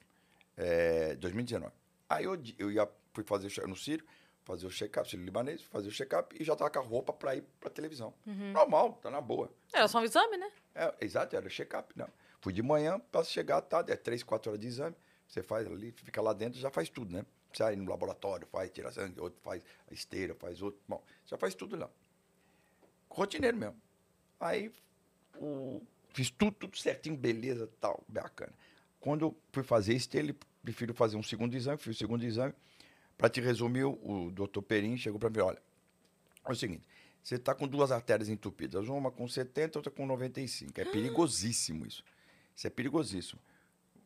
[0.56, 1.73] é, 2019.
[2.09, 4.06] Aí eu, eu ia, fui fazer no Sírio,
[4.44, 7.35] fazer o check-up, Sírio Libanês, fazer o check-up e já estava com a roupa para
[7.36, 8.14] ir para televisão.
[8.24, 9.51] Normal, tá na boa.
[9.73, 10.51] Era só um exame, né?
[10.74, 11.93] É, exato, era check-up.
[11.97, 12.09] Não.
[12.40, 14.97] Fui de manhã para chegar à tarde, é três, quatro horas de exame.
[15.27, 17.27] Você faz ali, fica lá dentro, já faz tudo, né?
[17.58, 20.80] Vai no laboratório, faz, tira sangue, outro faz a esteira, faz outro.
[20.88, 21.88] Bom, já faz tudo lá.
[23.08, 23.76] Rotineiro mesmo.
[24.38, 24.70] Aí
[25.38, 25.80] o-
[26.10, 28.52] fiz tudo, tudo certinho, beleza, tal, bacana.
[29.00, 32.52] Quando eu fui fazer esteira, ele prefiro fazer um segundo exame, fiz o segundo exame.
[33.16, 35.62] Para te resumir, o, doutor Perim chegou para mim, olha,
[36.44, 36.86] é o seguinte,
[37.22, 40.78] você está com duas artérias entupidas, uma com 70, outra com 95.
[40.80, 42.04] É perigosíssimo isso.
[42.54, 43.40] Isso é perigosíssimo.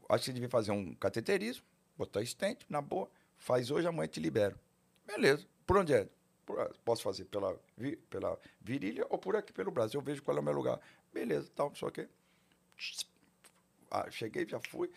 [0.09, 1.65] Acho que você devia fazer um cateterismo,
[1.99, 3.11] botar stent, na boa,
[3.41, 4.57] faz hoje, amanhã te libero.
[5.05, 5.45] Beleza.
[5.67, 6.09] Por onde é?
[6.47, 9.97] Por- posso fazer pela, vi- pela virilha ou por aqui pelo braço.
[9.97, 10.81] Eu vejo qual é o meu lugar.
[11.13, 12.09] Beleza, tal, só que.
[13.91, 14.91] Ah, cheguei, já fui.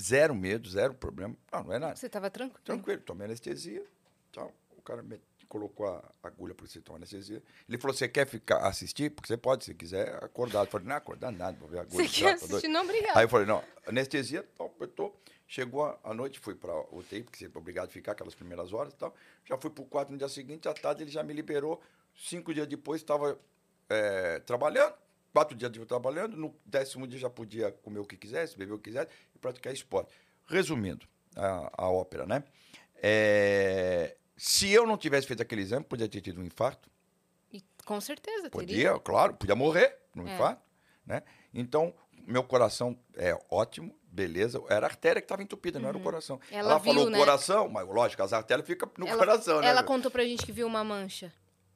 [0.00, 1.34] Zero medo, zero problema.
[1.52, 1.96] Não, não é nada.
[1.96, 2.60] Você tava tranquilo?
[2.64, 3.84] Tranquilo, tomei anestesia.
[4.32, 4.52] Tal.
[4.76, 7.42] O cara me colocou a agulha para você tomar anestesia.
[7.68, 9.10] Ele falou: você quer ficar assistir?
[9.10, 10.64] Porque você pode, se quiser, acordar.
[10.64, 12.06] Eu falei, não, acordar nada, vou ver a agulha.
[12.08, 12.68] Você tá, quer tá doido." assistir?
[12.68, 13.16] Não, obrigado.
[13.16, 15.18] Aí eu falei, não, anestesia, tal, apertou.
[15.46, 18.72] Chegou a, noite, fui para o UTI, porque você é obrigado a ficar aquelas primeiras
[18.72, 19.14] horas e tal.
[19.44, 21.80] Já fui para o quarto no dia seguinte, à tarde ele já me liberou.
[22.16, 23.38] Cinco dias depois estava
[23.88, 24.94] eh, trabalhando,
[25.32, 26.36] quatro dias de trabalhando.
[26.36, 29.72] No décimo dia já podia comer o que quisesse, beber o que quisesse e praticar
[29.72, 30.12] esporte.
[30.46, 31.06] Resumindo
[31.36, 32.42] a, a ópera, né?
[32.96, 36.90] Eh, se eu não tivesse feito aquele exame, podia ter tido um infarto.
[37.52, 38.50] E com certeza, teria.
[38.50, 40.34] Podia, claro, podia morrer no É.
[40.34, 40.62] infarto,
[41.06, 41.22] né?
[41.54, 41.94] Então,
[42.26, 44.62] meu coração é ótimo, beleza.
[44.68, 46.36] Era a artéria que estava entupida, não era o coração.
[46.50, 46.58] Uhum.
[46.58, 47.18] Ela viu, falou né?
[47.18, 49.68] coração, mas lógico, as artérias ficam no ela, coração, né?
[49.68, 51.32] Ela contou pra gente que viu uma mancha.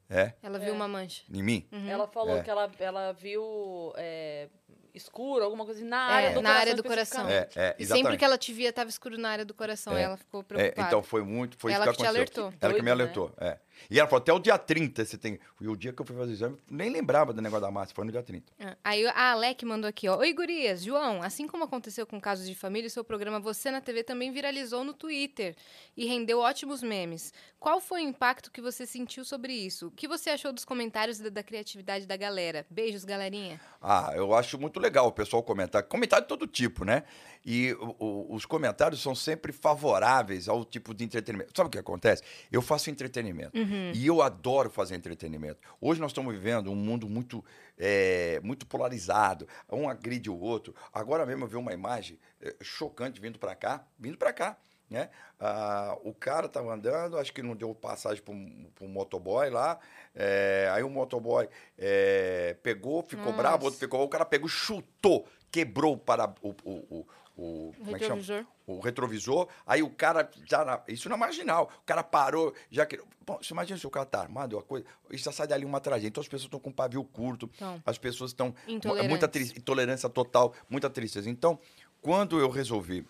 [0.09, 1.23] É, Ela viu uma mancha.
[1.31, 1.65] em mim.
[1.87, 2.43] Ela falou É.
[2.43, 4.49] que ela, ela viu é,
[4.93, 6.59] escuro, alguma coisa assim, na É, área do na coração.
[6.61, 7.29] área do coração.
[7.29, 7.87] É, é, E exatamente.
[7.87, 9.95] sempre que ela te via, tava escuro na área do coração.
[9.95, 10.01] É.
[10.01, 10.87] Ela ficou É, preocupada.
[10.87, 12.43] então foi muito, foi Ela isso que que te aconteceu.
[12.43, 12.59] alertou.
[12.59, 13.03] Ela que me Doido, né?
[13.03, 13.57] alertou, é.
[13.89, 15.39] E ela falou, até o dia 30 você tem.
[15.59, 17.93] E o dia que eu fui fazer o exame, nem lembrava do negócio da massa,
[17.93, 18.51] foi no dia 30.
[18.59, 20.17] Ah, Aí a Alec mandou aqui, ó.
[20.17, 20.83] Oi, gurias.
[20.83, 24.83] João, assim como aconteceu com casos de família, seu programa Você na TV também viralizou
[24.83, 25.55] no Twitter
[25.95, 27.33] e rendeu ótimos memes.
[27.59, 29.87] Qual foi o impacto que você sentiu sobre isso?
[29.87, 32.65] O que você achou dos comentários e da, da criatividade da galera?
[32.69, 33.59] Beijos, galerinha.
[33.81, 35.83] Ah, eu acho muito legal o pessoal comentar.
[35.83, 37.03] Comentário de todo tipo, né?
[37.45, 41.51] E o- o- os comentários são sempre favoráveis ao tipo de entretenimento.
[41.55, 42.21] Sabe o que acontece?
[42.51, 43.51] Eu faço entretenimento.
[43.93, 45.59] E eu adoro fazer entretenimento.
[45.79, 47.43] Hoje nós estamos vivendo um mundo muito,
[47.77, 49.47] é, muito polarizado.
[49.71, 50.75] Um agride o outro.
[50.93, 54.57] Agora mesmo eu vi uma imagem é, chocante vindo para cá, vindo para cá.
[54.89, 55.09] Né?
[55.39, 59.79] Ah, o cara estava andando, acho que não deu passagem para um motoboy lá.
[60.13, 61.47] é, aí o motoboy
[61.77, 63.37] é, pegou, ficou Nossa.
[63.37, 64.03] bravo, o outro ficou.
[64.03, 67.99] O cara pegou, chutou, quebrou para o, o, o, o- como é?
[67.99, 68.45] Retrovisor.
[68.67, 72.99] o retrovisor, aí o cara já na- isso na marginal, o cara parou, já que
[73.25, 75.79] bom, você imagina se o cara tá armado, uma coisa, isso já sai dali uma
[75.79, 76.07] tragédia.
[76.07, 77.81] Então as pessoas estão com pavio curto, Então.
[77.85, 79.09] as pessoas estão Intolerantes.
[79.09, 81.29] muita intolerância total, muita tristeza.
[81.29, 81.59] Então,
[82.01, 83.05] quando eu resolvi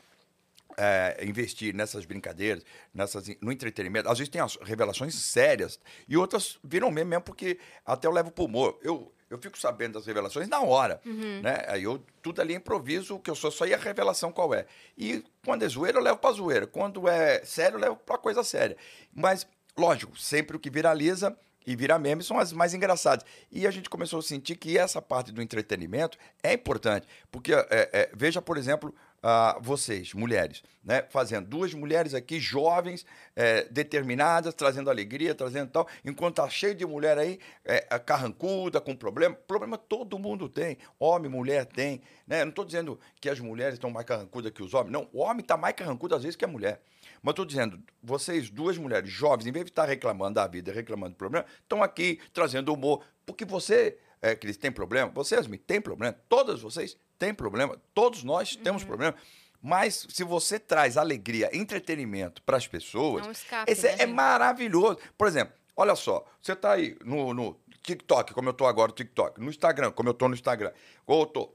[0.77, 4.09] é, investir nessas brincadeiras, nessas, no entretenimento.
[4.09, 8.31] Às vezes tem as revelações sérias e outras viram meme mesmo porque até eu levo
[8.31, 8.79] pro humor.
[8.81, 10.99] Eu, eu fico sabendo das revelações na hora,
[11.41, 11.65] né?
[11.67, 14.65] Aí eu tudo ali improviso, o que eu sou só ia a revelação qual é.
[14.97, 16.67] E quando é zoeira, eu levo pra zoeira.
[16.67, 18.75] Quando é sério, eu levo pra coisa séria.
[19.13, 21.35] Mas, lógico, sempre o que viraliza
[21.65, 23.25] e vira meme são as mais engraçadas.
[23.51, 27.07] E a gente começou a sentir que essa parte do entretenimento é importante.
[27.31, 28.93] Porque, é, é, veja, por exemplo,
[29.23, 31.03] ah, vocês, mulheres, né?
[31.09, 36.85] Fazendo duas mulheres aqui, jovens, é, determinadas, trazendo alegria, trazendo tal, enquanto tá cheio de
[36.85, 39.35] mulher aí, é, é, carrancuda, com problema.
[39.35, 40.77] Problema todo mundo tem.
[40.99, 42.01] Homem, mulher tem.
[42.25, 42.41] Né?
[42.41, 44.91] Eu não estou dizendo que as mulheres estão mais carrancudas que os homens.
[44.91, 46.81] Não, o homem está mais carrancudo às vezes que a mulher.
[47.21, 51.13] Mas estou dizendo, vocês, duas mulheres jovens, em vez de estar reclamando da vida, reclamando
[51.13, 53.05] do problema, estão aqui trazendo humor.
[53.23, 58.23] Porque você, é, Cris, tem problema, você, Yasmin, tem problema, todas vocês têm problema, todos
[58.23, 59.13] nós temos problema.
[59.61, 64.13] Mas se você traz alegria, entretenimento para as pessoas, É escape, esse né, é, gente?
[64.13, 64.97] maravilhoso.
[65.15, 68.95] Por exemplo, olha só, você está aí no, no TikTok, como eu estou agora no
[68.95, 70.71] TikTok, no Instagram, como eu estou no Instagram,
[71.05, 71.53] ou tô,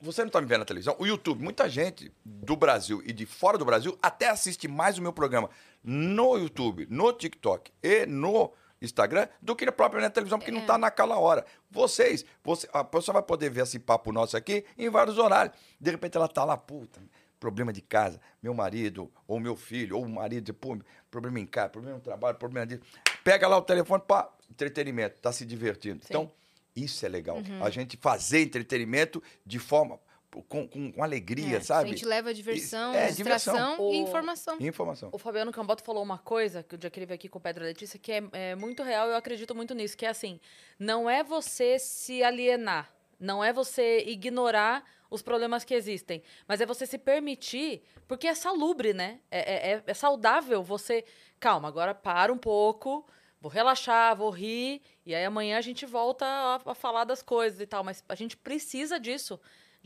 [0.00, 3.26] você não está me vendo na televisão, o YouTube, muita gente do Brasil e de
[3.26, 5.50] fora do Brasil até assiste mais o meu programa
[5.82, 10.78] no YouTube, no TikTok e no Instagram do que próprio na televisão, porque não está
[10.78, 11.44] naquela hora.
[11.70, 15.56] Vocês, você, a pessoa vai poder ver esse papo nosso aqui em vários horários.
[15.80, 17.00] De repente ela tá lá, puta,
[17.38, 20.78] problema de casa, meu marido, ou meu filho, ou o marido, pô,
[21.10, 22.82] problema em casa, problema no trabalho, problema disso.
[23.24, 26.00] Pega lá o telefone, pá, entretenimento, tá se divertindo.
[26.04, 26.30] Então,
[26.74, 27.36] isso é legal.
[27.36, 27.64] Uhum.
[27.64, 29.98] A gente fazer entretenimento de forma
[30.30, 31.88] com, com, com alegria, É, sabe?
[31.88, 33.92] A gente leva diversão, É, distração diversão.
[33.92, 34.56] e O- informação.
[34.60, 35.08] E informação.
[35.12, 37.40] O Fabiano Camboto falou uma coisa, que o dia que ele veio aqui com o
[37.42, 40.38] Pedro Letícia, que é, é muito real e eu acredito muito nisso, que é assim,
[40.78, 46.66] não é você se alienar, não é você ignorar os problemas que existem, mas é
[46.66, 49.20] você se permitir, porque é salubre, né?
[49.30, 51.04] É, é- é saudável você...
[51.40, 53.06] Calma, agora para um pouco,
[53.40, 57.60] vou relaxar, vou rir, e aí amanhã a gente volta a, a falar das coisas
[57.60, 59.40] e tal, mas a gente precisa disso,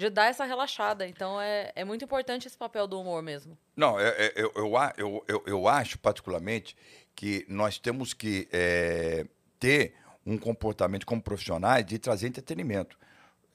[0.09, 1.07] de dar essa relaxada.
[1.07, 3.57] Então é, é muito importante esse papel do humor mesmo.
[3.77, 6.77] Não, é- é- eu, eu, eu, eu, eu acho, particularmente,
[7.15, 9.27] que nós temos que é,
[9.59, 12.97] ter um comportamento como profissionais de trazer entretenimento.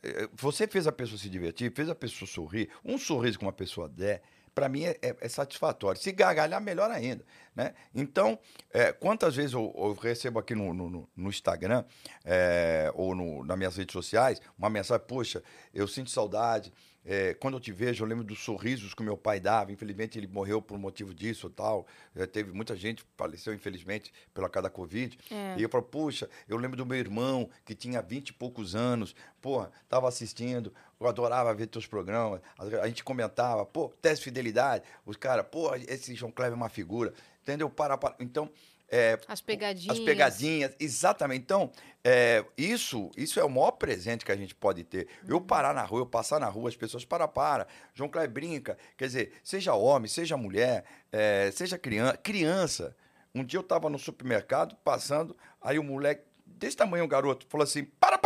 [0.03, 3.53] É, Você fez a pessoa se divertir, fez a pessoa sorrir, um sorriso que uma
[3.53, 4.22] pessoa der,
[4.58, 6.02] para mim é, é- é satisfatório.
[6.02, 7.24] Se gargalhar, melhor ainda.
[7.56, 7.76] Né?
[7.94, 8.40] Então,
[8.74, 11.84] é, quantas vezes eu, eu recebo aqui no, no- no- Instagram
[12.26, 16.74] é, ou no, nas minhas redes sociais uma mensagem, poxa, eu sinto saudade,
[17.10, 19.72] é, quando eu te vejo, eu lembro dos sorrisos que meu pai dava.
[19.72, 21.88] Infelizmente, ele morreu por motivo disso tal.
[22.14, 25.18] É, teve muita gente que faleceu, infelizmente, pela cada Covid.
[25.32, 25.56] É.
[25.58, 29.16] E eu falo, puxa, eu lembro do meu irmão, que tinha 20 e poucos anos.
[29.42, 32.42] Porra, tava assistindo, eu adorava ver teus programas.
[32.58, 34.84] A, a gente comentava, pô, teste de fidelidade.
[35.06, 37.14] Os caras, pô, esse João Kleber é uma figura.
[37.42, 37.70] Entendeu?
[37.70, 38.18] Para, para.
[38.20, 38.52] Então,
[38.90, 39.98] é, As pegadinhas.
[39.98, 41.42] as pegadinhas, exatamente.
[41.42, 41.72] Então,
[42.04, 45.08] é, isso, isso é o maior presente que a gente pode ter.
[45.28, 47.68] Eu parar na rua, eu passar na rua, as pessoas para, para.
[47.94, 48.78] João Kleber brinca.
[48.98, 52.18] Quer dizer, seja homem, seja mulher, é, seja criança.
[52.18, 52.96] Criança.
[53.36, 57.64] Um dia eu estava no supermercado, passando, aí o moleque, desse tamanho, o garoto, falou
[57.64, 58.16] assim: para,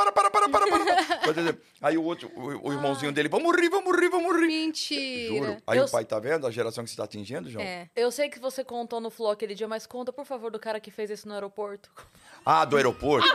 [0.50, 4.36] para, para, para, aí o outro, o, o irmãozinho dele, vamos rir, vamos rir, vamos
[4.40, 4.48] rir.
[4.48, 5.28] Mentira.
[5.28, 5.58] Juro.
[5.68, 7.64] Aí Eu o pai tá vendo a geração que você está atingindo, João?
[7.64, 7.90] É.
[7.96, 10.80] Eu sei que você contou no Flow aquele dia, mas conta, por favor, do cara
[10.80, 11.90] que fez isso no aeroporto.
[12.46, 13.28] Ah, do aeroporto.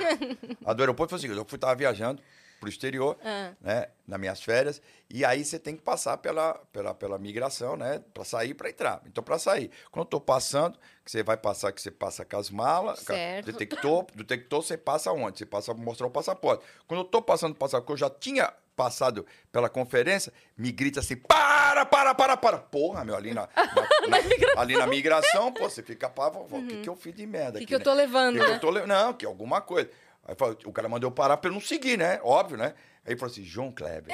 [0.65, 2.21] a do aeroporto foi o seguinte: eu fui, tava viajando,
[2.61, 3.53] pro exterior, Ah.
[3.61, 3.87] né?
[4.07, 4.81] Nas minhas férias.
[5.11, 8.03] E aí você tem que passar pela, pela, pela migração, né?
[8.15, 9.03] Para sair para entrar.
[9.07, 9.71] Então, para sair.
[9.91, 13.47] Quando eu tô passando, que você vai passar, que você passa com as malas, Certo.
[13.47, 15.39] detector, detector você passa onde?
[15.39, 16.65] Você passa para mostrar o passaporte.
[16.87, 21.17] Quando eu tô passando o passaporte, eu já tinha passado pela conferência, me grita assim:
[21.17, 22.59] para, para, para, para.
[22.59, 24.09] Porra, meu, ali na, na-
[24.55, 27.57] na- ali na migração, pô, você fica pavo, o que, que eu fiz de merda?
[27.57, 27.85] O que, que eu né?
[27.85, 28.57] tô levando, Que que né?
[28.57, 29.89] eu tô le- Não, que alguma coisa.
[30.27, 32.19] Aí fala- o cara mandou eu parar pra eu não seguir, né?
[32.23, 32.75] Óbvio, né?
[33.05, 34.13] Aí ele falou assim, João Kleber,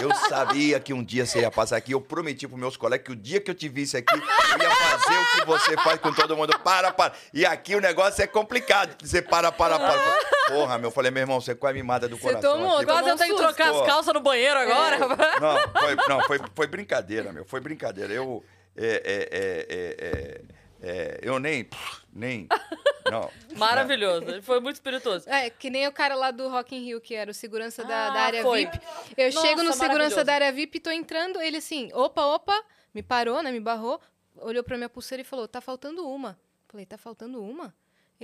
[0.00, 3.12] eu sabia que um dia você ia passar aqui, eu prometi pros meus colegas que
[3.12, 4.18] o dia que eu te visse aqui, eu
[4.62, 6.58] ia fazer o que você faz com todo mundo.
[6.60, 7.12] Para, para.
[7.34, 8.96] E aqui o negócio é complicado.
[9.04, 10.18] Você para, para, para.
[10.48, 12.52] Porra, meu, eu falei, meu irmão, você é quase mimada do Você coração.
[12.54, 13.54] tomou, aqui, Quase eu tenho que susto.
[13.54, 14.98] trocar as calças no banheiro agora.
[14.98, 17.44] não, foi, não foi, foi brincadeira, meu.
[17.44, 18.12] Foi brincadeira.
[18.14, 18.42] Eu.
[18.74, 20.40] É, é, é, é, é,
[20.82, 21.68] é, eu nem.
[22.12, 22.48] Nem.
[23.10, 23.30] Não.
[23.56, 24.28] Maravilhoso.
[24.28, 25.28] Ele foi muito espirituoso.
[25.28, 28.10] É, que nem o cara lá do Rock in Rio, que era o segurança da,
[28.10, 28.66] da Ah, área foi.
[28.66, 28.80] VIP.
[29.16, 32.54] Eu Nossa, chego no segurança da área VIP, tô entrando, ele assim, opa, opa,
[32.94, 34.00] me parou, né, me barrou,
[34.36, 36.38] olhou pra minha pulseira e falou, tá faltando uma.
[36.68, 37.74] Falei, tá faltando uma?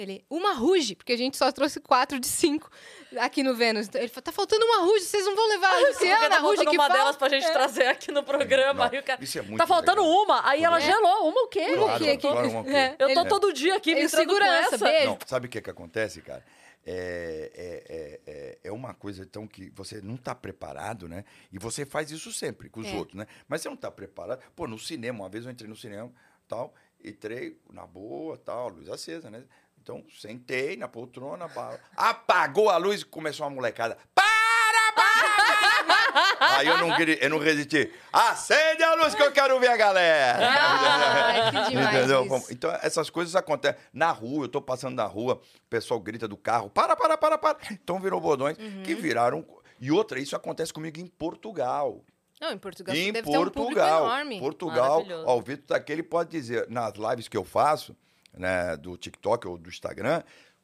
[0.00, 2.70] Ele, uma ruge, porque a gente só trouxe quatro de cinco
[3.18, 3.88] aqui no Vênus.
[3.88, 6.38] Então, Ele falou, tá faltando uma ruge, vocês não vão levar a Luciana, tá a
[6.38, 6.92] ruge que uma falta?
[6.94, 8.84] delas pra gente trazer aqui no programa.
[8.84, 10.22] Não, Aí o cara, isso é muito tá faltando legal.
[10.22, 10.48] uma.
[10.48, 10.80] Aí ela É.
[10.82, 11.28] gelou.
[11.28, 11.60] Uma o quê?
[11.66, 12.16] Uma o Claro, quê?
[12.16, 12.70] Que- claro, uma o quê?
[12.70, 15.06] É, Eu tô todo dia aqui me segurança, beijo.
[15.06, 16.44] Não, sabe o que que acontece, cara?
[16.86, 21.24] É, é, é, é, é uma coisa então que você não está preparado, né?
[21.52, 22.94] E você faz isso sempre com os É.
[22.94, 23.26] outros, né?
[23.46, 24.40] Mas você não está preparado.
[24.56, 26.10] Pô, no cinema, uma vez eu entrei no cinema,
[26.46, 26.72] tal,
[27.04, 29.44] entrei na boa, tal, luz acesa, né?
[29.90, 31.48] Então, sentei na poltrona,
[31.96, 33.96] apagou a luz e começou uma molecada.
[34.14, 36.58] Para, para!
[36.58, 37.90] Aí eu não, eu não resisti.
[38.12, 40.38] Acende a luz que eu quero ver a galera!
[40.46, 42.26] Ai, que demais Entendeu?
[42.36, 42.52] isso.
[42.52, 43.80] Então, essas coisas acontecem.
[43.90, 47.38] Na rua, eu tô passando na rua, o pessoal grita do carro, para, para, para,
[47.38, 47.56] para.
[47.70, 48.82] Então virou bordões Uhum.
[48.82, 49.42] que viraram.
[49.80, 52.04] E outra, isso acontece comigo em Portugal.
[52.38, 54.04] Não, em Portugal em deve ter um público Portugal.
[54.04, 54.38] enorme.
[54.38, 55.02] Portugal.
[55.24, 57.96] Ó, o Vitor daqui, ele pode dizer, nas lives que eu faço,
[58.34, 60.22] né, do TikTok ou do Instagram,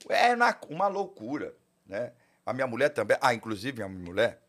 [0.08, 0.34] é
[0.68, 1.54] uma loucura,
[1.86, 2.12] né?
[2.46, 3.16] A minha mulher também.
[3.20, 4.40] Ah, inclusive, a minha mulher,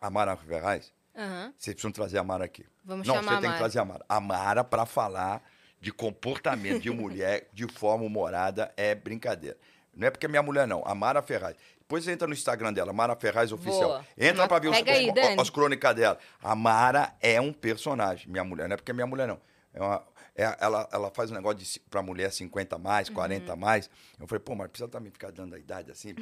[0.00, 1.52] a Mara Ferraz, Aham.
[1.58, 2.64] vocês precisam trazer a Mara aqui.
[2.84, 4.04] Vamos Não, você tem que trazer a Mara.
[4.08, 5.42] A Mara, para falar
[5.80, 9.56] de comportamento de mulher de forma humorada, é brincadeira.
[9.94, 10.82] Não é porque é minha mulher, não.
[10.86, 11.56] A Mara Ferraz.
[11.78, 13.90] Depois você entra no Instagram dela, Mara Ferraz Oficial.
[13.90, 14.06] Boa.
[14.16, 16.18] Entra pra ver os, aí, os- as crônicas dela.
[16.42, 18.28] A Mara é um personagem.
[18.30, 19.38] Minha mulher, não é porque é minha mulher, não.
[19.74, 20.02] É uma-
[20.36, 23.14] ela, ela faz um negócio de, ci- pra mulher 50 a mais, Uhum.
[23.14, 23.88] 40 a mais.
[24.18, 26.14] Eu falei, pô, mas precisa também ficar dando a idade assim?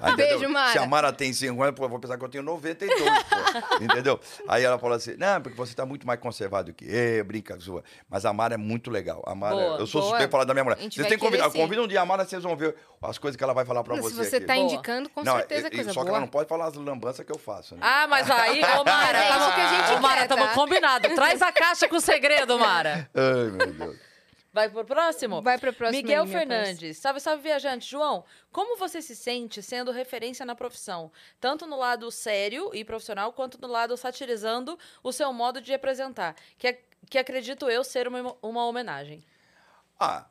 [0.00, 0.48] Aí, Beijo?
[0.48, 0.72] Mara.
[0.72, 3.36] Se a Mara tem 50, pô, eu vou pensar que eu tenho 92, pô.
[3.82, 4.20] Entendeu?
[4.48, 7.82] Aí ela falou assim: não, porque você tá muito mais conservado que eu, brinca, zoa.
[8.08, 9.22] Mas a Mara é muito legal.
[9.26, 10.10] A Mara, Boa, eu sou boa.
[10.12, 10.78] suspeito falar da minha mulher.
[10.78, 11.50] Vocês têm que convidar.
[11.50, 13.96] Convida um dia a Mara, vocês vão ver as coisas que ela vai falar pra
[13.96, 14.10] Não, você.
[14.14, 14.46] se você aqui.
[14.46, 14.64] tá Boa.
[14.66, 17.32] indicando, com Não, certeza é coisa Só que ela não pode falar as lambanças que
[17.32, 17.80] eu faço, né?
[17.82, 20.54] Ah, mas aí, ô Mara, É isso que a gente ô, Mara, tamo tá?
[20.54, 21.08] combinado.
[21.14, 22.89] Traz a caixa com segredo, Mara.
[23.14, 23.98] Ai, meu Deus.
[24.52, 25.40] Vai pro próximo?
[25.40, 26.98] Vai pro próximo Miguel aí, Fernandes.
[26.98, 27.88] Salve, salve, viajante.
[27.88, 31.12] João, como você se sente sendo referência na profissão?
[31.40, 36.34] Tanto no lado sério e profissional, quanto no lado satirizando o seu modo de representar.
[36.58, 39.22] Que, ac- que acredito eu ser uma, uma homenagem.
[39.98, 40.26] Ah,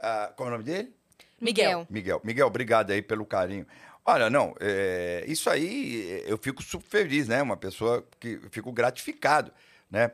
[0.00, 0.94] ah, qual é o nome dele?
[1.38, 1.86] Miguel.
[1.90, 2.20] Miguel.
[2.24, 3.66] Miguel, obrigado aí pelo carinho.
[4.02, 7.42] Olha, não, é, isso aí eu fico super feliz, né?
[7.42, 9.52] Uma pessoa que eu fico gratificado,
[9.90, 10.10] né?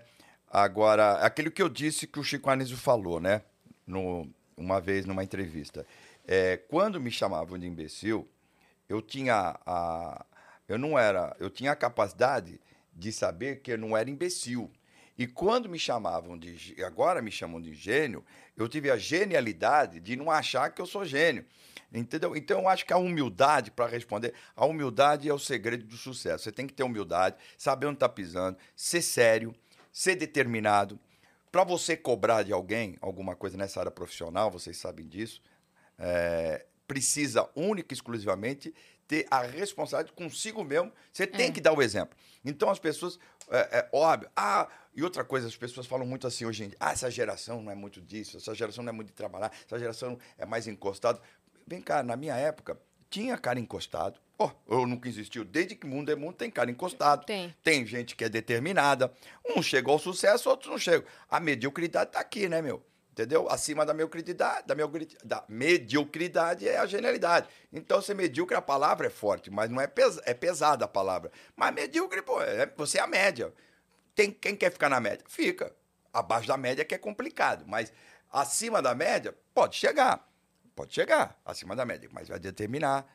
[0.54, 3.42] Agora, aquilo que eu disse que o Chico Anísio falou, né?
[3.84, 5.84] No, uma vez numa entrevista.
[6.24, 8.28] É, quando me chamavam de imbecil,
[8.88, 10.24] eu tinha a.
[10.68, 11.34] Eu não era.
[11.40, 12.60] Eu tinha a capacidade
[12.92, 14.70] de saber que eu não era imbecil.
[15.18, 16.80] E quando me chamavam de.
[16.84, 18.24] Agora me chamam de gênio,
[18.56, 21.44] eu tive a genialidade de não achar que eu sou gênio.
[21.92, 22.36] Entendeu?
[22.36, 26.44] Então eu acho que a humildade, para responder, a humildade é o segredo do sucesso.
[26.44, 29.52] Você tem que ter humildade, saber onde está pisando, ser sério,
[29.94, 30.98] ser determinado.
[31.52, 35.40] Para você cobrar de alguém alguma coisa nessa área profissional, vocês sabem disso,
[35.96, 38.74] é, precisa única e exclusivamente
[39.06, 40.92] ter a responsabilidade consigo mesmo.
[41.12, 41.50] Você tem É.
[41.52, 42.18] que dar o exemplo.
[42.44, 46.44] Então as pessoas, é, é óbvio, ah, e outra coisa, as pessoas falam muito assim
[46.44, 49.08] hoje em dia, ah, essa geração não é muito disso, essa geração não é muito
[49.08, 51.20] de trabalhar, essa geração é mais encostado.
[51.66, 52.78] Vem cá, na minha época,
[53.14, 54.18] tinha cara encostado.
[54.36, 55.44] Ó, eu nunca existiu.
[55.44, 57.24] Desde que mundo é mundo, tem cara encostado.
[57.24, 57.54] Tem.
[57.62, 59.12] Tem gente que é determinada.
[59.56, 61.04] Um chegou ao sucesso, outros não chegam.
[61.30, 62.84] A mediocridade tá aqui, né, meu?
[63.12, 63.48] Entendeu?
[63.48, 67.46] Acima da mediocridade, da, mediocri- da mediocridade é a genialidade.
[67.72, 71.30] Então, ser medíocre, a palavra é forte, mas não é, pes é pesada a palavra.
[71.54, 73.52] Mas medíocre, pô, é- você é a média.
[74.16, 75.24] Tem, quem quer ficar na média?
[75.28, 75.72] Fica.
[76.12, 77.92] Abaixo da média que é complicado, mas
[78.32, 80.28] acima da média, pode chegar.
[80.74, 83.06] Pode chegar acima da média, mas vai determinar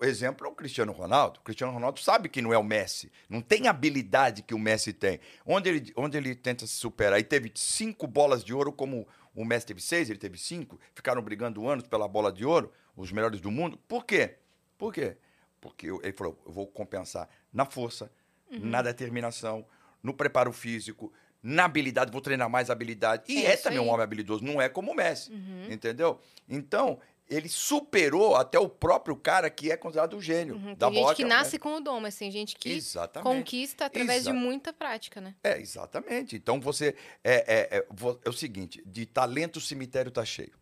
[0.00, 1.40] o exemplo é o Cristiano Ronaldo.
[1.40, 3.12] O Cristiano Ronaldo sabe que não é o Messi.
[3.28, 5.20] Não tem a habilidade que o Messi tem.
[5.44, 7.20] Onde ele, onde ele tenta se superar.
[7.20, 10.80] E teve cinco bolas de ouro, como o Messi teve seis, ele teve cinco.
[10.94, 13.78] Ficaram brigando anos pela bola de ouro, os melhores do mundo.
[13.86, 14.38] Por quê?
[14.78, 15.18] Por quê?
[15.60, 18.10] Porque ele falou: eu vou compensar na força,
[18.50, 19.66] na determinação,
[20.02, 21.12] no preparo físico,
[21.42, 23.24] na habilidade, vou treinar mais habilidade.
[23.28, 23.86] E É é, também um aí.
[23.88, 23.94] Uhum.
[23.94, 25.30] homem habilidoso, não é como o Messi.
[25.70, 26.20] Entendeu?
[26.48, 26.98] Então,
[27.28, 31.14] ele superou até o próprio cara que é considerado o gênio Uhum, da Tem gente
[31.16, 31.58] que é nasce Messi.
[31.60, 33.24] com o dom, mas tem gente que Exatamente.
[33.36, 35.34] conquista através de Exa- muita prática, né?
[35.44, 36.34] É, exatamente.
[36.36, 36.94] Então você.
[37.22, 37.86] É, é, é,
[38.24, 40.52] é o seguinte: de talento o cemitério tá cheio.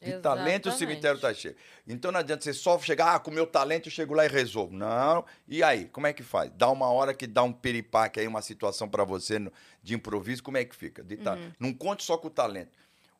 [0.00, 1.56] De talento o cemitério tá cheio.
[1.86, 4.28] Então não adianta você só chegar, ah, com o meu talento eu chego lá e
[4.28, 4.74] resolvo.
[4.76, 5.24] Não.
[5.48, 6.50] E aí, como é que faz?
[6.54, 9.38] Dá uma hora que dá um piripaque aí, uma situação para você
[9.82, 11.02] de improviso, como é que fica?
[11.24, 11.52] Ta- Uhum.
[11.58, 12.72] Não conte só com o talento.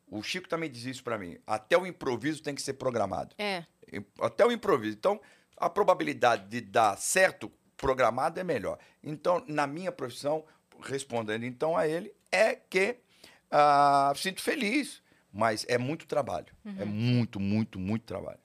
[0.09, 1.37] O Chico também diz isso para mim.
[1.45, 3.35] Até o improviso tem que ser programado.
[3.37, 3.63] É.
[4.21, 4.95] Até o improviso.
[4.95, 5.19] Então,
[5.57, 8.77] a probabilidade de dar certo programado é melhor.
[9.03, 10.45] Então, na minha profissão,
[10.83, 12.97] respondendo então a ele, é que
[13.51, 15.01] ah, sinto feliz,
[15.37, 16.47] mas é muito trabalho.
[16.79, 18.39] É muito, muito, muito trabalho.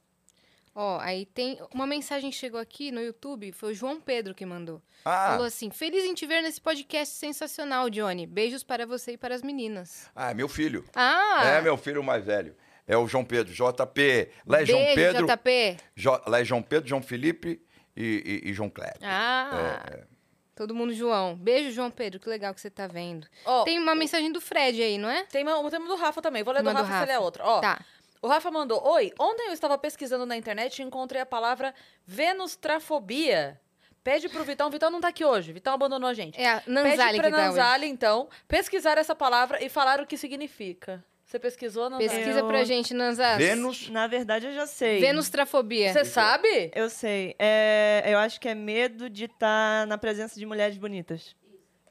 [0.75, 4.47] Ó, aí tem uma mensagem que chegou aqui no YouTube, foi o João Pedro que
[4.47, 4.81] mandou.
[5.05, 8.27] Ah, Falou assim: Feliz em te ver nesse podcast sensacional, Johnny.
[8.27, 10.09] Beijos para você e para as meninas.
[10.15, 10.85] ah, é meu filho.
[10.95, 11.43] Ah!
[11.45, 12.55] É meu filho mais velho.
[12.87, 14.29] É o João Pedro, JP.
[14.47, 15.27] Lá é João Pedro.
[15.27, 15.77] JP.
[15.95, 17.61] Jo- lá é João Pedro, João Felipe
[17.95, 18.97] e, e- e João Kleber.
[19.03, 19.83] Ah!
[19.91, 20.05] É,
[20.55, 21.35] Todo mundo João.
[21.35, 22.21] Beijo, João Pedro.
[22.21, 23.27] Que legal que você tá vendo.
[23.45, 25.25] Ó, Tem uma mensagem do Fred aí, não é?
[25.25, 26.43] Tem uma, tem uma do Rafa também.
[26.43, 27.25] Vou ler do Uma do Rafa, se ele é Rafa.
[27.25, 27.45] outra.
[27.45, 27.81] Ó, Tá.
[28.21, 31.75] O Rafa mandou: Oi, ontem eu estava pesquisando na internet e encontrei a palavra
[32.07, 33.61] venustrafobia.
[34.05, 36.41] Pede pro Vitão, Vitão não tá aqui hoje, Vitão abandonou a gente.
[36.41, 37.43] É a Pede Nanzali pra que tá.
[37.47, 41.05] Nanzali, então, pesquisar essa palavra e falar o que significa.
[41.33, 42.11] Você pesquisou, Nanzali?
[42.11, 43.43] Pesquisa Eu- pra gente, Nanzali.
[43.43, 43.89] Vênus.
[43.89, 45.01] Na verdade, eu já sei.
[45.01, 45.91] Venustrafobia.
[45.91, 46.71] Você sabe?
[46.75, 47.35] Eu sei.
[47.39, 51.35] É, eu acho que é medo de estar na presença de mulheres bonitas.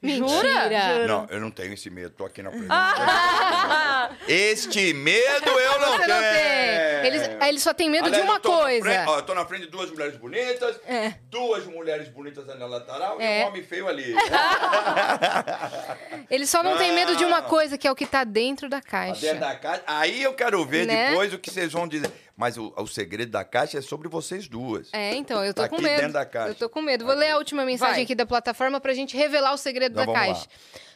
[0.00, 0.94] Mentira!
[0.94, 1.08] Juro.
[1.08, 2.66] Não, eu não tenho esse medo, tô aqui na frente.
[2.70, 4.01] Ah!
[4.28, 6.14] Este medo eu não Você tenho.
[6.14, 7.06] não tem.
[7.06, 8.84] Eles, eles só têm medo Aliás, de uma coisa.
[8.84, 11.14] frente- ó, eu tô na frente de duas mulheres bonitas, É.
[11.30, 13.40] duas mulheres bonitas ali na lateral É.
[13.40, 14.14] e um homem feio ali.
[16.30, 17.42] Eles só não têm medo de uma Ah.
[17.42, 19.20] coisa, que é o que tá dentro da A caixa.
[19.20, 19.82] dentro da caixa.
[19.86, 21.10] Aí eu quero ver Né?
[21.10, 22.10] depois o que vocês vão dizer.
[22.36, 24.88] Mas o, o segredo da caixa é sobre vocês duas.
[24.92, 25.96] É, então, eu tô Tá com aqui medo.
[25.96, 26.48] dentro da caixa.
[26.50, 27.04] Eu tô com medo.
[27.04, 27.20] Vou Aqui.
[27.20, 28.02] ler a última mensagem Vai.
[28.04, 30.48] aqui da plataforma pra gente revelar o segredo Então da vamos caixa.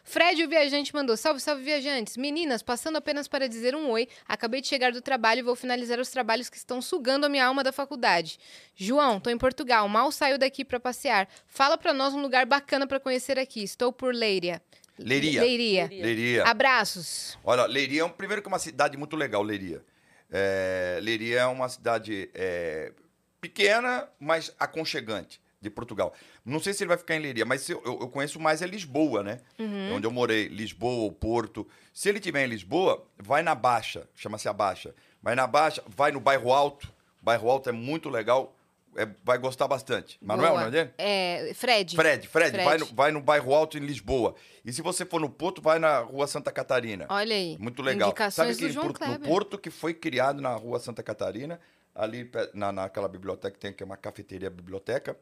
[0.02, 2.16] Fred, o viajante, mandou: Salve, salve, viajantes.
[2.16, 4.08] Meninas, passando apenas para dizer um oi.
[4.26, 7.46] Acabei de chegar do trabalho e vou finalizar os trabalhos que estão sugando a minha
[7.46, 8.36] alma da faculdade.
[8.74, 11.28] João, tô em Portugal, mal saio daqui pra passear.
[11.46, 13.62] Fala pra nós um lugar bacana pra conhecer aqui.
[13.62, 14.60] Estou por Leiria.
[14.98, 15.40] Leiria.
[15.40, 15.88] Leiria.
[15.88, 16.44] Leiria.
[16.44, 17.38] Abraços.
[17.44, 19.84] Olha, Leiria é um, primeiro que é uma cidade muito legal, Leiria.
[20.28, 22.92] É, Leiria é uma cidade é,
[23.40, 26.12] pequena, mas aconchegante de Portugal.
[26.44, 29.22] Não sei se ele vai ficar em Leiria, mas eu, eu- conheço mais é Lisboa,
[29.22, 29.40] né?
[29.58, 29.88] Uhum.
[29.90, 31.66] É Onde eu morei, Lisboa ou Porto.
[31.92, 34.94] Se ele estiver em Lisboa, vai na Baixa, chama-se a Baixa.
[35.22, 36.92] Vai na Baixa, vai no Bairro Alto.
[37.22, 38.54] Bairro Alto é muito legal,
[38.94, 40.18] é, vai gostar bastante.
[40.22, 40.60] Manuel, Boa.
[40.60, 40.90] não é dele?
[40.98, 41.96] É, Fred.
[41.96, 42.64] Fred, Fred, Fred.
[42.64, 44.34] Vai, no, vai no Bairro Alto em Lisboa.
[44.64, 47.06] E se você for no Porto, vai na Rua Santa Catarina.
[47.08, 47.56] Olha aí.
[47.58, 48.10] Muito legal.
[48.10, 49.18] Indicações Sabe que João Porto- no.
[49.20, 51.58] Porto que foi criado na Rua Santa Catarina,
[51.94, 55.16] ali na, naquela biblioteca que tem que é uma cafeteria biblioteca,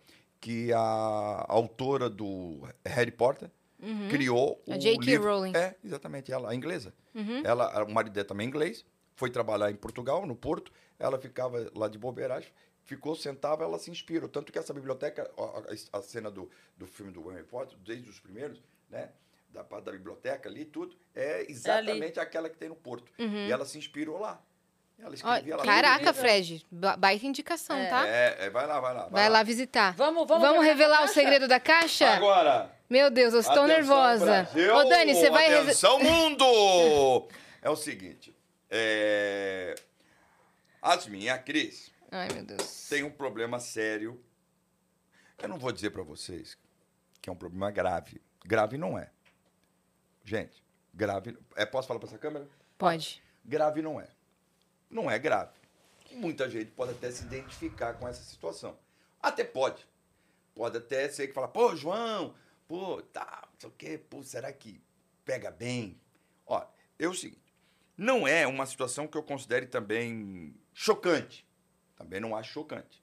[0.44, 3.50] que a autora do Harry Potter
[4.10, 4.74] criou Uhum.
[4.74, 5.06] A o J.K.
[5.06, 5.26] livro.
[5.26, 5.56] Rowling.
[5.56, 6.92] É, exatamente, ela, a inglesa.
[7.14, 7.40] Uhum.
[7.42, 8.84] Ela, o marido dela também é inglês,
[9.16, 12.50] foi trabalhar em Portugal, no Porto, ela ficava lá de bobeiragem,
[12.82, 14.28] ficou, sentava, ela se inspirou.
[14.28, 15.62] Tanto que essa biblioteca, ó,
[15.92, 19.12] a, a cena do, do filme do Harry Potter, desde os primeiros, né?
[19.48, 23.10] Da parte da biblioteca ali, tudo, é exatamente aquela que tem no Porto.
[23.18, 23.46] Uhum.
[23.46, 24.42] E ela se inspirou lá.
[24.98, 25.64] Ela Ó, escrevia lá.
[25.64, 26.20] caraca, tudo.
[26.20, 26.66] Fred.
[26.70, 27.86] ba- Baita indicação, É.
[27.88, 28.06] tá?
[28.06, 29.08] É, é, vai lá, vai lá.
[29.08, 29.92] Vai lá visitar.
[29.94, 31.12] Vamos, vamos, Vamos revelar o caixa?
[31.14, 32.08] segredo da caixa?
[32.10, 32.70] Agora!
[32.88, 34.24] Meu Deus, eu estou Atenção, nervosa.
[34.24, 34.76] Brasil!
[34.76, 35.52] Ô, Dani, você vai.
[35.54, 37.28] Atenção, mundo!
[37.60, 38.34] é o seguinte.
[38.70, 39.74] É...
[40.82, 42.88] Asmin a Cris Ai, meu Deus.
[42.88, 44.22] têm um problema sério.
[45.42, 46.56] Eu não vou dizer pra vocês
[47.20, 48.20] que é um problema grave.
[48.44, 49.10] Grave não é.
[50.24, 50.62] Gente,
[50.92, 51.36] grave.
[51.56, 52.46] É, posso falar pra essa câmera?
[52.78, 53.22] Pode.
[53.44, 54.08] Grave não é.
[54.94, 55.50] Não é grave.
[56.12, 58.78] Muita gente pode até se identificar com essa situação.
[59.20, 59.84] Até pode.
[60.54, 62.32] Pode até ser que fala, pô, João,
[62.68, 64.80] pô, tá, não sei o quê, pô, será que
[65.24, 66.00] pega bem?
[66.46, 67.52] Olha, é o seguinte,
[67.96, 71.44] não é uma situação que eu considere também chocante.
[71.96, 73.02] Também não acho chocante.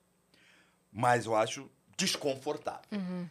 [0.90, 2.88] Mas eu acho desconfortável.
[2.90, 3.28] Uhum.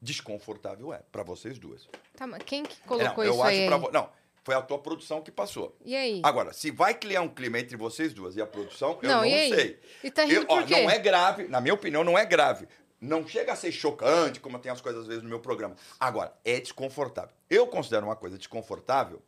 [0.00, 1.86] Desconfortável é, para vocês duas.
[2.16, 3.66] Tá, mas quem que colocou não, eu isso acho aí?
[3.66, 4.10] pra Não,
[4.42, 5.76] Foi a tua produção que passou.
[5.84, 6.20] E aí?
[6.24, 9.34] Agora, se vai criar um clima entre vocês duas e a produção, eu não e
[9.34, 9.54] aí?
[9.54, 9.80] sei.
[10.02, 12.66] E tá rindo Eu- ó, não é grave, na minha opinião, não é grave.
[13.00, 15.74] Não chega a ser chocante, como tem as coisas às vezes no meu programa.
[15.98, 17.34] Agora, é desconfortável.
[17.48, 19.22] Eu considero uma coisa desconfortável,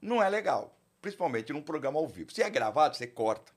[0.00, 0.76] não é legal.
[1.00, 2.32] Principalmente num programa ao vivo.
[2.32, 3.52] Se é gravado, você corta.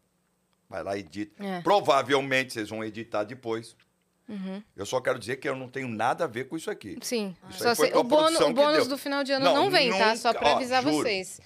[0.70, 1.44] Vai lá e edita.
[1.44, 1.62] É.
[1.62, 3.76] Provavelmente vocês vão editar depois.
[4.30, 4.62] Uhum.
[4.76, 6.98] Eu só quero dizer que eu não tenho nada a ver com isso aqui.
[7.02, 7.36] Sim.
[7.50, 9.98] Isso Só o bônus, o bônus do final de ano Não, não, vem, tá?
[9.98, 10.98] nunca- Só pra ó, avisar juro.
[10.98, 11.42] vocês.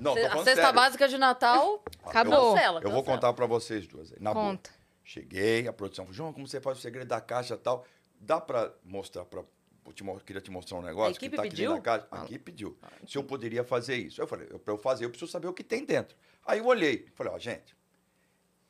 [0.00, 0.72] Não, tô A cesta sério.
[0.72, 2.54] básica de Natal Acabou.
[2.54, 2.80] cancela.
[2.82, 4.10] Eu vou contar pra vocês duas.
[4.12, 4.46] aí, Na boa.
[4.52, 4.70] Conta.
[5.04, 7.84] Cheguei, a produção falou, João, como você faz o segredo da caixa e tal?
[8.20, 9.26] Dá pra mostrar.
[9.86, 11.70] Eu te mo- queria te mostrar um negócio A equipe que tá aqui pediu?
[11.74, 12.24] dentro da caixa.
[12.24, 12.78] Aqui pediu.
[13.06, 14.20] Se eu poderia fazer isso.
[14.20, 16.16] Eu falei, eu- pra eu fazer, eu preciso saber o que tem dentro.
[16.46, 17.74] Aí eu olhei, falei, ó, gente,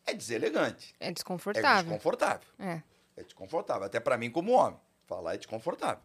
[0.06, 0.94] é deselegante.
[1.00, 1.82] É É desconfortável.
[1.84, 2.48] desconfortável.
[2.58, 2.82] É.
[3.18, 3.84] É desconfortável.
[3.84, 4.78] Até pra mim, como homem.
[5.06, 6.02] Falar é desconfortável.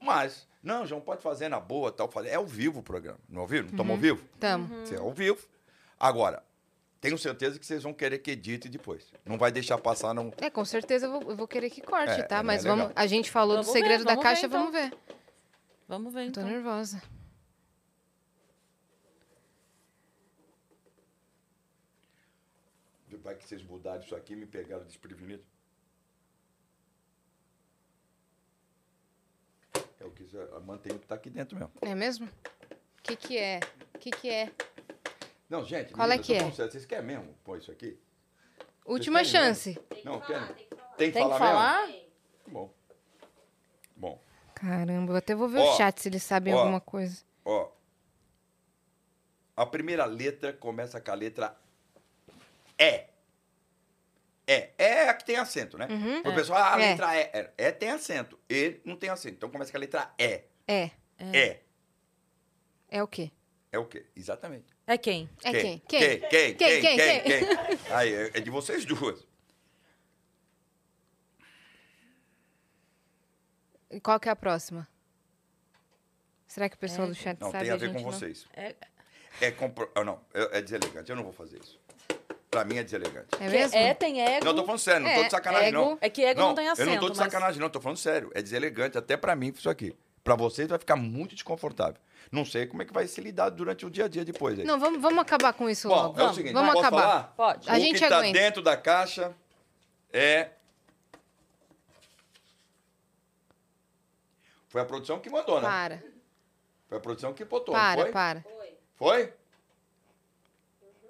[0.00, 2.08] Mas, não, João, pode fazer na boa tal.
[2.10, 3.18] Falei, é ao vivo o programa.
[3.28, 3.66] Não ouviram?
[3.66, 4.24] Estamos ao vivo?
[4.38, 4.68] Tamo.
[4.86, 5.46] Você é ao vivo.
[5.98, 6.42] Agora,
[7.00, 9.12] tenho certeza que vocês vão querer que edite depois.
[9.24, 10.32] Não vai deixar passar, não.
[10.36, 12.38] É, com certeza eu vou, eu vou querer que corte, É, tá?
[12.38, 12.92] é, Mas é vamos.
[12.94, 14.60] A gente falou do Vamos ver, segredo da vamos ver, caixa, então.
[14.60, 14.98] vamos ver.
[15.88, 16.44] Vamos ver Tô então.
[16.44, 17.02] nervosa.
[23.22, 25.42] Vai que vocês mudaram isso aqui e me pegaram desprevenido.
[30.00, 31.72] É o que você- mantém o que tá aqui dentro mesmo.
[31.80, 32.26] É mesmo?
[32.26, 33.60] O que que é?
[33.94, 34.50] O que que é?
[35.48, 36.52] Não, gente, Qual é meninas, que eu tô é?
[36.52, 37.98] sério, Vocês querem mesmo pôr isso aqui?
[38.86, 39.46] Última querem mesmo?
[39.46, 39.80] chance.
[40.04, 40.46] Não, querem?
[40.46, 41.86] Tem que Tem que falar, falar?
[41.86, 42.04] mesmo?
[42.48, 42.74] Bom.
[43.96, 44.20] Bom,
[44.54, 46.58] Caramba, eu até vou ver Ó, o chat se eles sabem ó.
[46.58, 47.22] alguma coisa.
[47.44, 47.70] ó.
[49.56, 51.56] A primeira letra começa com a letra
[52.78, 53.06] E.
[54.46, 55.86] É, é a que tem acento, né?
[55.90, 56.22] Uhum.
[56.22, 56.34] O é.
[56.34, 56.90] pessoal, ah, a é.
[56.90, 57.20] letra E.
[57.20, 58.38] É, é, tem acento.
[58.48, 59.36] E não tem acento.
[59.36, 60.24] Então começa com a letra E.
[60.24, 60.44] É.
[60.66, 60.90] é.
[61.18, 61.60] É.
[62.88, 63.30] É o quê?
[63.72, 64.06] É o quê?
[64.14, 64.66] Exatamente.
[64.86, 65.28] É quem?
[65.42, 65.62] É quem?
[65.62, 65.80] Quem?
[65.80, 66.20] Quem?
[66.20, 66.20] Quem?
[66.28, 66.54] Quem?
[66.54, 66.80] Quem?
[66.80, 67.92] quem, quem, quem?
[67.92, 69.26] Aí, é, é de vocês duas.
[73.90, 74.86] E qual que é a próxima?
[76.46, 77.68] Será que o pessoal do chat não, sabe?
[77.68, 78.12] Não, tem a ver com não?
[78.12, 78.46] vocês.
[78.52, 78.76] É,
[79.40, 79.90] é compro...
[79.94, 81.10] Ah, não, é deselegante.
[81.10, 81.80] Eu não vou fazer isso.
[82.54, 83.26] Pra mim é deselegante.
[83.40, 83.76] É mesmo?
[83.76, 84.44] é, tem ego.
[84.44, 85.76] Não, eu tô falando sério, não tô É, de sacanagem, ego.
[85.76, 85.98] não.
[86.00, 86.88] É que ego não, tem acento.
[86.88, 87.68] eu não tô de mas- sacanagem, não.
[87.68, 88.30] Tô falando sério.
[88.32, 89.92] É deselegante até pra mim isso aqui.
[90.22, 91.96] Pra vocês vai ficar muito desconfortável.
[92.30, 94.56] Não sei como é que vai ser lidado durante o dia a dia depois.
[94.56, 94.64] Aí.
[94.64, 96.20] Não, vamos, vamos acabar com isso Bom, logo.
[96.20, 97.00] é o seguinte, vamos acabar.
[97.02, 97.22] falar?
[97.36, 97.68] Pode.
[97.68, 98.38] A o gente que tá aguenta.
[98.38, 99.34] dentro da caixa
[100.12, 100.50] é...
[104.68, 105.68] Foi a produção que mandou, né?
[105.68, 106.02] Para,
[106.88, 108.12] Foi a produção que botou, não para, foi?
[108.12, 108.44] para.
[108.96, 109.32] Foi?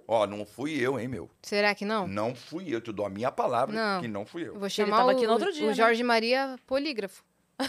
[0.06, 1.31] Ó, não fui eu, hein, meu.
[1.43, 2.06] Será que não?
[2.06, 2.81] Não fui eu.
[2.81, 4.02] Te dou a minha palavra Não.
[4.02, 4.48] que não fui eu.
[4.48, 5.74] Eu vou ele chamar tava o, aqui no outro dia, o né?
[5.74, 7.24] Jorge Maria polígrafo.
[7.56, 7.64] Pô,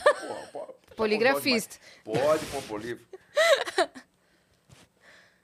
[0.52, 0.60] pô,
[0.90, 1.78] pô, Poligrafista.
[2.04, 3.06] Pode pôr polígrafo.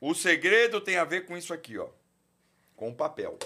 [0.03, 1.87] O segredo tem a ver com isso aqui, ó.
[2.75, 3.37] Com o papel.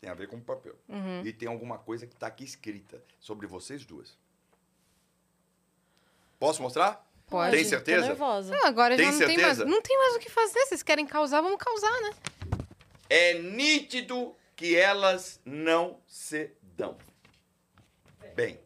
[0.00, 0.76] Tem a ver com o papel.
[0.88, 1.22] Uhum.
[1.26, 4.16] E tem alguma coisa que tá aqui escrita sobre vocês duas.
[6.38, 7.04] Posso mostrar?
[7.34, 7.50] Pode.
[7.50, 8.06] Tem Tô certeza?
[8.06, 8.54] nervosa.
[8.62, 9.40] Ah, agora Tem já não tem mais.
[9.40, 9.64] certeza?
[9.64, 10.60] Não tem mais o que fazer.
[10.66, 12.10] Vocês querem causar, vamos causar, né?
[13.10, 16.96] É nítido que elas não se dão
[18.36, 18.60] bem.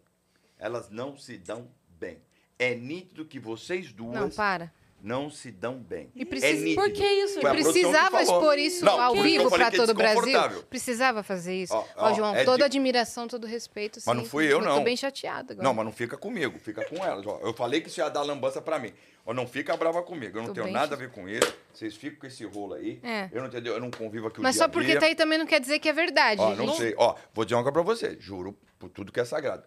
[0.59, 1.67] Elas não se dão
[1.99, 2.21] bem.
[2.59, 4.71] É nítido que vocês duas Não, para.
[5.01, 6.11] Não se dão bem.
[6.15, 6.75] E precisa- é.
[6.75, 7.41] Por que isso?
[7.41, 10.63] Foi Precisava expor isso Não, ao vivo que é todo o Brasil?
[10.69, 11.73] Precisava fazer isso.
[11.75, 14.01] Ó, Ó, ó, João, é toda de- admiração, todo respeito.
[14.05, 14.31] Mas não sim.
[14.31, 14.83] fui eu, não.
[14.83, 15.63] bem chateada agora.
[15.67, 17.25] Não, mas não fica comigo, fica com elas.
[17.27, 18.93] Ó, eu falei que isso ia dar lambança pra mim.
[19.25, 20.39] Ó, não fica brava comigo.
[20.39, 21.55] Eu não Tô tenho nada a ver com isso.
[21.73, 22.99] Vocês ficam com esse rolo aí.
[23.03, 23.29] É.
[23.31, 25.15] Eu não entendeu, eu não convivo aqui o Mas dia só a porque tá aí
[25.15, 26.41] também não quer dizer que é verdade.
[26.41, 26.95] Ó, não, Não- sei.
[26.97, 28.17] Ó, vou dizer uma coisa pra você.
[28.19, 29.63] Juro por tudo que é sagrado.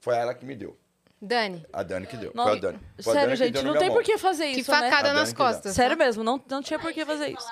[0.00, 0.76] Foi ela que me deu.
[1.24, 2.32] Dani, A Dani que deu.
[2.34, 2.78] Não, Foi a Dani.
[3.02, 4.70] Foi a Sério, Dani que gente, deu na não tem por que fazer que isso,
[4.70, 4.78] né?
[4.90, 5.74] facada A nas Dani que costas.
[5.74, 7.48] Sério mesmo, não, não tinha por que fazer isso.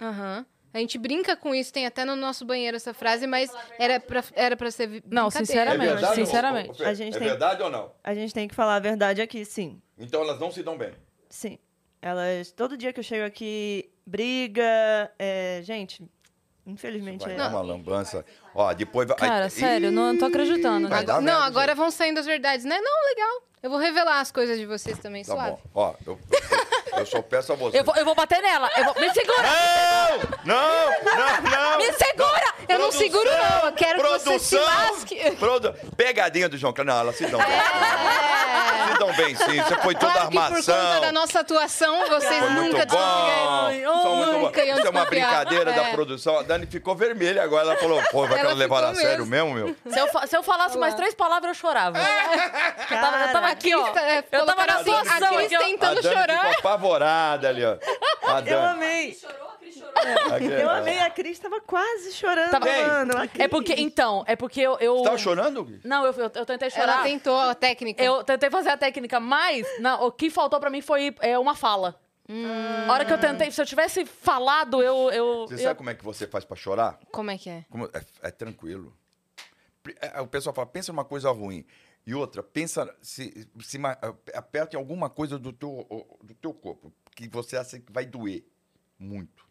[0.00, 0.44] Aham.
[0.72, 4.22] A gente brinca com isso, tem até no nosso banheiro essa frase, mas era pra,
[4.34, 5.70] era pra ser vi- Não, brincadeira.
[5.72, 6.78] É sinceramente, sinceramente.
[6.78, 6.84] Fê?
[6.84, 7.92] A gente é tem- verdade ou não?
[8.04, 9.82] A gente tem que falar a verdade aqui, sim.
[9.98, 10.92] Então elas não se dão bem.
[11.28, 11.58] Sim.
[12.00, 15.10] Elas, todo dia que eu chego aqui, briga.
[15.18, 16.04] é, gente,
[16.70, 17.36] infelizmente Vai é.
[17.36, 18.24] dar uma lambança.
[18.54, 19.16] Ó, depois vai.
[19.16, 20.88] Cara, Ih, sério, não tô acreditando.
[20.88, 21.06] vai né?
[21.06, 21.78] dar Não, agora gente.
[21.78, 22.78] vão saindo as verdades, né?
[22.80, 23.42] Não, legal.
[23.62, 25.50] Eu vou revelar as coisas de vocês também, Tá suave.
[25.50, 25.60] bom.
[25.74, 26.18] Ó, eu,
[26.96, 27.78] eu, só peço a você.
[27.78, 28.70] Eu vou, eu vou bater nela.
[28.76, 28.94] Eu vou...
[29.00, 29.42] Me segura!
[30.44, 30.56] Não!
[30.56, 30.90] Não!
[31.14, 31.50] Não!
[31.50, 31.78] Não!
[31.78, 32.54] Me segura!
[32.68, 33.66] Eu não seguro, não.
[33.66, 34.90] Eu quero que você se Produção!
[34.90, 35.30] lasque.
[35.36, 35.74] Produ...
[35.96, 36.72] Pegadinha do João.
[36.84, 37.50] Não, elas se dão bem.
[37.50, 38.92] É.
[38.92, 39.62] se dão bem, sim.
[39.62, 40.74] Você foi toda Claro que por armação.
[40.94, 44.02] conta da nossa atuação, vocês Foi nunca desconfiaram.
[44.02, 45.92] São muito Isso é uma brincadeira da É.
[45.92, 46.38] produção.
[46.38, 47.64] A Dani ficou vermelha agora.
[47.70, 49.76] Ela falou, pô, vai Ela levar a sério mesmo, meu?
[49.88, 51.98] Se eu, fa- se eu falasse mais três palavras, eu chorava.
[52.90, 53.86] Eu tava, eu tava aqui, ó.
[53.98, 56.54] É, Eu tava na assim, situação aqui, tentando a Dani chorar.
[56.80, 57.76] Apavorada ali, ó.
[58.22, 58.66] A Eu Dani.
[58.66, 59.18] amei.
[60.34, 60.98] Aqui, Eu amei.
[61.00, 63.12] A Cris tava quase chorando, Tava- mano.
[63.16, 64.76] A É porque, então, é porque eu.
[64.78, 64.98] eu...
[64.98, 65.64] Você tava chorando?
[65.64, 65.80] Gui?
[65.84, 66.92] Não, eu, eu, eu tentei chorar.
[66.94, 68.02] Ela tentou a técnica.
[68.02, 71.54] Eu tentei fazer a técnica, mas não, o que faltou pra mim foi é, uma
[71.54, 71.98] fala.
[72.88, 75.10] A hora que eu tentei, se eu tivesse falado, eu.
[75.10, 76.98] eu, Você eu- sabe como é que você faz pra chorar?
[77.10, 77.64] Como é que é?
[77.68, 78.94] Como- é, é tranquilo.
[79.82, 81.64] Pri- é, O pessoal fala, pensa numa coisa ruim.
[82.06, 83.78] E outra, pensa, se, se
[84.34, 85.86] aperta em alguma coisa do teu,
[86.22, 88.44] do teu corpo, que você acha que vai doer
[88.98, 89.48] muito.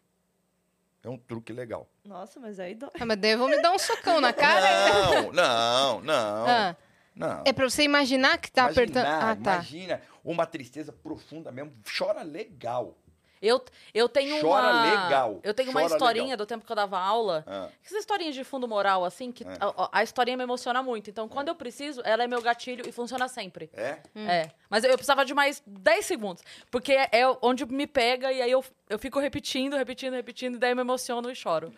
[1.02, 1.88] É um truque legal.
[2.04, 2.90] Nossa, mas aí dói.
[3.00, 5.22] Ah, mas daí eu vou me dar um socão na cara.
[5.22, 6.46] Não, não, não.
[6.46, 6.76] Ah,
[7.14, 7.42] Não.
[7.46, 9.06] é pra você imaginar que tá Imaginar, apertando.
[9.06, 9.54] Ah, tá.
[9.54, 11.72] Imagina uma tristeza profunda mesmo.
[11.96, 12.98] Chora legal.
[13.42, 13.64] Eu,
[13.94, 15.04] eu tenho Chora uma.
[15.04, 16.36] legal, Eu tenho uma chora historinha legal.
[16.36, 17.42] do tempo que eu dava aula.
[17.46, 17.68] Ah.
[17.82, 19.46] Essas historinhas de fundo moral, assim, que É.
[19.58, 21.08] a, a historinha me emociona muito.
[21.08, 23.70] Então, quando eu preciso, ela é meu gatilho e funciona sempre.
[23.72, 23.98] É?
[24.14, 24.50] É.
[24.68, 26.42] Mas eu precisava de mais 10 segundos.
[26.70, 30.58] Porque é é onde me pega e aí eu, eu fico repetindo, repetindo, repetindo, e
[30.58, 31.72] daí eu me emociono e choro.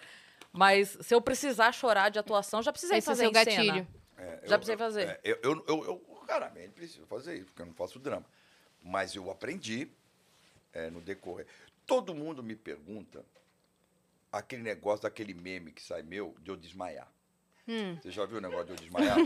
[0.53, 3.75] Mas se eu precisar chorar de atuação, já precisei Esse é fazer seu em gatilho.
[3.75, 3.89] cena.
[4.19, 5.09] É, Já eu- precisei fazer.
[5.09, 8.27] é, eu, eu, eu, eu raramente preciso fazer isso, porque eu não faço drama.
[8.83, 9.89] Mas eu aprendi
[10.73, 11.47] é, no decorrer.
[11.87, 13.25] Todo mundo me pergunta
[14.31, 17.09] aquele negócio daquele meme que sai meu de eu desmaiar.
[17.69, 17.97] Hum.
[18.03, 19.17] Você já viu o negócio de eu desmaiar?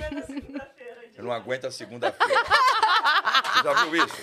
[1.17, 2.43] Eu não aguento a segunda-feira.
[2.45, 4.17] Você já viu isso?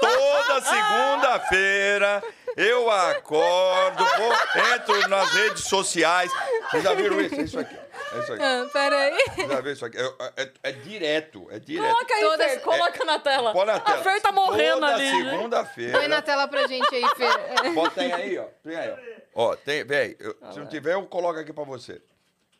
[0.00, 2.22] Toda segunda-feira
[2.56, 4.32] eu acordo, vou,
[4.74, 6.30] entro nas redes sociais.
[6.70, 7.34] Vocês já viram isso?
[7.34, 7.76] É isso aqui.
[7.76, 7.87] ó.
[8.12, 8.42] É isso aqui.
[8.42, 9.16] Ah, peraí.
[9.48, 9.98] Já viu isso aqui?
[9.98, 11.92] É, é- é direto, é direto.
[11.92, 13.52] Coloca aí, Todas- Fer, coloca na tela.
[13.52, 13.98] Põe na tela.
[13.98, 15.22] A Fer tá morrendo Toda ali.
[15.24, 15.30] né?
[15.30, 15.98] segunda-feira.
[15.98, 17.72] Põe na tela pra gente aí, Fer.
[17.74, 18.44] Bota aí, aí, ó.
[18.62, 18.96] Tem aí, ó.
[19.50, 22.00] Ó, tem, véi, eu- se não tiver, eu coloco aqui pra você.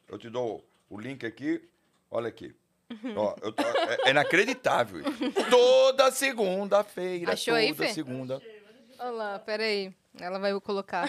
[0.08, 1.62] Eu te dou o link aqui.
[2.10, 2.54] Olha aqui.
[3.16, 5.00] Ó, eu tô- é, é inacreditável.
[5.00, 5.10] isso.
[5.50, 7.32] Toda segunda-feira.
[7.32, 7.88] Achou toda aí, Fê?
[7.92, 8.40] segunda.
[8.98, 9.92] Olha lá, peraí.
[10.20, 11.08] Ela vai colocar.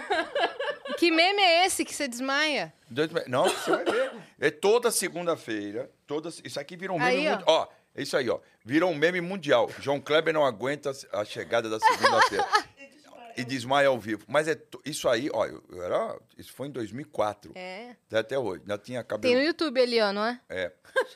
[0.99, 2.73] Que meme é esse que você desmaia?
[2.89, 4.11] Dois Não, você vai ver.
[4.39, 5.89] É toda segunda-feira.
[6.05, 6.29] Toda...
[6.43, 7.31] Isso aqui virou um meme Aí, ó.
[7.37, 7.43] mundial.
[7.47, 8.39] Ó, é isso aí, ó.
[8.65, 9.69] Virou um meme mundial.
[9.79, 12.45] João Kleber não aguenta a chegada da segunda-feira.
[13.37, 14.25] e desmaia ao vivo.
[14.27, 17.53] Mas é to- isso aí, ó, eu, eu era, isso foi em 2004.
[17.55, 17.95] É.
[18.11, 18.61] Até hoje.
[18.61, 19.35] Ainda tinha Tem cabelo.
[19.35, 20.41] no YouTube ali, ó, não é?
[20.49, 20.71] É.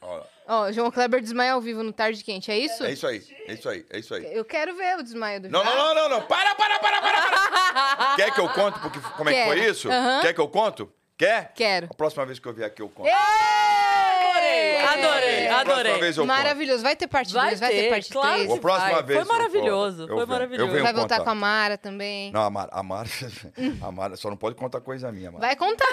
[0.00, 2.82] Ó, Ó, João Kleber desmaia ao vivo no Tarde Quente, é isso?
[2.82, 4.34] é isso aí, é isso aí, é isso aí.
[4.34, 6.22] Eu quero ver o desmaio do Não, não, não, não, não.
[6.22, 8.16] Para, para, para, para, para.
[8.16, 9.70] Quer que eu conte porque, como é que foi Quero.
[9.70, 9.90] isso?
[9.92, 10.20] Aham.
[10.22, 10.90] Quer que eu conto?
[11.18, 11.52] Quer?
[11.54, 11.88] Quero.
[11.90, 13.08] A próxima vez que eu vier aqui eu conto.
[13.10, 16.00] Adorei, adorei, A próxima adorei.
[16.00, 16.34] vez eu conto.
[16.36, 16.82] Maravilhoso.
[16.82, 18.52] Vai ter parte 2, Vai vai, ter ter, parte claro 3.
[18.52, 19.02] A próxima vai.
[19.02, 20.66] vez Foi eu maravilhoso, foi Eu venho, maravilhoso.
[20.68, 21.24] Eu venho Vai voltar contar.
[21.24, 22.30] com a Mara também.
[22.32, 23.08] Não, a Mara, a Mara,
[23.82, 25.44] a Mara só não pode contar coisa minha, Mara.
[25.46, 25.84] Vai contar!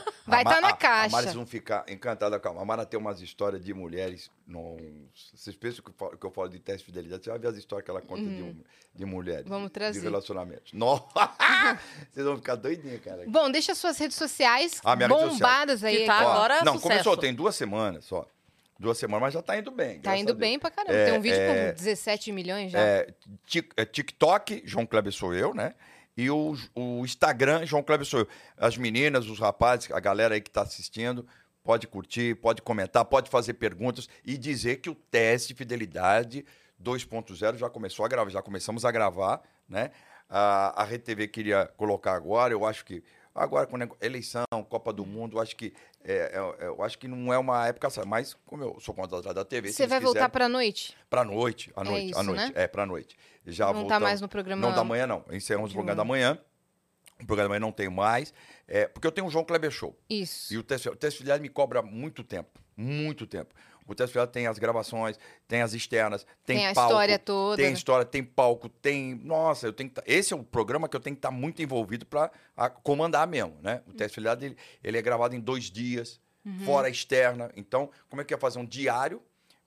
[0.26, 1.10] Vai estar na a- A caixa.
[1.10, 4.30] Mara, vocês vão ficar encantadas com a A Mara tem umas histórias de mulheres.
[4.46, 4.76] No...
[5.34, 7.24] Vocês pensam que eu, falo, que eu falo de teste de fidelidade?
[7.24, 8.56] Você vai ver as histórias que ela conta de, um-
[8.94, 9.44] de mulheres.
[9.44, 9.50] Uhum.
[9.50, 9.98] Vamos de- trazer.
[10.00, 10.72] De relacionamentos.
[10.74, 11.04] Nossa!
[12.12, 13.24] Vocês vão ficar doidinhas, cara.
[13.26, 15.34] Bom, deixa suas redes sociais Ah, minha rede social.
[15.38, 15.98] bombadas aí.
[15.98, 16.26] Que tá.
[16.26, 16.82] Ó, agora Não, sucesso.
[16.82, 18.26] começou, tem duas semanas só.
[18.76, 20.00] Duas semanas, mas já tá indo bem.
[20.00, 20.94] Tá indo bem pra caramba.
[20.96, 22.78] É, Tem um vídeo é, com 17 milhões já.
[22.80, 23.14] É,
[23.46, 25.74] Tik- é TikTok, João Kleber sou eu, né?
[26.16, 28.28] E o, o Instagram, João Kleber sou eu.
[28.56, 31.26] As meninas, os rapazes, a galera aí que está assistindo,
[31.62, 36.44] pode curtir, pode comentar, pode fazer perguntas e dizer que o teste de fidelidade
[36.82, 39.90] 2.0 já começou a gravar, já começamos a gravar, né?
[40.28, 43.02] A, a RTV queria colocar agora, eu acho que
[43.34, 45.72] agora com eleição, Copa do Mundo, acho que
[46.04, 48.94] é, é- é- eu acho que não é uma época, certa, mas como eu sou
[48.94, 50.96] contratado da TV, Você vai voltar pra noite?
[51.10, 52.40] Pra noite, à noite, isso, à noite.
[52.40, 52.52] né?
[52.54, 53.16] É, pra noite.
[53.46, 55.24] Já Não tá voltamos- mais no programa Não da manhã, não.
[55.30, 56.38] Encerramos o programa da manhã.
[57.22, 58.32] O programa da manhã não tem mais.
[58.66, 59.96] É, porque eu tenho o João Kleber Show.
[60.08, 60.52] Isso.
[60.52, 62.58] E o teste, o teste filiado me cobra muito tempo.
[62.76, 63.54] Muito tempo.
[63.86, 67.56] O teste filiado tem as gravações, tem as externas, tem, Tem a palco, história toda,
[67.56, 67.72] Tem né?
[67.72, 69.14] história, tem palco, tem.
[69.16, 71.62] Nossa, eu tenho que tá- Esse é o programa que eu tenho que estar muito
[71.62, 72.30] envolvido para
[72.82, 73.82] comandar mesmo, né?
[73.86, 76.60] O teste filiado ele, ele é gravado em dois dias, Uhum.
[76.60, 77.50] fora a externa.
[77.56, 79.22] Então, como é que ia fazer um diário?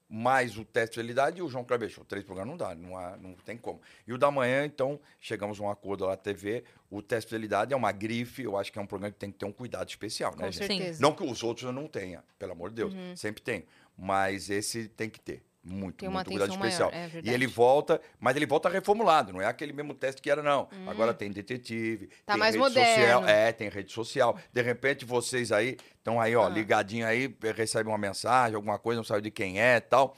[0.10, 2.06] mais o teste de fidelidade e o João Kleber Show.
[2.06, 3.82] Três programas não dá, não, há, não tem como.
[4.08, 6.64] E o da manhã, então, chegamos a um acordo lá na TV.
[6.90, 9.30] O teste de fidelidade é uma grife, eu acho que é um programa que tem
[9.30, 10.66] que ter um cuidado especial, né, Com gente?
[10.66, 11.02] certeza.
[11.02, 13.66] Não que os outros eu não tenha, pelo amor de Deus, sempre tem.
[13.98, 15.44] Mas esse tem que ter.
[15.70, 16.60] Muito, Tem uma muito cuidado atenção
[16.90, 17.26] maior, especial.
[17.26, 20.42] é e ele volta, mas ele volta reformulado, não é aquele mesmo teste que era,
[20.42, 20.70] não.
[20.88, 22.10] Agora tem detetive, Hum.
[22.26, 22.96] Tá tem mais rede moderno.
[22.96, 23.28] social.
[23.28, 24.40] É, tem rede social.
[24.54, 26.50] De repente, vocês aí estão aí, ó, Ah.
[26.50, 30.16] ligadinho aí, recebem uma mensagem, alguma coisa, não sabe de quem é e tal.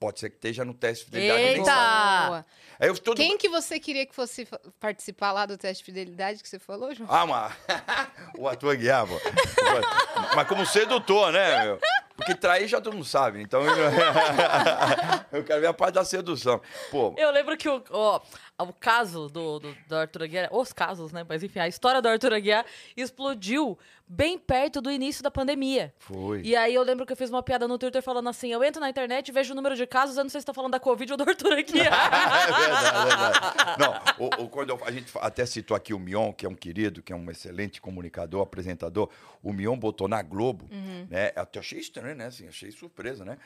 [0.00, 1.58] Pode ser que esteja no teste de fidelidade.
[1.60, 2.46] Eita!
[2.80, 3.16] eu todo...
[3.16, 4.48] Quem que você queria que fosse
[4.80, 7.08] participar lá do teste de fidelidade que você falou, João?
[7.10, 7.52] Ah, mas...
[8.36, 9.14] o ator Guiar, pô.
[10.34, 11.78] Mas como sedutor, né, meu?
[12.16, 13.42] Porque trair já todo mundo sabe.
[13.42, 13.74] Então eu,
[15.38, 16.60] eu quero ver a parte da sedução.
[16.90, 18.20] Pô, Eu lembro que o, ó,
[18.58, 21.24] o caso do, do, do Arthur Aguiar, os casos, né?
[21.28, 22.64] Mas enfim, a história do Arthur Aguiar
[22.96, 23.78] explodiu
[24.08, 25.92] bem perto do início da pandemia.
[25.98, 26.40] foi.
[26.42, 28.80] E aí eu lembro que eu fiz uma piada no Twitter falando assim: eu entro
[28.80, 31.12] na internet vejo o número de casos, eu não sei se estão falando da Covid
[31.12, 32.10] ou do Arthur é Aguiar.
[32.50, 33.78] verdade, é verdade.
[33.78, 36.54] Não, o, o- quando eu- a gente até citou aqui o Mion, que é um
[36.54, 39.10] querido, que é um excelente comunicador, apresentador.
[39.42, 40.68] O Mion botou na Globo,
[41.10, 41.32] né?
[41.36, 42.26] Eu até achei estranho, né?
[42.26, 43.36] Assim, achei surpresa, né?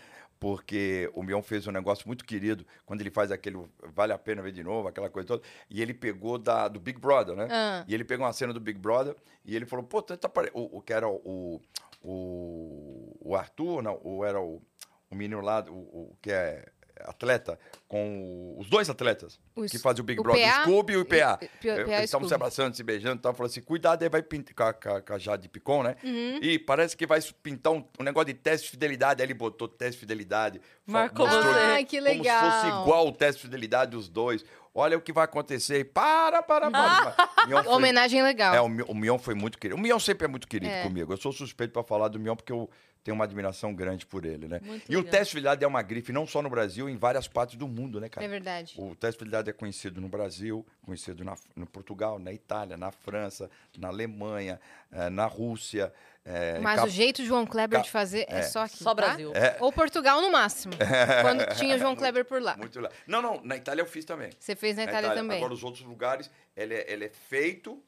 [0.41, 3.63] Porque o Mion fez um negócio muito querido quando ele faz aquele
[3.95, 5.43] Vale a Pena Ver de Novo, aquela coisa toda.
[5.69, 7.47] E ele pegou da, do Big Brother, né?
[7.51, 7.85] Ah.
[7.87, 9.15] E ele pegou uma cena do Big Brother
[9.45, 10.51] e ele falou, pô, tenta pare...
[10.55, 11.61] o, o que era o,
[12.03, 14.63] o, o Arthur, não, ou era o,
[15.11, 16.67] o menino lá, o, o que é
[17.07, 17.59] atleta,
[17.89, 20.97] com os dois atletas Os- que fazem o Big o Brother, PA o Scooby e
[20.97, 21.39] o PA.
[21.43, 23.35] e- P- PA e Eles estavam se abraçando, se beijando e tal.
[23.35, 25.97] Falou assim, cuidado, aí vai pintar com a, Jade Picon, né?
[26.05, 26.39] Uhum.
[26.43, 29.23] E parece que vai pintar um, um negócio de teste de fidelidade.
[29.23, 30.61] Aí ele botou teste de fidelidade.
[30.87, 31.55] Marcou mostrou.
[31.55, 32.51] Ai, que Como se legal.
[32.51, 34.45] fosse igual o teste de fidelidade dos dois.
[34.73, 35.85] Olha o que vai acontecer.
[35.93, 37.47] Para, para, para.
[37.49, 38.55] Mion foi- Homenagem legal.
[38.55, 39.77] é, o, o Mion foi muito querido.
[39.77, 40.83] O Mion sempre é muito querido É.
[40.85, 41.13] comigo.
[41.13, 42.71] Eu sou suspeito para falar do Mion porque eu
[43.03, 44.61] tenho uma admiração grande por ele, né?
[44.63, 45.11] Muito e o legal.
[45.13, 48.01] teste de fidelidade é uma grife não só no Brasil, em várias partes do mundo,
[48.01, 48.25] né, cara?
[48.25, 48.75] É verdade.
[48.79, 52.91] O teste de fidelidade é conhecido no Brasil, conhecido na, no Portugal, na Itália, na
[52.93, 54.61] França, na Alemanha,
[54.93, 55.93] eh, na Rússia.
[56.25, 58.43] eh, em Mas Cap- o jeito João Kleber Ca- de fazer é, é.
[58.43, 58.77] só aqui.
[58.77, 58.95] Só tá?
[58.95, 59.33] Brasil.
[59.35, 59.57] É.
[59.61, 60.75] Ou Portugal no máximo.
[61.23, 62.57] quando tinha João Kleber por lá.
[62.57, 62.91] Muito lá.
[63.07, 64.31] Não, não, na Itália eu fiz também.
[64.39, 65.39] Você fez na Itália, também.
[65.39, 67.83] Agora, os outros lugares, ele é, ele é feito,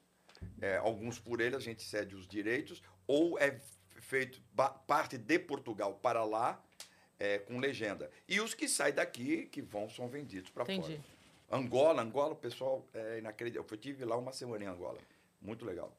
[0.59, 3.59] é, alguns por ele, a gente cede os direitos, ou é
[4.03, 4.41] feito
[4.87, 6.61] parte de Portugal para lá,
[7.19, 8.09] é, com legenda.
[8.27, 10.99] E os que saem daqui, que vão, são vendidos para fora.
[11.51, 13.67] Angola, Angola, o pessoal é inacreditável.
[13.69, 14.97] Eu tive lá uma semana em Angola.
[15.41, 15.91] Muito legal.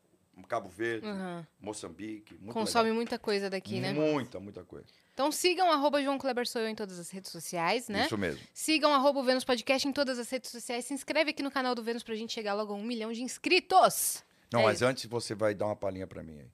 [0.49, 1.45] Cabo Verde, Uhum.
[1.61, 2.35] Moçambique.
[2.35, 2.97] Muito Consome legal.
[2.97, 3.93] muita coisa daqui, né?
[3.93, 4.87] Muita, muita coisa.
[5.13, 8.05] Então sigam arroba João Kleber Sou Eu em todas as redes sociais, né?
[8.07, 8.41] Isso mesmo.
[8.53, 10.87] Sigam arroba o Vênus Podcast em todas as redes sociais.
[10.87, 13.23] Se inscreve aqui no canal do Vênus pra gente chegar logo a um milhão de
[13.23, 14.25] inscritos.
[14.53, 14.87] Não, É mas isso.
[14.87, 16.51] antes você vai dar uma palhinha pra mim aí.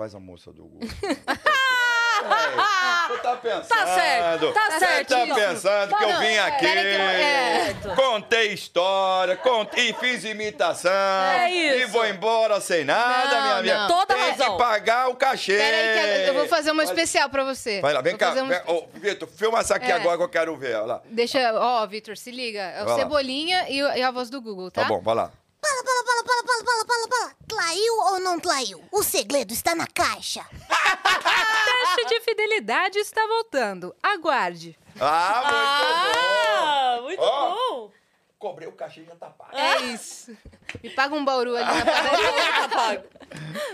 [0.00, 0.88] Faz a moça do Google.
[3.08, 3.68] Você tá pensando.
[3.68, 6.58] Tá certo, tá certo, tá pensando que eu Não, vim aqui.
[6.58, 7.74] que eu- é.
[7.96, 10.90] Contei história, contei, fiz imitação.
[10.90, 11.88] É E isso.
[11.92, 13.78] vou embora sem nada, Não, minha amiga.
[13.80, 13.88] não.
[13.88, 14.52] Toda Tem razão.
[14.52, 15.58] que pagar o cachê.
[15.58, 17.82] Peraí que eu vou fazer uma Vai- especial pra você.
[17.82, 18.30] Vai lá, vem Vou cá.
[18.32, 19.94] um- vem- Ô, Vitor, filma essa aqui É.
[19.96, 20.76] agora que eu quero ver.
[20.76, 21.02] Olha lá.
[21.10, 22.62] Deixa, ó, Vitor, se liga.
[22.62, 22.94] É o.
[22.96, 24.80] Cebolinha e, e a voz do Google, tá?
[24.82, 25.30] Tá bom, vai lá.
[25.62, 27.36] Fala, fala, fala, fala, fala, fala, fala, fala.
[27.48, 28.82] Traiu ou não traiu?
[28.90, 30.44] O segredo está na caixa.
[31.64, 33.94] Teste de fidelidade está voltando.
[34.02, 34.78] Aguarde.
[34.98, 36.56] Ah, muito bom.
[36.62, 37.50] Ah, muito Ó.
[37.54, 37.92] bom.
[38.40, 39.54] Cobrei o cachê e já tá pago.
[39.54, 40.34] É isso.
[40.82, 42.30] Me paga um bauru ali na padaria.
[42.60, 43.04] Tá pago.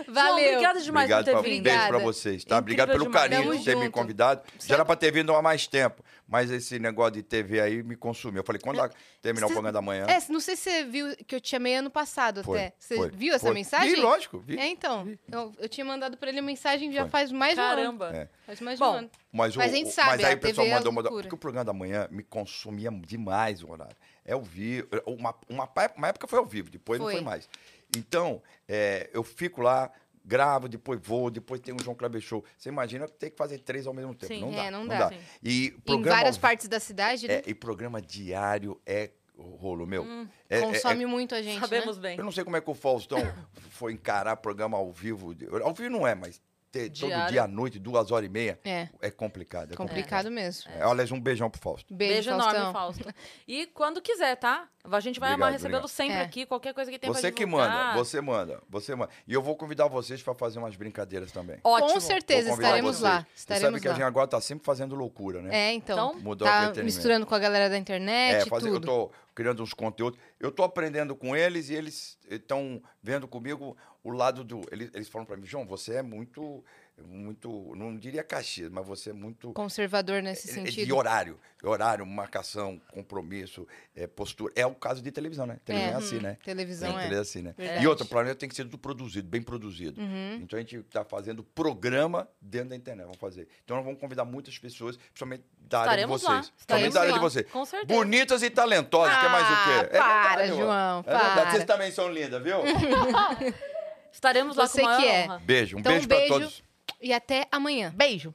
[0.08, 0.36] Valeu.
[0.36, 1.62] João, obrigada demais Obrigado, por ter pra, vindo.
[1.62, 2.56] beijo pra vocês, tá?
[2.56, 3.22] Incrível Obrigado pelo demais.
[3.30, 3.92] carinho Tamo de ter me junto.
[3.94, 4.42] convidado.
[4.60, 7.94] Já era pra ter vindo há mais tempo, mas esse negócio de TV aí me
[7.96, 8.40] consumiu.
[8.40, 8.90] Eu falei, quando a-
[9.22, 10.04] terminar o programa da manhã.
[10.08, 12.72] É, não sei se você viu que eu te chamei ano passado Foi, até.
[12.78, 13.54] Você foi, viu essa foi.
[13.54, 13.94] mensagem?
[13.94, 14.58] Vi, lógico, vi.
[14.58, 15.08] É, então.
[15.30, 17.10] Eu, eu tinha mandado pra ele mensagem já Foi.
[17.10, 17.76] faz mais de um ano.
[17.76, 18.10] Caramba.
[18.16, 18.28] É.
[18.46, 19.10] Faz mais Bom, de um ano.
[19.32, 21.12] Mas, o, Mas a gente sabe, mas aí o pessoal é mandou, mandou.
[21.12, 23.96] Porque o programa da manhã me consumia demais o horário.
[24.26, 24.88] É ao vivo.
[25.06, 27.14] Uma, uma, pa- uma época foi ao vivo, depois não Foi.
[27.14, 27.48] foi mais.
[27.96, 29.90] Então, é, eu fico lá,
[30.24, 32.44] gravo, depois vou, depois tem um João Kleber Show.
[32.58, 34.34] Você imagina ter que fazer três ao mesmo tempo.
[34.34, 34.40] Sim.
[34.40, 34.70] não É, dá.
[34.72, 34.98] não não dá.
[34.98, 35.08] dá.
[35.10, 35.18] Sim.
[35.42, 37.34] E Em programa várias ao partes da cidade, né?
[37.34, 40.04] É, e programa diário é rolo, meu.
[40.48, 42.02] É- é- Consome é- muito a gente, Sabemos né?
[42.02, 42.18] bem.
[42.18, 43.18] eu não sei como é que o Faustão
[43.70, 45.34] foi encarar programa ao vivo.
[45.62, 46.40] Ao vivo não é, mas
[46.76, 47.32] ter todo Diário.
[47.32, 49.72] dia à noite, duas horas e meia, É, é complicado.
[49.72, 50.70] É complicado mesmo.
[50.72, 51.92] É, aliás, um beijão pro Fausto.
[51.94, 53.04] Beijo, Beijo enorme, Fausto.
[53.46, 54.68] E quando quiser, tá?
[54.88, 55.96] A gente vai amar Obrigado, recebê-lo obrigado.
[55.96, 56.20] sempre É.
[56.22, 59.10] aqui, qualquer coisa que tenha Você pra que manda, você manda, você manda.
[59.26, 61.58] E eu vou convidar vocês para fazer umas brincadeiras também.
[61.64, 61.94] Ótimo.
[61.94, 63.02] Com certeza, estaremos vocês.
[63.02, 63.26] lá.
[63.34, 63.96] Você sabe Estaremos que a lá.
[63.96, 65.70] gente agora tá sempre fazendo loucura, né?
[65.70, 66.10] É, então.
[66.10, 68.86] Então, Mudou tá misturando com a galera da internet, É, fazer, eu tudo.
[68.86, 70.18] tô criando uns conteúdos.
[70.38, 73.76] Eu tô aprendendo com eles e eles estão vendo comigo
[74.08, 74.62] o lado do.
[74.70, 76.64] Eles, eles falam para mim, João, você é muito,
[77.04, 80.86] muito, não diria Caxias, mas você é muito Conservador nesse é- é sentido.
[80.86, 84.52] de horário, horário, marcação, compromisso, é, postura.
[84.56, 85.58] É o caso de televisão, né?
[85.64, 86.38] Televisão é, É, assim, né?
[86.44, 86.92] Televisão é.
[87.02, 87.54] televisão assim, né?
[87.56, 87.84] Verdade.
[87.84, 90.00] E outra, o planeta tem que ser tudo produzido, bem produzido.
[90.00, 90.36] Uhum.
[90.42, 93.48] Então a gente está fazendo programa dentro da internet, vamos fazer.
[93.64, 96.32] Então nós vamos convidar muitas pessoas, principalmente da área de Estaremos vocês.
[96.32, 96.52] lá.
[96.54, 97.50] Principalmente da área lá, de vocês.
[97.50, 97.92] com certeza.
[97.98, 99.96] Bonitas e talentosas, que é mais o quê?
[99.96, 100.48] Ah, para, verdade.
[100.60, 101.50] João, É verdade, para.
[101.50, 102.56] vocês também são lindas, viu?
[104.16, 105.24] Estaremos lá Você com a maior que é.
[105.24, 105.38] honra.
[105.44, 106.26] Beijo, um Então, beijo, beijo.
[106.26, 106.62] para todos.
[107.02, 107.92] E até amanhã.
[107.94, 108.32] Beijo.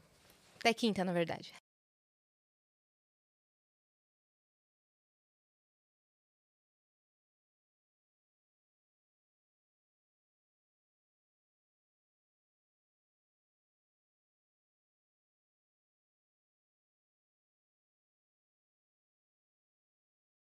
[0.59, 1.51] Até quinta, na verdade.